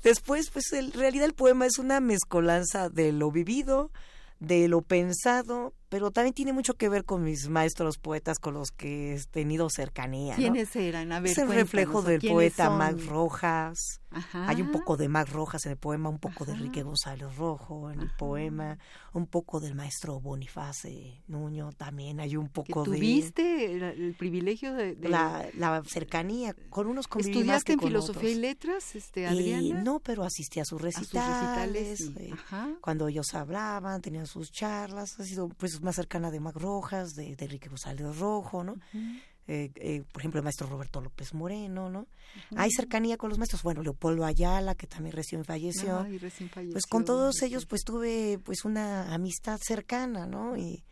Después, 0.03 0.51
pues 0.51 0.73
en 0.73 0.93
realidad 0.93 1.27
el 1.27 1.35
poema 1.35 1.67
es 1.67 1.79
una 1.79 2.01
mezcolanza 2.01 2.91
de 2.91 3.13
lo 3.13 3.33
vivido, 3.33 3.91
de 4.39 4.69
lo 4.69 4.83
pensado, 4.83 5.75
pero 5.95 6.11
también 6.11 6.35
tiene 6.35 6.53
mucho 6.53 6.75
que 6.75 6.89
ver 6.89 7.05
con 7.05 7.23
mis 7.23 7.49
maestros 7.49 7.99
poetas 7.99 8.41
con 8.41 8.55
los 8.55 8.73
que 8.73 9.15
he 9.15 9.25
tenido 9.31 9.71
cercanía. 9.71 10.35
¿Quiénes 10.35 10.75
eran? 10.75 11.13
A 11.13 11.21
ver, 11.21 11.31
es 11.31 11.39
el 11.39 11.49
reflejo 11.49 12.03
del 12.03 12.21
poeta 12.21 12.69
Max 12.69 13.07
Rojas. 13.07 14.01
Hay 14.33 14.63
un 14.63 14.71
poco 14.71 14.97
de 14.97 15.09
Max 15.09 15.33
Rojas 15.33 15.67
en 15.67 15.73
el 15.73 15.79
poema, 15.79 16.09
un 16.09 16.19
poco 16.19 16.45
de 16.45 16.53
Enrique 16.53 16.83
González 16.83 17.37
Rojo 17.37 17.91
en 17.91 18.01
el 18.01 18.11
poema, 18.17 18.79
un 19.13 19.27
poco 19.27 19.61
del 19.61 19.75
maestro 19.75 20.21
Boniface 20.21 21.23
Nuño 21.27 21.73
también. 21.73 22.21
Hay 22.21 22.37
un 22.37 22.49
poco 22.49 22.85
¿Que 22.85 22.91
tuviste 22.91 23.73
el, 23.75 24.15
privilegio 24.15 24.73
de, 24.75 24.97
La, 25.09 25.49
la, 25.55 25.83
cercanía 25.85 26.55
con 26.71 26.87
unos 26.87 27.07
¿Estudiaste 27.17 27.73
en 27.73 27.81
filosofía 27.81 28.31
y 28.31 28.35
letras, 28.37 28.95
este, 28.95 29.27
Adriana? 29.27 29.83
no, 29.83 30.01
pero 30.01 30.25
asistí 30.25 30.61
a 30.61 30.65
sus 30.65 30.81
recitales. 30.81 32.11
Eh, 32.17 32.33
cuando 32.81 33.09
ellos 33.09 33.35
hablaban, 33.35 34.01
tenían 34.01 34.27
sus 34.27 34.51
charlas. 34.53 35.19
Ha 35.19 35.25
sido 35.25 35.49
pues 35.49 35.81
más 35.85 35.97
cercana 35.97 36.31
de 36.31 36.41
Mac 36.41 36.57
Rojas, 36.57 37.15
de, 37.15 37.37
de 37.37 37.45
Enrique 37.45 37.69
González 37.69 38.19
Rojo, 38.19 38.65
¿no? 38.65 38.77
Eh, 39.47 39.71
eh, 39.75 40.03
por 40.11 40.23
ejemplo, 40.23 40.39
el 40.39 40.45
maestro 40.45 40.67
Roberto 40.67 41.03
López 41.03 41.35
Moreno, 41.35 41.91
¿no? 41.91 42.07
Hay 42.57 42.71
cercanía 42.71 43.19
con 43.19 43.29
los 43.29 43.39
maestros, 43.39 43.63
bueno, 43.63 43.83
Leopoldo 43.83 44.25
Ayala, 44.25 44.75
que 44.75 44.87
también 44.87 45.15
recién 45.15 45.45
falleció. 45.45 46.03
recién 46.19 46.49
falleció 46.49 46.73
pues 46.73 46.87
con 46.87 47.05
todos 47.05 47.43
ellos, 47.43 47.67
pues 47.67 47.83
tuve 47.83 48.39
pues 48.43 48.65
una 48.65 49.13
amistad 49.13 49.61
cercana, 49.63 50.27
¿no? 50.27 50.57
Y 50.57 50.83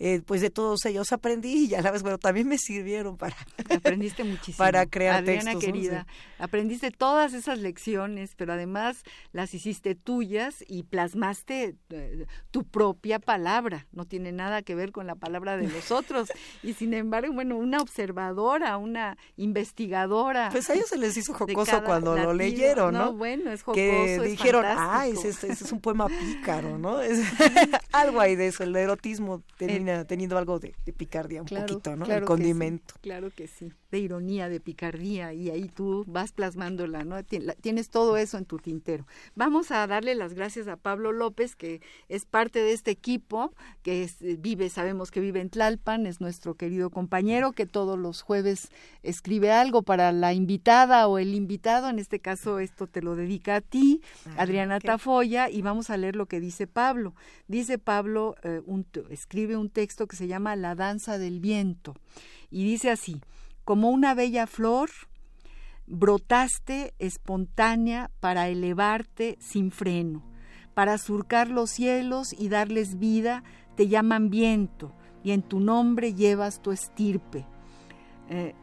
eh, 0.00 0.22
pues 0.24 0.40
de 0.40 0.50
todos 0.50 0.84
ellos 0.84 1.12
aprendí 1.12 1.66
y 1.66 1.74
a 1.74 1.82
la 1.82 1.90
vez, 1.90 2.02
bueno, 2.02 2.18
también 2.18 2.46
me 2.46 2.56
sirvieron 2.58 3.16
para... 3.16 3.36
Aprendiste 3.74 4.22
muchísimo. 4.24 4.58
Para 4.58 4.86
crear 4.86 5.16
Adriana 5.16 5.52
textos. 5.52 5.54
¿no? 5.54 5.60
querida, 5.60 6.06
aprendiste 6.38 6.90
todas 6.90 7.32
esas 7.32 7.58
lecciones, 7.58 8.34
pero 8.36 8.52
además 8.52 9.02
las 9.32 9.54
hiciste 9.54 9.94
tuyas 9.94 10.64
y 10.68 10.84
plasmaste 10.84 11.76
eh, 11.90 12.26
tu 12.50 12.64
propia 12.64 13.18
palabra. 13.18 13.86
No 13.92 14.04
tiene 14.04 14.30
nada 14.32 14.62
que 14.62 14.74
ver 14.74 14.92
con 14.92 15.06
la 15.06 15.14
palabra 15.16 15.56
de 15.56 15.68
los 15.68 15.90
otros. 15.90 16.28
Y 16.62 16.74
sin 16.74 16.92
embargo, 16.92 17.32
bueno, 17.32 17.56
una 17.56 17.78
observadora, 17.78 18.76
una 18.78 19.16
investigadora. 19.36 20.48
Pues 20.50 20.68
a 20.70 20.74
ellos 20.74 20.88
se 20.88 20.96
les 20.96 21.16
hizo 21.16 21.34
jocoso 21.34 21.82
cuando 21.84 22.16
lo 22.16 22.32
leyeron, 22.32 22.94
¿no? 22.94 23.12
bueno, 23.12 23.50
es 23.50 23.62
jocoso, 23.62 23.74
que 23.74 24.16
es 24.16 24.22
dijeron, 24.22 24.64
ah, 24.64 24.76
fantástico". 24.76 25.28
ese, 25.28 25.52
ese 25.52 25.64
es 25.64 25.72
un 25.72 25.80
poema 25.80 26.06
pícaro, 26.08 26.78
¿no? 26.78 27.00
Es- 27.00 27.20
algo 27.92 28.20
hay 28.20 28.36
de 28.36 28.48
eso, 28.48 28.64
el 28.64 28.74
erotismo 28.76 29.42
termina 29.56 29.87
teniendo 30.06 30.38
algo 30.38 30.58
de, 30.58 30.74
de 30.84 30.92
picardía 30.92 31.42
un 31.42 31.48
poquito, 31.48 31.96
¿no? 31.96 32.04
claro 32.04 32.18
el 32.20 32.20
que 32.22 32.26
condimento. 32.26 32.94
sí, 32.94 33.00
claro 33.02 33.30
que 33.34 33.46
sí, 33.48 33.72
de 33.90 33.98
ironía, 33.98 34.48
de 34.48 34.60
picardía, 34.60 35.32
y 35.32 35.50
ahí 35.50 35.68
tú 35.68 36.04
vas 36.06 36.32
plasmándola, 36.32 37.04
¿no? 37.04 37.16
Tien- 37.24 37.44
la- 37.44 37.54
Tienes 37.54 37.88
todo 37.90 38.16
eso 38.16 38.36
en 38.38 38.44
tu 38.44 38.58
tintero. 38.58 39.06
Vamos 39.34 39.70
a 39.70 39.86
darle 39.86 40.14
las 40.14 40.34
gracias 40.34 40.68
a 40.68 40.76
Pablo 40.76 41.12
López, 41.12 41.56
que 41.56 41.80
es 42.08 42.24
parte 42.26 42.58
de 42.60 42.72
este 42.72 42.90
equipo, 42.90 43.52
que 43.82 44.02
es- 44.04 44.20
eh, 44.22 44.36
vive, 44.38 44.68
sabemos 44.68 45.10
que 45.10 45.20
vive 45.20 45.40
en 45.40 45.50
Tlalpan, 45.50 46.06
es 46.06 46.20
nuestro 46.20 46.54
querido 46.54 46.90
compañero, 46.90 47.52
que 47.52 47.66
todos 47.66 47.98
los 47.98 48.22
jueves 48.22 48.68
escribe 49.02 49.50
algo 49.52 49.82
para 49.82 50.12
la 50.12 50.32
invitada 50.34 51.06
o 51.08 51.18
el 51.18 51.34
invitado, 51.34 51.88
en 51.88 51.98
este 51.98 52.20
caso 52.20 52.58
esto 52.58 52.86
te 52.86 53.02
lo 53.02 53.16
dedica 53.16 53.56
a 53.56 53.60
ti, 53.60 54.00
Ah, 54.26 54.42
Adriana 54.42 54.76
ok. 54.76 54.84
Tafoya, 54.84 55.48
y 55.50 55.62
vamos 55.62 55.90
a 55.90 55.96
leer 55.96 56.14
lo 56.16 56.26
que 56.26 56.40
dice 56.40 56.66
Pablo. 56.66 57.14
Dice 57.46 57.78
Pablo, 57.78 58.34
eh, 58.42 58.60
un 58.66 58.86
escribe 59.10 59.56
un 59.56 59.70
texto 59.78 60.08
que 60.08 60.16
se 60.16 60.26
llama 60.26 60.56
La 60.56 60.74
danza 60.74 61.18
del 61.18 61.38
viento, 61.38 61.94
y 62.50 62.64
dice 62.64 62.90
así, 62.90 63.20
como 63.62 63.90
una 63.90 64.12
bella 64.12 64.48
flor, 64.48 64.90
brotaste 65.86 66.94
espontánea 66.98 68.10
para 68.18 68.48
elevarte 68.48 69.38
sin 69.40 69.70
freno, 69.70 70.24
para 70.74 70.98
surcar 70.98 71.48
los 71.48 71.70
cielos 71.70 72.32
y 72.36 72.48
darles 72.48 72.98
vida, 72.98 73.44
te 73.76 73.86
llaman 73.86 74.30
viento, 74.30 74.92
y 75.22 75.30
en 75.30 75.42
tu 75.42 75.60
nombre 75.60 76.12
llevas 76.12 76.60
tu 76.60 76.72
estirpe. 76.72 77.46
Eh, 78.30 78.56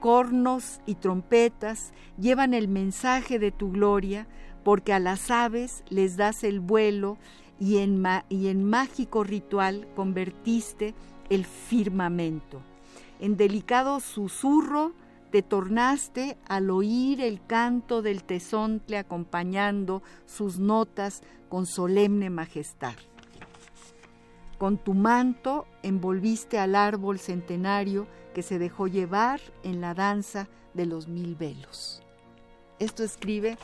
cornos 0.00 0.80
y 0.86 0.96
trompetas 0.96 1.92
llevan 2.18 2.52
el 2.52 2.66
mensaje 2.66 3.38
de 3.38 3.52
tu 3.52 3.70
gloria, 3.70 4.26
porque 4.64 4.92
a 4.92 4.98
las 4.98 5.30
aves 5.30 5.84
les 5.88 6.16
das 6.16 6.42
el 6.42 6.58
vuelo 6.58 7.16
y 7.62 7.78
en, 7.78 8.64
mágico 8.64 9.22
ritual 9.22 9.86
convertiste 9.94 10.96
el 11.30 11.44
firmamento. 11.44 12.60
En 13.20 13.36
delicado 13.36 14.00
susurro 14.00 14.94
te 15.30 15.42
tornaste 15.42 16.36
al 16.48 16.70
oír 16.70 17.20
el 17.20 17.40
canto 17.46 18.02
del 18.02 18.24
tesontle 18.24 18.98
acompañando 18.98 20.02
sus 20.26 20.58
notas 20.58 21.22
con 21.48 21.66
solemne 21.66 22.30
majestad. 22.30 22.94
Con 24.58 24.76
tu 24.76 24.94
manto 24.94 25.66
envolviste 25.84 26.58
al 26.58 26.74
árbol 26.74 27.20
centenario 27.20 28.08
que 28.34 28.42
se 28.42 28.58
dejó 28.58 28.88
llevar 28.88 29.40
en 29.62 29.80
la 29.80 29.94
danza 29.94 30.48
de 30.74 30.86
los 30.86 31.06
mil 31.06 31.36
velos. 31.36 32.02
Esto 32.80 33.04
escribe 33.04 33.56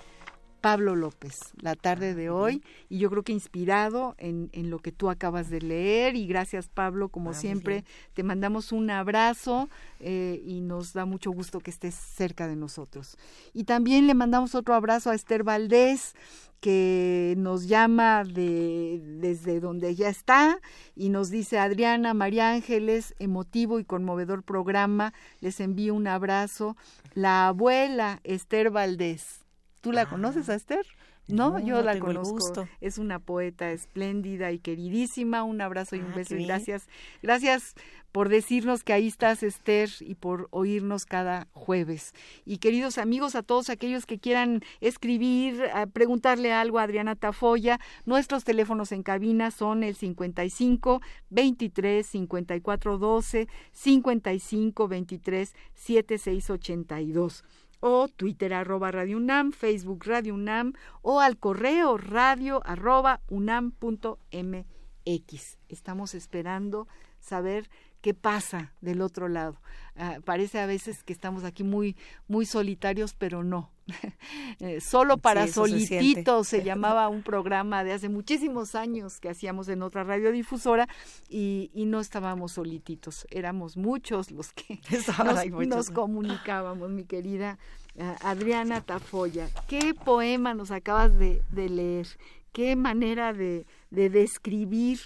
Pablo 0.61 0.97
López 0.97 1.39
la 1.61 1.75
tarde 1.75 2.15
de 2.15 2.31
hoy 2.31 2.63
y 2.89 2.99
yo 2.99 3.11
creo 3.11 3.23
que 3.23 3.33
inspirado 3.33 4.15
en, 4.19 4.51
en 4.53 4.71
lo 4.71 4.79
que 4.79 4.93
tú 4.93 5.11
acabas 5.11 5.51
de 5.51 5.61
leer 5.61 6.17
y 6.17 6.27
gracias 6.27 6.69
Pablo 6.69 7.09
como 7.09 7.31
Ah, 7.31 7.35
siempre 7.35 7.85
te 8.15 8.23
mandamos 8.23 8.73
un 8.73 8.91
abrazo 8.91 9.69
eh, 10.01 10.43
y 10.45 10.61
nos 10.61 10.93
da 10.93 11.05
mucho 11.05 11.31
gusto 11.31 11.61
que 11.61 11.71
estés 11.71 11.95
cerca 11.95 12.47
de 12.49 12.57
nosotros. 12.57 13.17
Y 13.53 13.65
también 13.65 14.07
le 14.07 14.15
mandamos 14.15 14.55
otro 14.55 14.75
abrazo 14.75 15.11
a 15.11 15.15
Esther 15.15 15.45
Valdés 15.45 16.15
que 16.61 17.35
nos 17.39 17.69
llama 17.69 18.25
de, 18.25 19.01
desde 19.21 19.61
donde 19.61 19.95
ya 19.95 20.09
está 20.09 20.59
y 20.97 21.09
nos 21.09 21.31
dice 21.31 21.59
Adriana, 21.59 22.15
María 22.15 22.51
Ángeles, 22.51 23.15
emotivo 23.19 23.79
y 23.79 23.85
conmovedor 23.85 24.43
programa, 24.43 25.13
les 25.41 25.61
envío 25.61 25.95
un 25.95 26.09
abrazo. 26.09 26.77
La 27.15 27.49
abuela 27.49 28.21
Esther 28.25 28.71
Valdés, 28.71 29.45
¿tú 29.81 29.93
la 29.93 30.03
Ah. 30.03 30.09
conoces 30.09 30.49
a 30.49 30.55
Esther? 30.55 30.87
No, 31.29 31.51
No, 31.51 31.59
yo 31.59 31.77
no 31.77 31.83
la 31.83 31.99
conozco. 31.99 32.33
gusto. 32.37 32.69
Es 32.81 32.97
una 32.97 33.19
poeta 33.19 33.71
espléndida 33.71 34.51
y 34.51 34.59
queridísima. 34.59 35.43
Un 35.43 35.61
abrazo 35.61 35.95
y 35.95 35.99
un 36.01 36.13
Ah, 36.13 36.17
beso 36.17 36.35
y 36.37 36.47
gracias. 36.47 36.89
Gracias 37.23 37.75
por 38.13 38.31
decirnos 38.31 38.83
que 38.83 38.95
ahí 38.95 39.09
estás, 39.09 39.43
Esther, 39.43 39.91
y 40.01 40.15
por 40.15 40.49
oírnos 40.53 41.05
cada 41.05 41.47
jueves. 41.53 42.15
Y 42.47 42.57
queridos 42.59 42.97
amigos, 42.97 43.35
a 43.35 43.43
todos 43.43 43.69
aquellos 43.69 44.07
que 44.07 44.19
quieran 44.19 44.63
escribir, 44.81 45.63
a 45.75 45.87
preguntarle 45.87 46.51
algo 46.55 46.79
a 46.79 46.85
Adriana 46.85 47.15
Tafoya, 47.15 47.79
nuestros 48.07 48.45
teléfonos 48.45 48.91
en 48.93 49.03
cabina 49.03 49.51
son 49.51 49.83
el 49.83 49.97
55 49.97 51.03
23 51.29 52.07
54 52.07 52.97
12, 52.97 53.49
55 53.73 54.89
23 54.89 55.55
76 55.75 56.51
82 56.51 57.45
o 57.81 58.09
Twitter 58.09 58.55
arroba 58.55 58.91
Radio 58.91 59.17
UNAM, 59.17 59.53
Facebook 59.53 60.05
Radio 60.07 60.35
UNAM 60.35 60.73
o 61.03 61.21
al 61.21 61.39
correo 61.39 61.97
radio 61.97 62.61
arroba 62.65 63.21
unam 63.29 63.71
punto 63.71 64.19
mx. 64.33 65.59
Estamos 65.69 66.15
esperando 66.15 66.89
saber 67.21 67.69
qué 68.09 68.15
pasa 68.15 68.73
del 68.81 69.03
otro 69.03 69.29
lado. 69.29 69.61
Ah, 69.95 70.17
parece 70.25 70.59
a 70.61 70.65
veces 70.65 71.03
que 71.03 71.13
estamos 71.13 71.45
aquí 71.45 71.63
muy, 71.63 71.95
muy 72.27 72.47
solitarios, 72.47 73.13
pero 73.13 73.45
no. 73.45 73.71
Eh, 74.61 74.81
solo 74.81 75.19
para 75.19 75.47
solititos 75.47 76.49
se, 76.49 76.63
llamaba 76.65 77.09
un 77.09 77.23
programa 77.23 77.85
de 77.85 77.93
hace 77.93 78.09
muchísimos 78.09 78.75
años 78.75 79.21
que 79.21 79.29
hacíamos 79.29 79.69
en 79.69 79.83
otra 79.83 80.03
radiodifusora 80.05 80.89
y, 81.29 81.71
y 81.75 81.85
no 81.85 82.01
estábamos 82.01 82.53
solititos, 82.53 83.27
éramos 83.31 83.77
muchos 83.77 84.31
los 84.31 84.53
que 84.53 84.81
Estaban 84.91 85.35
nos, 85.35 85.47
muchos, 85.51 85.69
nos 85.69 85.91
¿no? 85.91 85.95
comunicábamos, 85.95 86.91
mi 86.91 87.05
querida 87.05 87.59
eh, 87.95 88.15
Adriana 88.23 88.81
Tafoya. 88.81 89.49
¿Qué 89.69 89.95
poema 89.95 90.55
nos 90.55 90.71
acabas 90.71 91.17
de, 91.19 91.43
de 91.51 91.69
leer? 91.69 92.09
¿Qué 92.53 92.75
manera 92.75 93.33
de, 93.33 93.67
de 93.91 94.11
describir 94.11 94.99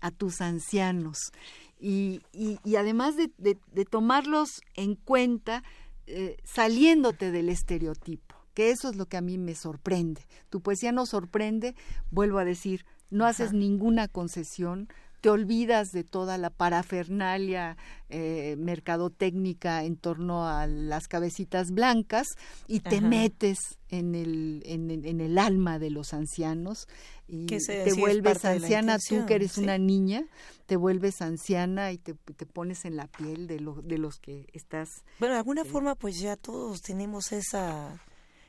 a 0.00 0.10
tus 0.10 0.40
ancianos? 0.40 1.32
Y, 1.78 2.20
y- 2.32 2.58
y 2.64 2.76
además 2.76 3.16
de, 3.16 3.30
de- 3.38 3.58
de 3.72 3.84
tomarlos 3.84 4.60
en 4.74 4.94
cuenta, 4.94 5.62
eh, 6.06 6.36
saliéndote 6.44 7.30
del 7.30 7.48
estereotipo, 7.48 8.34
que 8.54 8.70
eso 8.70 8.88
es 8.90 8.96
lo 8.96 9.06
que 9.06 9.16
a 9.16 9.20
mí 9.22 9.38
me 9.38 9.54
sorprende. 9.54 10.22
Tu 10.50 10.60
poesía 10.60 10.92
nos 10.92 11.10
sorprende, 11.10 11.74
vuelvo 12.10 12.38
a 12.38 12.44
decir, 12.44 12.84
no 13.10 13.26
haces 13.26 13.52
ninguna 13.52 14.08
concesión, 14.08 14.88
te 15.20 15.30
olvidas 15.30 15.90
de 15.92 16.04
toda 16.04 16.36
la 16.36 16.50
parafernalia 16.50 17.76
eh, 18.10 18.56
mercadotécnica 18.58 19.84
en 19.84 19.96
torno 19.96 20.46
a 20.46 20.66
las 20.66 21.08
cabecitas 21.08 21.70
blancas 21.70 22.36
y 22.66 22.80
te 22.80 22.98
Ajá. 22.98 23.08
metes 23.08 23.78
en 23.88 24.14
el, 24.14 24.62
en, 24.66 24.90
el- 24.90 25.06
en 25.06 25.20
el 25.20 25.38
alma 25.38 25.78
de 25.78 25.90
los 25.90 26.12
ancianos 26.12 26.88
y 27.26 27.46
Que 27.46 27.58
te 27.58 27.92
vuelves 27.94 28.44
anciana 28.44 28.98
tú 28.98 29.24
que 29.26 29.34
eres 29.34 29.52
sí. 29.52 29.62
una 29.62 29.78
niña, 29.78 30.26
te 30.66 30.76
vuelves 30.76 31.22
anciana 31.22 31.92
y 31.92 31.98
te, 31.98 32.14
te 32.14 32.46
pones 32.46 32.84
en 32.84 32.96
la 32.96 33.06
piel 33.06 33.46
de, 33.46 33.60
lo, 33.60 33.80
de 33.82 33.98
los 33.98 34.18
que 34.18 34.46
estás 34.52 34.88
Bueno, 35.18 35.34
de 35.34 35.38
alguna 35.38 35.64
forma, 35.64 35.94
pues 35.94 36.18
ya 36.18 36.36
todos 36.36 36.82
tenemos 36.82 37.32
esa, 37.32 38.02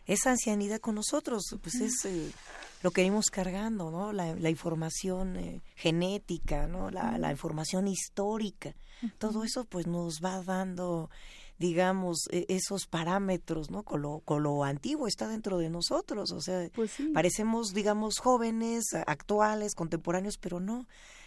esa 0.06 0.32
ancianidad 0.32 0.80
con 0.80 0.96
nosotros, 0.96 1.44
pues 1.62 1.76
es 1.76 2.06
eh, 2.06 2.32
lo 2.84 2.92
que 2.92 3.02
venimos 3.02 3.30
cargando, 3.30 3.92
¿no? 3.92 4.12
La, 4.12 4.36
la 4.36 4.50
información 4.50 5.38
eh, 5.38 5.62
genética, 5.76 6.68
¿no? 6.68 6.92
La, 6.92 7.18
la 7.18 7.32
información 7.32 7.88
histórica, 7.88 8.76
todo 9.18 9.44
eso 9.44 9.66
pues 9.66 9.88
nos 9.88 10.22
va 10.24 10.42
dando 10.44 11.10
digamos, 11.60 12.28
e- 12.32 12.46
esos 12.50 12.86
parámetros, 12.88 13.72
¿no? 13.72 13.84
Con 13.84 14.02
lo, 14.02 14.20
con 14.26 14.44
lo 14.44 14.64
antiguo 14.64 15.08
está 15.08 15.28
dentro 15.28 15.58
de 15.58 15.70
nosotros, 15.70 16.32
o 16.32 16.42
sea, 16.42 16.70
Pues 16.74 16.92
sí. 16.92 17.12
parecemos, 17.14 17.74
digamos, 17.74 18.20
jóvenes, 18.20 18.86
actuales, 19.08 19.76
contemporáneos, 19.76 20.38
pero 20.38 20.60
no, 20.60 20.86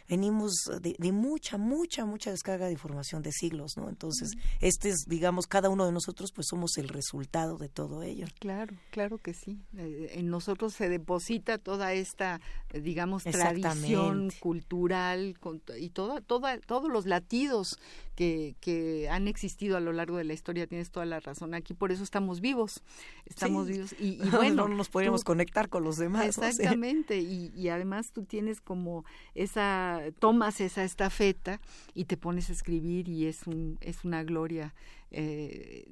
venimos 0.08 0.54
de, 0.80 0.96
de 0.98 1.12
mucha, 1.12 1.58
mucha, 1.58 2.06
mucha 2.06 2.30
descarga 2.30 2.64
de 2.66 2.72
información 2.72 3.22
de 3.22 3.30
siglos, 3.30 3.76
¿no? 3.76 3.90
Entonces, 3.90 4.32
este 4.60 4.88
es, 4.88 5.04
digamos, 5.06 5.46
cada 5.46 5.68
uno 5.68 5.84
de 5.84 5.92
nosotros, 5.92 6.32
pues 6.34 6.46
somos 6.48 6.78
el 6.78 6.88
resultado 6.88 7.58
de 7.58 7.68
todo 7.68 8.02
ello. 8.02 8.26
Claro, 8.38 8.74
claro 8.90 9.18
que 9.18 9.34
sí. 9.34 9.58
Eh, 9.76 10.12
En 10.14 10.30
nosotros 10.30 10.72
se 10.72 10.88
deposita 10.88 11.58
toda 11.58 11.92
esta, 11.92 12.40
digamos, 12.72 13.24
tradición 13.24 14.30
cultural 14.40 15.36
con 15.40 15.60
y 15.78 15.90
toda, 15.90 16.20
toda, 16.22 16.58
todos 16.60 16.90
los 16.90 17.04
latidos 17.04 17.78
que, 18.18 18.56
que 18.60 19.08
han 19.08 19.28
existido 19.28 19.76
a 19.76 19.80
lo 19.80 19.92
largo 19.92 20.16
de 20.16 20.24
la 20.24 20.32
historia. 20.32 20.66
Tienes 20.66 20.90
toda 20.90 21.06
la 21.06 21.20
razón. 21.20 21.54
Aquí 21.54 21.72
por 21.72 21.92
eso 21.92 22.02
estamos 22.02 22.40
vivos. 22.40 22.82
Estamos 23.26 23.68
Sí. 23.68 23.74
vivos. 23.74 23.92
Y, 24.00 24.06
y 24.26 24.30
bueno, 24.30 24.66
no 24.66 24.74
nos 24.74 24.88
podríamos 24.88 25.20
tú- 25.20 25.26
conectar 25.26 25.68
con 25.68 25.84
los 25.84 25.98
demás. 25.98 26.26
Exactamente, 26.26 27.20
y, 27.20 27.52
y 27.54 27.68
además 27.68 28.10
tú 28.10 28.24
tienes 28.24 28.60
como 28.60 29.04
esa 29.36 29.48
esa, 29.58 30.02
tomas 30.18 30.60
esa 30.60 30.82
estafeta 30.82 31.60
y 31.94 32.06
te 32.06 32.16
pones 32.16 32.50
a 32.50 32.52
escribir 32.54 33.08
y 33.08 33.26
es, 33.26 33.46
un, 33.46 33.78
es 33.80 34.04
una 34.04 34.24
gloria. 34.24 34.74
Eh, 35.12 35.86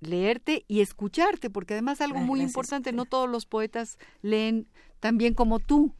leerte 0.00 0.64
y 0.68 0.80
escucharte, 0.80 1.48
porque 1.48 1.74
además 1.74 2.00
algo 2.00 2.18
muy 2.18 2.40
importante, 2.40 2.92
no 2.92 3.04
todos 3.06 3.30
los 3.30 3.46
poetas 3.46 3.98
leen 4.20 4.66
tan 5.00 5.16
bien 5.16 5.34
como 5.34 5.60
tú. 5.60 5.92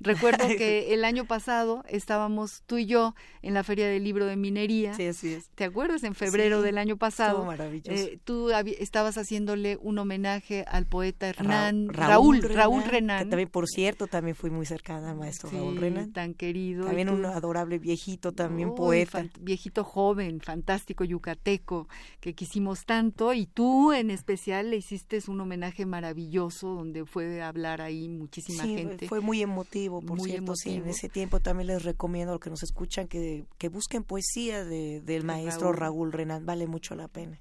Recuerdo 0.00 0.48
que 0.48 0.94
el 0.94 1.04
año 1.04 1.26
pasado 1.26 1.84
estábamos 1.86 2.62
tú 2.66 2.78
y 2.78 2.86
yo 2.86 3.14
en 3.42 3.52
la 3.52 3.62
Feria 3.62 3.86
del 3.86 4.02
Libro 4.02 4.24
de 4.24 4.36
Minería. 4.36 4.94
Sí, 4.94 5.06
así 5.06 5.34
es. 5.34 5.50
¿Te 5.50 5.64
acuerdas? 5.64 6.02
En 6.04 6.14
febrero 6.14 6.62
del 6.62 6.78
año 6.78 6.96
pasado. 6.96 7.44
maravilloso. 7.44 7.92
Eh, 7.92 8.18
tú 8.24 8.50
estabas 8.50 9.18
haciéndole 9.18 9.76
un 9.80 9.98
homenaje 9.98 10.64
al 10.66 10.86
poeta 10.86 11.28
Hernán, 11.28 11.88
Raúl, 11.90 12.40
Raúl, 12.42 12.84
Renan, 12.84 13.28
también, 13.28 13.50
por 13.50 13.68
cierto, 13.68 14.06
también 14.06 14.34
fui 14.34 14.50
muy 14.50 14.64
cercana 14.64 15.10
al 15.10 15.16
maestro 15.16 15.50
Raúl 15.50 15.76
Renan. 15.76 16.12
Tan 16.12 16.32
querido. 16.34 16.86
También 16.86 17.10
un 17.10 17.24
adorable 17.26 17.78
viejito, 17.78 18.32
también 18.32 18.74
poeta. 18.74 19.26
Viejito 19.40 19.84
joven, 19.84 20.40
fantástico, 20.40 21.04
yucateco, 21.04 21.88
que 22.20 22.34
quisimos 22.34 22.84
tanto. 22.86 23.34
Y 23.34 23.46
tú 23.46 23.92
en 23.92 24.10
especial 24.10 24.70
le 24.70 24.76
hiciste 24.76 25.20
un 25.28 25.40
homenaje 25.40 25.84
maravilloso 25.84 26.68
donde 26.68 27.04
fue 27.04 27.42
a 27.42 27.48
hablar 27.48 27.82
ahí 27.82 28.08
muchísima 28.08 28.64
gente. 28.64 29.06
Fue 29.06 29.20
muy 29.20 29.42
emotivo 29.42 29.89
por 29.98 30.18
Muy 30.18 30.30
cierto, 30.30 30.54
sí, 30.54 30.74
en 30.74 30.88
ese 30.88 31.08
tiempo 31.08 31.40
también 31.40 31.66
les 31.66 31.82
recomiendo 31.82 32.30
a 32.30 32.34
los 32.34 32.40
que 32.40 32.50
nos 32.50 32.62
escuchan 32.62 33.08
que, 33.08 33.44
que 33.58 33.68
busquen 33.68 34.04
poesía 34.04 34.64
de, 34.64 35.00
del 35.00 35.24
maestro 35.24 35.72
Raúl. 35.72 36.12
Renan, 36.12 36.46
vale 36.46 36.68
mucho 36.68 36.94
la 36.94 37.08
pena. 37.08 37.40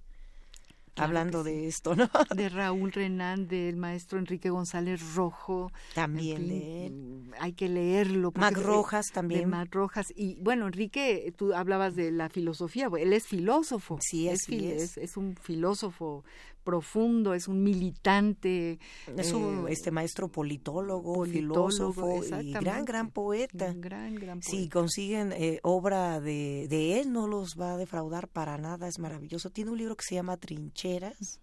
hablando 0.95 1.43
de 1.43 1.67
esto, 1.67 1.95
¿no? 1.95 2.09
De 2.35 2.49
Raúl 2.49 2.91
Renan, 2.91 3.47
del 3.47 3.77
maestro 3.77 4.19
Enrique 4.19 4.49
González 4.49 5.13
Rojo. 5.13 5.71
También 5.93 6.47
de 6.47 6.87
él. 6.87 6.93
Mm, 6.93 7.31
hay 7.39 7.53
que 7.53 7.69
leerlo. 7.69 8.33
Mac 8.35 8.57
Rojas 8.57 9.05
también. 9.13 9.41
De 9.41 9.47
Mac 9.47 9.73
Rojas. 9.73 10.07
Y 10.15 10.35
bueno, 10.41 10.65
Enrique, 10.65 11.31
tú 11.37 11.53
hablabas 11.53 11.95
de 11.95 12.11
la 12.11 12.29
filosofía, 12.29 12.89
él 12.97 13.13
es 13.13 13.27
filósofo. 13.27 13.99
Sí, 14.01 14.27
es, 14.27 14.49
es, 14.49 14.97
es 14.97 15.15
un 15.15 15.35
filósofo 15.35 16.25
profundo, 16.63 17.33
es 17.33 17.47
un 17.47 17.63
militante. 17.63 18.79
Es 19.17 19.33
un 19.33 19.67
eh, 19.67 19.73
este 19.73 19.91
maestro 19.91 20.29
politólogo, 20.29 21.25
filósofo 21.25 22.21
y 22.41 22.51
gran, 22.53 22.85
gran 22.85 23.11
poeta. 23.11 23.73
Gran, 23.75 24.15
gran 24.15 24.39
poeta. 24.39 24.49
Si 24.49 24.69
consiguen 24.69 25.33
eh, 25.33 25.59
obra 25.63 26.19
de, 26.19 26.67
de, 26.69 26.99
él, 26.99 27.11
no 27.11 27.27
los 27.27 27.55
va 27.59 27.73
a 27.73 27.77
defraudar 27.77 28.27
para 28.27 28.57
nada, 28.57 28.87
es 28.87 28.99
maravilloso. 28.99 29.49
Tiene 29.49 29.71
un 29.71 29.77
libro 29.77 29.95
que 29.95 30.05
se 30.07 30.15
llama 30.15 30.37
Trincheras. 30.37 31.39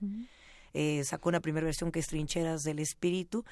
Eh, 0.79 1.03
sacó 1.05 1.31
una 1.31 1.41
primera 1.41 1.65
versión 1.65 1.91
que 1.91 2.01
es 2.01 2.07
Trincheras 2.07 2.63
del 2.63 2.81
Espíritu 2.81 3.45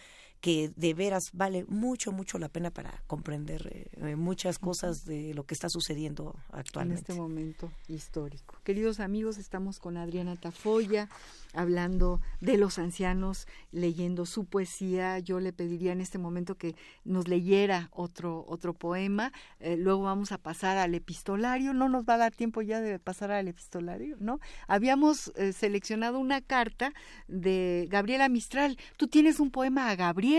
que 0.45 0.71
de 0.77 0.93
veras 0.93 1.31
vale 1.33 1.65
mucho, 1.69 2.13
mucho 2.13 2.39
la 2.39 2.51
pena 2.51 2.71
para 2.71 3.03
comprender 3.07 3.67
eh, 3.73 4.11
eh, 4.11 4.15
muchas 4.15 4.59
cosas 4.59 5.07
de 5.07 5.33
lo 5.33 5.47
que 5.47 5.55
está 5.55 5.71
sucediendo 5.71 6.37
actualmente. 6.53 7.01
En 7.01 7.13
este 7.13 7.15
momento 7.15 7.73
histórico. 7.89 8.55
Queridos 8.63 9.01
amigos, 9.01 9.39
estamos 9.39 9.79
con 9.79 9.97
Adriana 9.97 10.37
Tafoya 10.37 11.09
hablando 11.55 12.21
de 12.43 12.59
los 12.59 12.79
ancianos, 12.79 13.47
leyendo 13.73 14.27
su 14.27 14.45
poesía. 14.45 15.19
Yo 15.19 15.41
le 15.41 15.55
pediría 15.55 15.93
en 15.93 16.03
este 16.03 16.19
momento 16.19 16.57
que 16.57 16.75
nos 17.05 17.27
leyera 17.27 17.89
otro, 17.93 18.45
otro 18.47 18.75
poema. 18.75 19.33
Eh, 19.61 19.79
luego 19.79 20.03
vamos 20.03 20.31
a 20.31 20.37
pasar 20.37 20.77
al 20.77 20.95
epistolario. 20.95 21.73
No 21.73 21.89
nos 21.89 22.05
va 22.05 22.15
a 22.15 22.19
dar 22.19 22.35
tiempo 22.35 22.61
ya 22.61 22.83
de 22.83 22.99
pasar 22.99 23.31
al 23.31 23.49
epistolario, 23.49 24.19
¿no? 24.21 24.41
Habíamos 24.69 25.33
seleccionado 25.55 26.19
una 26.19 26.43
carta 26.43 26.93
de 27.29 27.87
Gabriela 27.89 28.29
Mistral. 28.29 28.77
Tú 28.99 29.07
tienes 29.07 29.41
un 29.41 29.51
poema 29.51 29.89
a 29.89 29.97
Gabriela 29.97 30.34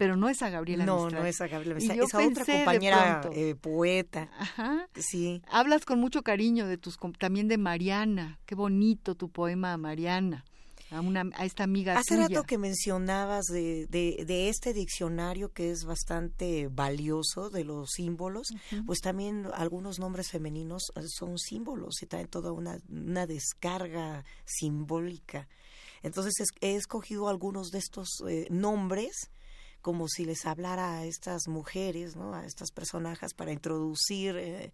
pero 0.00 0.16
no 0.16 0.30
es 0.30 0.40
a 0.40 0.48
Gabriela 0.48 0.86
No, 0.86 1.10
no 1.10 1.26
es 1.26 1.42
a 1.42 1.46
Gabriela 1.46 1.74
Mistral, 1.74 2.00
es 2.00 2.14
a 2.14 2.26
otra 2.26 2.44
compañera 2.46 3.20
eh, 3.34 3.54
poeta. 3.54 4.30
Ajá. 4.38 4.88
Sí. 4.94 5.42
Hablas 5.46 5.84
con 5.84 6.00
mucho 6.00 6.22
cariño 6.22 6.66
de 6.66 6.78
tus 6.78 6.96
también 7.18 7.48
de 7.48 7.58
Mariana. 7.58 8.38
Qué 8.46 8.54
bonito 8.54 9.14
tu 9.14 9.28
poema 9.28 9.74
a 9.74 9.76
Mariana. 9.76 10.46
A, 10.90 11.02
una, 11.02 11.24
a 11.34 11.44
esta 11.44 11.64
amiga 11.64 11.98
Hace 11.98 12.16
rato 12.16 12.42
que 12.44 12.56
mencionabas 12.56 13.44
de, 13.44 13.86
de, 13.88 14.48
este 14.48 14.72
diccionario 14.72 15.52
que 15.52 15.70
es 15.70 15.84
bastante 15.84 16.68
valioso 16.68 17.50
de 17.50 17.64
los 17.64 17.90
símbolos, 17.90 18.48
pues 18.86 19.00
también 19.00 19.46
algunos 19.54 20.00
nombres 20.00 20.30
femeninos 20.30 20.90
eh, 20.96 21.02
son 21.06 21.38
símbolos 21.38 22.02
y 22.02 22.06
traen 22.06 22.26
toda 22.26 22.50
una, 22.52 22.78
una 22.88 23.26
descarga 23.26 24.24
simbólica. 24.46 25.46
Entonces 26.02 26.34
he 26.60 26.74
escogido 26.74 27.28
algunos 27.28 27.70
de 27.70 27.78
estos 27.78 28.08
eh, 28.28 28.46
nombres 28.50 29.30
como 29.80 30.08
si 30.08 30.24
les 30.24 30.44
hablara 30.44 30.98
a 30.98 31.04
estas 31.06 31.48
mujeres, 31.48 32.16
¿no? 32.16 32.34
a 32.34 32.44
estas 32.44 32.70
personajes 32.70 33.32
para 33.34 33.52
introducir 33.52 34.36
eh, 34.36 34.64
eh 34.64 34.72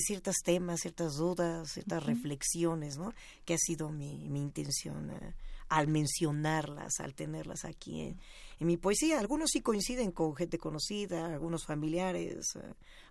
ciertos 0.00 0.36
temas, 0.42 0.80
ciertas 0.80 1.16
dudas, 1.16 1.72
ciertas 1.72 2.02
reflexiones, 2.04 2.96
¿no? 2.96 3.12
que 3.44 3.54
ha 3.54 3.58
sido 3.58 3.90
mi, 3.90 4.28
mi 4.28 4.40
intención 4.40 5.10
eh, 5.10 5.34
al 5.68 5.88
mencionarlas, 5.88 7.00
al 7.00 7.14
tenerlas 7.14 7.64
aquí 7.64 8.00
en, 8.00 8.20
mi 8.60 8.76
poesía. 8.76 9.18
Algunos 9.18 9.50
sí 9.50 9.60
coinciden 9.60 10.12
con 10.12 10.34
gente 10.34 10.58
conocida, 10.58 11.26
algunos 11.26 11.64
familiares 11.66 12.58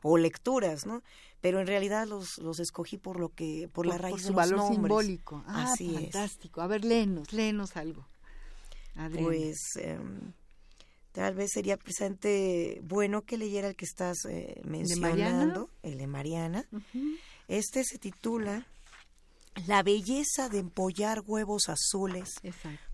o 0.02 0.18
lecturas, 0.18 0.86
¿no? 0.86 1.04
Pero 1.42 1.60
en 1.60 1.68
realidad 1.68 2.08
los, 2.08 2.38
los 2.38 2.60
escogí 2.60 2.98
por 2.98 3.20
lo 3.20 3.30
que, 3.30 3.70
por, 3.72 3.86
la 3.86 3.98
raíz 3.98 4.14
por 4.14 4.22
su 4.22 4.28
de 4.28 4.34
los 4.34 4.52
valor 4.52 4.74
simbólico. 4.74 5.44
Ah, 5.48 5.72
Así 5.72 5.94
fantástico. 5.94 6.62
A 6.62 6.68
ver, 6.68 6.86
léenos, 6.86 7.34
léenos 7.34 7.76
algo. 7.76 8.06
Pues 9.20 9.58
em, 9.78 10.34
tal 11.12 11.34
vez 11.36 11.52
sería 11.52 11.78
presente 11.78 12.80
bueno 12.84 13.24
que 13.24 13.38
leyera 13.38 13.68
el 13.68 13.76
que 13.76 13.86
estás 13.86 14.26
eh, 14.30 14.62
mencionando, 14.66 15.70
el 15.82 15.98
de 15.98 16.08
Mariana. 16.08 16.66
Este 17.48 17.84
se 17.84 17.98
titula 17.98 18.68
La 19.68 19.84
belleza 19.84 20.50
de 20.50 20.60
empollar 20.60 21.22
huevos 21.26 21.70
azules 21.70 22.42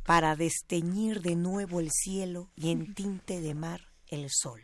para 0.05 0.35
desteñir 0.35 1.21
de 1.21 1.35
nuevo 1.35 1.79
el 1.79 1.89
cielo 1.91 2.49
y 2.55 2.71
en 2.71 2.93
tinte 2.93 3.41
de 3.41 3.55
mar 3.55 3.81
el 4.07 4.29
sol. 4.29 4.61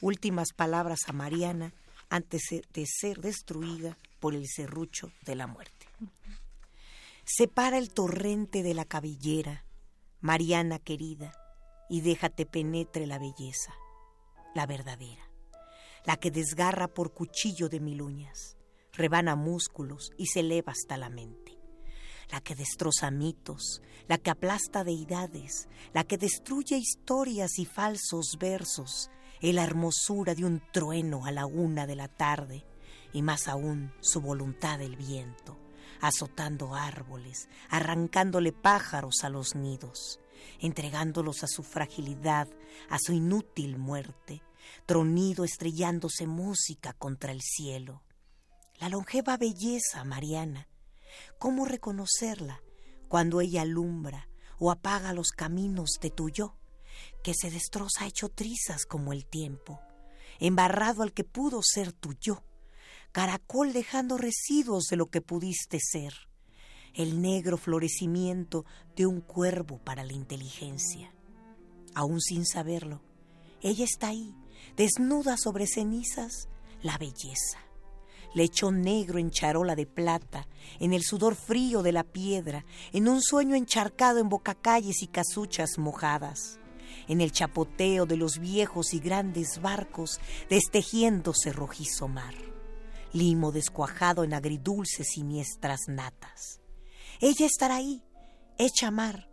Últimas 0.00 0.52
palabras 0.52 1.00
a 1.06 1.12
Mariana 1.12 1.72
antes 2.08 2.42
de 2.72 2.86
ser 2.86 3.20
destruida 3.20 3.98
por 4.18 4.34
el 4.34 4.48
serrucho 4.48 5.12
de 5.24 5.36
la 5.36 5.46
muerte. 5.46 5.86
Separa 7.24 7.78
el 7.78 7.90
torrente 7.90 8.62
de 8.62 8.74
la 8.74 8.84
cabellera, 8.84 9.64
Mariana 10.20 10.78
querida, 10.78 11.32
y 11.88 12.00
déjate 12.00 12.46
penetre 12.46 13.06
la 13.06 13.18
belleza, 13.18 13.74
la 14.54 14.66
verdadera, 14.66 15.30
la 16.06 16.16
que 16.16 16.30
desgarra 16.30 16.88
por 16.88 17.12
cuchillo 17.12 17.68
de 17.68 17.80
mil 17.80 18.02
uñas, 18.02 18.56
rebana 19.00 19.34
músculos 19.34 20.12
y 20.18 20.26
se 20.26 20.40
eleva 20.40 20.72
hasta 20.72 20.96
la 20.96 21.08
mente, 21.08 21.58
la 22.30 22.40
que 22.40 22.54
destroza 22.54 23.10
mitos, 23.10 23.82
la 24.06 24.18
que 24.18 24.30
aplasta 24.30 24.84
deidades, 24.84 25.68
la 25.94 26.04
que 26.04 26.18
destruye 26.18 26.76
historias 26.76 27.58
y 27.58 27.64
falsos 27.64 28.36
versos, 28.38 29.10
la 29.40 29.64
hermosura 29.64 30.34
de 30.34 30.44
un 30.44 30.62
trueno 30.70 31.24
a 31.24 31.32
la 31.32 31.46
una 31.46 31.86
de 31.86 31.96
la 31.96 32.08
tarde, 32.08 32.66
y 33.12 33.22
más 33.22 33.48
aún 33.48 33.92
su 34.00 34.20
voluntad 34.20 34.78
del 34.78 34.96
viento, 34.96 35.58
azotando 36.00 36.74
árboles, 36.74 37.48
arrancándole 37.70 38.52
pájaros 38.52 39.24
a 39.24 39.30
los 39.30 39.54
nidos, 39.54 40.20
entregándolos 40.60 41.42
a 41.42 41.46
su 41.46 41.62
fragilidad, 41.62 42.48
a 42.90 42.98
su 42.98 43.14
inútil 43.14 43.78
muerte, 43.78 44.42
tronido 44.84 45.44
estrellándose 45.44 46.26
música 46.26 46.92
contra 46.92 47.32
el 47.32 47.40
cielo. 47.40 48.02
La 48.80 48.88
longeva 48.88 49.36
belleza 49.36 50.04
mariana, 50.04 50.68
¿cómo 51.38 51.64
reconocerla 51.64 52.62
cuando 53.08 53.40
ella 53.40 53.62
alumbra 53.62 54.28
o 54.58 54.70
apaga 54.70 55.12
los 55.12 55.28
caminos 55.30 55.98
de 56.00 56.10
tu 56.10 56.30
yo? 56.30 56.56
que 57.22 57.34
se 57.34 57.50
destroza 57.50 58.06
hecho 58.06 58.28
trizas 58.28 58.86
como 58.86 59.12
el 59.12 59.26
tiempo, 59.26 59.80
embarrado 60.38 61.02
al 61.02 61.12
que 61.12 61.24
pudo 61.24 61.60
ser 61.62 61.92
tu 61.92 62.14
yo, 62.14 62.42
caracol 63.12 63.72
dejando 63.72 64.16
residuos 64.16 64.84
de 64.84 64.96
lo 64.96 65.06
que 65.06 65.20
pudiste 65.20 65.78
ser, 65.80 66.14
el 66.94 67.20
negro 67.20 67.56
florecimiento 67.56 68.64
de 68.96 69.06
un 69.06 69.20
cuervo 69.20 69.78
para 69.78 70.04
la 70.04 70.12
inteligencia. 70.12 71.12
Aún 71.94 72.20
sin 72.20 72.46
saberlo, 72.46 73.02
ella 73.60 73.84
está 73.84 74.08
ahí, 74.08 74.34
desnuda 74.76 75.36
sobre 75.36 75.66
cenizas, 75.66 76.48
la 76.82 76.96
belleza. 76.98 77.69
Lechón 78.34 78.82
negro 78.82 79.18
en 79.18 79.30
charola 79.30 79.74
de 79.74 79.86
plata, 79.86 80.46
en 80.78 80.92
el 80.92 81.02
sudor 81.02 81.34
frío 81.34 81.82
de 81.82 81.92
la 81.92 82.04
piedra, 82.04 82.64
en 82.92 83.08
un 83.08 83.22
sueño 83.22 83.54
encharcado 83.56 84.18
en 84.18 84.28
bocacalles 84.28 85.02
y 85.02 85.08
casuchas 85.08 85.78
mojadas 85.78 86.60
en 87.08 87.20
el 87.20 87.32
chapoteo 87.32 88.06
de 88.06 88.16
los 88.16 88.38
viejos 88.38 88.94
y 88.94 89.00
grandes 89.00 89.60
barcos 89.60 90.20
destejiéndose 90.48 91.52
rojizo 91.52 92.06
mar, 92.06 92.34
limo 93.12 93.52
descuajado 93.52 94.24
en 94.24 94.32
agridulces 94.32 95.08
siniestras 95.14 95.80
natas. 95.88 96.60
Ella 97.20 97.46
estará 97.46 97.76
ahí, 97.76 98.04
hecha 98.58 98.90
mar, 98.90 99.28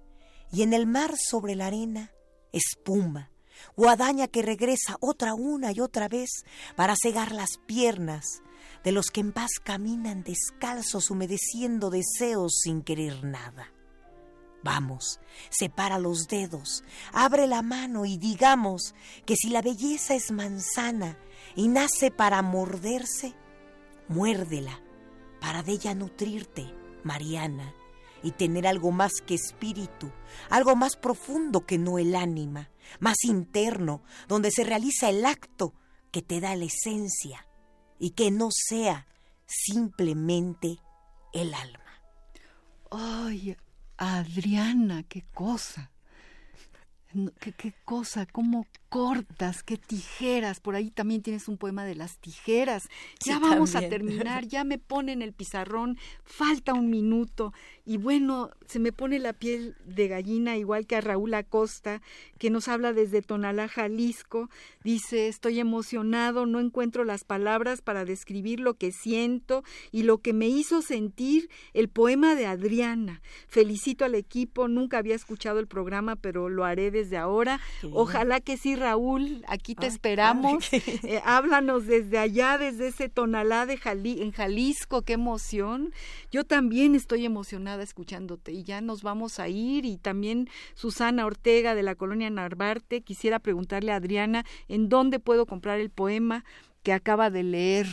y 0.52 0.64
en 0.64 0.74
el 0.74 0.88
mar 0.88 1.14
sobre 1.18 1.56
la 1.56 1.68
arena, 1.68 2.12
espuma, 2.52 3.32
guadaña 3.76 4.28
que 4.28 4.42
regresa 4.42 4.98
otra 5.00 5.34
una 5.36 5.72
y 5.72 5.80
otra 5.80 6.08
vez 6.08 6.30
para 6.76 6.96
cegar 7.00 7.32
las 7.32 7.58
piernas 7.66 8.42
de 8.84 8.92
los 8.92 9.08
que 9.08 9.22
en 9.22 9.32
paz 9.32 9.52
caminan 9.64 10.24
descalzos 10.24 11.10
humedeciendo 11.10 11.90
deseos 11.90 12.60
sin 12.64 12.82
querer 12.82 13.24
nada. 13.24 13.72
Vamos, 14.64 15.20
separa 15.50 16.00
los 16.00 16.28
dedos, 16.28 16.84
abre 17.14 17.48
la 17.48 17.62
mano 17.62 18.06
y 18.06 18.18
digamos 18.18 18.96
que 19.26 19.36
si 19.36 19.50
la 19.50 19.62
belleza 19.62 20.16
es 20.16 20.32
manzana 20.32 21.18
y 21.56 21.68
nace 21.68 22.12
para 22.12 22.42
morderse, 22.42 23.36
muérdela 24.08 24.82
para 25.40 25.64
de 25.64 25.74
ella 25.74 25.94
nutrirte, 25.94 26.74
Mariana, 27.04 27.74
y 28.24 28.32
tener 28.32 28.66
algo 28.68 28.92
más 28.92 29.14
que 29.26 29.36
espíritu, 29.36 30.12
algo 30.50 30.76
más 30.76 30.96
profundo 30.96 31.66
que 31.66 31.78
no 31.78 32.00
el 32.00 32.16
ánima, 32.16 32.72
más 33.00 33.24
interno, 33.24 34.02
donde 34.28 34.52
se 34.52 34.64
realiza 34.64 35.10
el 35.10 35.26
acto 35.26 35.74
que 36.12 36.22
te 36.22 36.42
da 36.42 36.56
la 36.56 36.66
esencia 36.66 37.47
y 38.00 38.12
que 38.12 38.32
no 38.32 38.50
sea 38.52 39.08
simplemente 39.46 40.80
el 41.34 41.54
alma. 41.54 41.80
Ay, 42.92 43.58
Adriana, 43.98 45.04
qué 45.04 45.24
cosa. 45.34 45.92
¿Qué, 47.40 47.54
qué 47.54 47.74
cosa? 47.86 48.26
¿Cómo 48.26 48.68
cortas? 48.90 49.64
¿Qué 49.64 49.78
tijeras? 49.78 50.60
Por 50.60 50.76
ahí 50.76 50.90
también 50.90 51.22
tienes 51.22 51.48
un 51.48 51.58
poema 51.58 51.86
de 51.86 51.96
las 51.96 52.18
tijeras. 52.18 52.90
Ya 53.24 53.40
vamos 53.40 53.76
a 53.76 53.80
terminar, 53.90 54.48
ya 54.48 54.64
me 54.64 54.78
ponen 54.78 55.22
el 55.22 55.34
pizarrón, 55.34 55.98
falta 56.24 56.74
un 56.74 56.90
minuto. 56.90 57.54
Y 57.86 57.98
bueno, 57.98 58.52
se 58.68 58.80
me 58.80 58.92
pone 58.92 59.20
la 59.20 59.34
piel 59.34 59.76
de 59.86 60.08
gallina, 60.08 60.58
igual 60.58 60.88
que 60.88 60.96
a 60.96 61.02
Raúl 61.02 61.34
Acosta, 61.34 62.02
que 62.38 62.50
nos 62.50 62.68
habla 62.68 62.94
desde 62.94 63.22
Tonalá, 63.22 63.68
Jalisco. 63.68 64.50
Dice, 64.84 65.28
estoy 65.28 65.60
emocionado, 65.60 66.46
no 66.46 66.60
encuentro 66.60 67.04
las 67.04 67.24
palabras 67.24 67.82
para 67.82 68.06
describir 68.06 68.60
lo 68.60 68.76
que 68.76 68.92
siento 68.92 69.64
y 69.92 70.04
lo 70.04 70.20
que 70.20 70.34
me 70.34 70.48
hizo 70.48 70.82
sentir 70.82 71.50
el 71.74 71.90
poema 71.90 72.36
de 72.36 72.46
Adriana. 72.46 73.22
Felicito 73.48 74.06
al 74.06 74.16
equipo, 74.16 74.68
nunca 74.68 74.98
había 74.98 75.16
escuchado 75.16 75.60
el 75.60 75.68
programa, 75.68 76.16
pero 76.16 76.50
lo 76.50 76.66
haré 76.66 76.92
desde 76.92 77.18
ahora. 77.18 77.60
Ojalá 77.92 78.40
que 78.40 78.58
sí, 78.58 78.77
Raúl, 78.78 79.44
aquí 79.48 79.76
te 79.76 79.88
esperamos. 79.88 80.70
Eh, 81.04 81.22
háblanos 81.26 81.86
desde 81.86 82.18
allá, 82.18 82.58
desde 82.58 82.88
ese 82.88 83.10
Tonalá 83.10 83.66
de 83.66 83.80
en 83.84 84.32
Jalisco, 84.32 85.02
qué 85.04 85.14
emoción. 85.14 85.94
Yo 86.32 86.44
también 86.44 86.96
estoy 86.96 87.26
emocionada 87.26 87.84
escuchándote 87.84 88.52
y 88.52 88.64
ya 88.64 88.82
nos 88.82 89.04
vamos 89.04 89.40
a 89.40 89.48
ir 89.48 89.86
y 89.86 89.98
también 89.98 90.50
Susana 90.76 91.26
Ortega 91.26 91.76
de 91.76 91.84
la 91.84 91.96
colonia 91.96 92.30
Narvarte 92.30 93.02
quisiera 93.02 93.40
preguntarle 93.40 93.92
a 93.92 93.98
Adriana 93.98 94.46
en 94.68 94.90
dónde 94.90 95.20
puedo 95.20 95.46
comprar 95.46 95.80
el 95.80 95.90
poema 95.90 96.44
que 96.84 96.94
acaba 96.94 97.30
de 97.30 97.44
leer. 97.44 97.88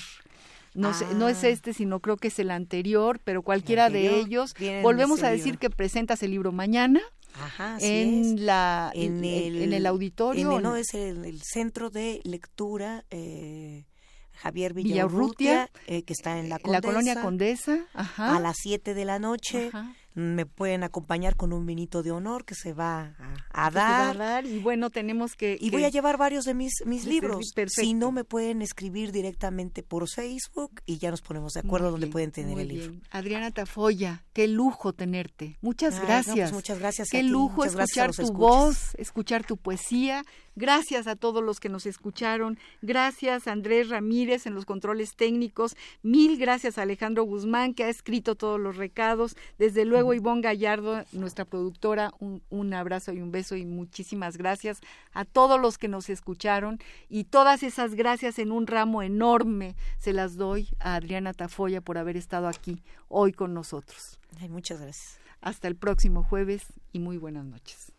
No, 0.74 0.92
sé, 0.92 1.06
no 1.14 1.28
es 1.28 1.44
ah. 1.44 1.48
este, 1.48 1.72
sino 1.72 2.00
creo 2.00 2.16
que 2.16 2.28
es 2.28 2.38
el 2.40 2.50
anterior, 2.50 3.20
pero 3.22 3.42
cualquiera 3.42 3.90
de 3.90 4.18
ellos. 4.18 4.54
Volvemos 4.82 5.22
a 5.22 5.30
decir 5.30 5.58
que 5.58 5.70
presentas 5.70 6.22
el 6.22 6.32
libro 6.32 6.50
mañana. 6.50 7.00
Ajá, 7.34 7.78
en 7.80 8.46
la 8.46 8.92
en, 8.94 9.24
el, 9.24 9.62
en 9.62 9.72
el 9.72 9.86
auditorio 9.86 10.60
no 10.60 10.76
es 10.76 10.94
el, 10.94 11.40
centro 11.42 11.90
de 11.90 12.20
lectura 12.24 13.04
eh, 13.10 13.86
Javier 14.32 14.72
Villarrutia, 14.72 15.70
eh, 15.86 16.02
que 16.02 16.12
está 16.12 16.38
en 16.38 16.48
la, 16.48 16.60
la 16.64 16.80
colonia 16.80 17.20
Condesa, 17.20 17.86
a 17.92 18.38
las 18.40 18.56
7 18.62 18.94
de 18.94 19.04
la 19.04 19.18
noche 19.18 19.70
me 20.14 20.46
pueden 20.46 20.84
acompañar 20.84 21.36
con 21.36 21.52
un 21.52 21.66
vinito 21.66 22.02
de 22.04 22.12
honor 22.12 22.44
que 22.44 22.54
se 22.54 22.72
va 22.72 23.16
a, 23.50 23.70
dar. 23.70 24.46
y 24.46 24.60
bueno 24.60 24.90
tenemos 24.90 25.34
que 25.34 25.58
y 25.60 25.70
voy 25.70 25.84
a 25.84 25.88
llevar 25.88 26.16
varios 26.16 26.44
de 26.44 26.54
mis 26.54 26.72
mis 26.86 27.04
libros. 27.04 27.52
si 27.66 27.94
no 27.94 28.12
me 28.12 28.22
pueden 28.24 28.62
escribir 28.62 29.10
directamente 29.10 29.82
por 29.82 30.08
Facebook 30.08 30.82
y 30.86 30.98
ya 30.98 31.10
nos 31.10 31.20
ponemos 31.20 31.54
de 31.54 31.60
acuerdo 31.60 31.90
donde 31.90 32.06
pueden 32.06 32.30
tener 32.30 32.58
el 32.58 32.68
libro. 32.68 32.94
Adriana 33.10 33.50
Tafoya 33.50 34.24
qué 34.32 34.46
lujo 34.46 34.92
tenerte. 34.92 35.58
Muchas 35.60 35.94
pues 35.94 36.06
gracias. 36.06 36.52
muchas 36.52 36.78
gracias 36.78 37.08
qué 37.10 37.22
lujo 37.22 37.64
escuchar 37.64 38.14
tu 38.14 38.32
voz 38.32 38.94
escuchar 38.96 39.44
tu 39.44 39.56
poesía 39.56 40.24
Gracias 40.56 41.06
a 41.06 41.16
todos 41.16 41.42
los 41.42 41.58
que 41.58 41.68
nos 41.68 41.84
escucharon. 41.86 42.58
Gracias 42.80 43.48
a 43.48 43.52
Andrés 43.52 43.88
Ramírez 43.88 44.46
en 44.46 44.54
los 44.54 44.64
controles 44.64 45.16
técnicos. 45.16 45.76
Mil 46.02 46.38
gracias 46.38 46.78
a 46.78 46.82
Alejandro 46.82 47.24
Guzmán 47.24 47.74
que 47.74 47.84
ha 47.84 47.88
escrito 47.88 48.36
todos 48.36 48.60
los 48.60 48.76
recados. 48.76 49.36
Desde 49.58 49.84
luego 49.84 50.14
Ivonne 50.14 50.42
Gallardo, 50.42 51.04
nuestra 51.12 51.44
productora, 51.44 52.12
un, 52.20 52.42
un 52.50 52.72
abrazo 52.72 53.12
y 53.12 53.20
un 53.20 53.32
beso 53.32 53.56
y 53.56 53.64
muchísimas 53.64 54.36
gracias 54.36 54.80
a 55.12 55.24
todos 55.24 55.60
los 55.60 55.76
que 55.76 55.88
nos 55.88 56.08
escucharon. 56.08 56.78
Y 57.08 57.24
todas 57.24 57.62
esas 57.62 57.94
gracias 57.94 58.38
en 58.38 58.52
un 58.52 58.66
ramo 58.66 59.02
enorme 59.02 59.74
se 59.98 60.12
las 60.12 60.36
doy 60.36 60.68
a 60.78 60.94
Adriana 60.94 61.32
Tafoya 61.32 61.80
por 61.80 61.98
haber 61.98 62.16
estado 62.16 62.48
aquí 62.48 62.82
hoy 63.08 63.32
con 63.32 63.54
nosotros. 63.54 64.18
muchas 64.48 64.80
gracias. 64.80 65.18
Hasta 65.40 65.68
el 65.68 65.76
próximo 65.76 66.22
jueves 66.22 66.72
y 66.92 67.00
muy 67.00 67.18
buenas 67.18 67.44
noches. 67.44 67.93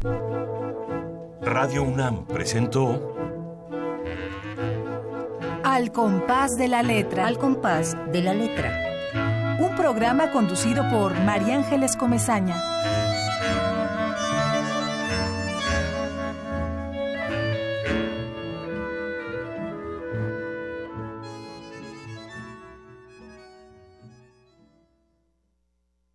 Radio 0.00 1.82
UNAM 1.82 2.24
presentó 2.26 3.16
Al 5.64 5.90
compás 5.90 6.56
de 6.56 6.68
la 6.68 6.84
letra. 6.84 7.26
Al 7.26 7.36
compás 7.36 7.96
de 8.12 8.22
la 8.22 8.32
letra. 8.32 9.58
Un 9.58 9.74
programa 9.74 10.30
conducido 10.30 10.88
por 10.88 11.18
María 11.24 11.56
Ángeles 11.56 11.96
Comezaña. 11.96 12.54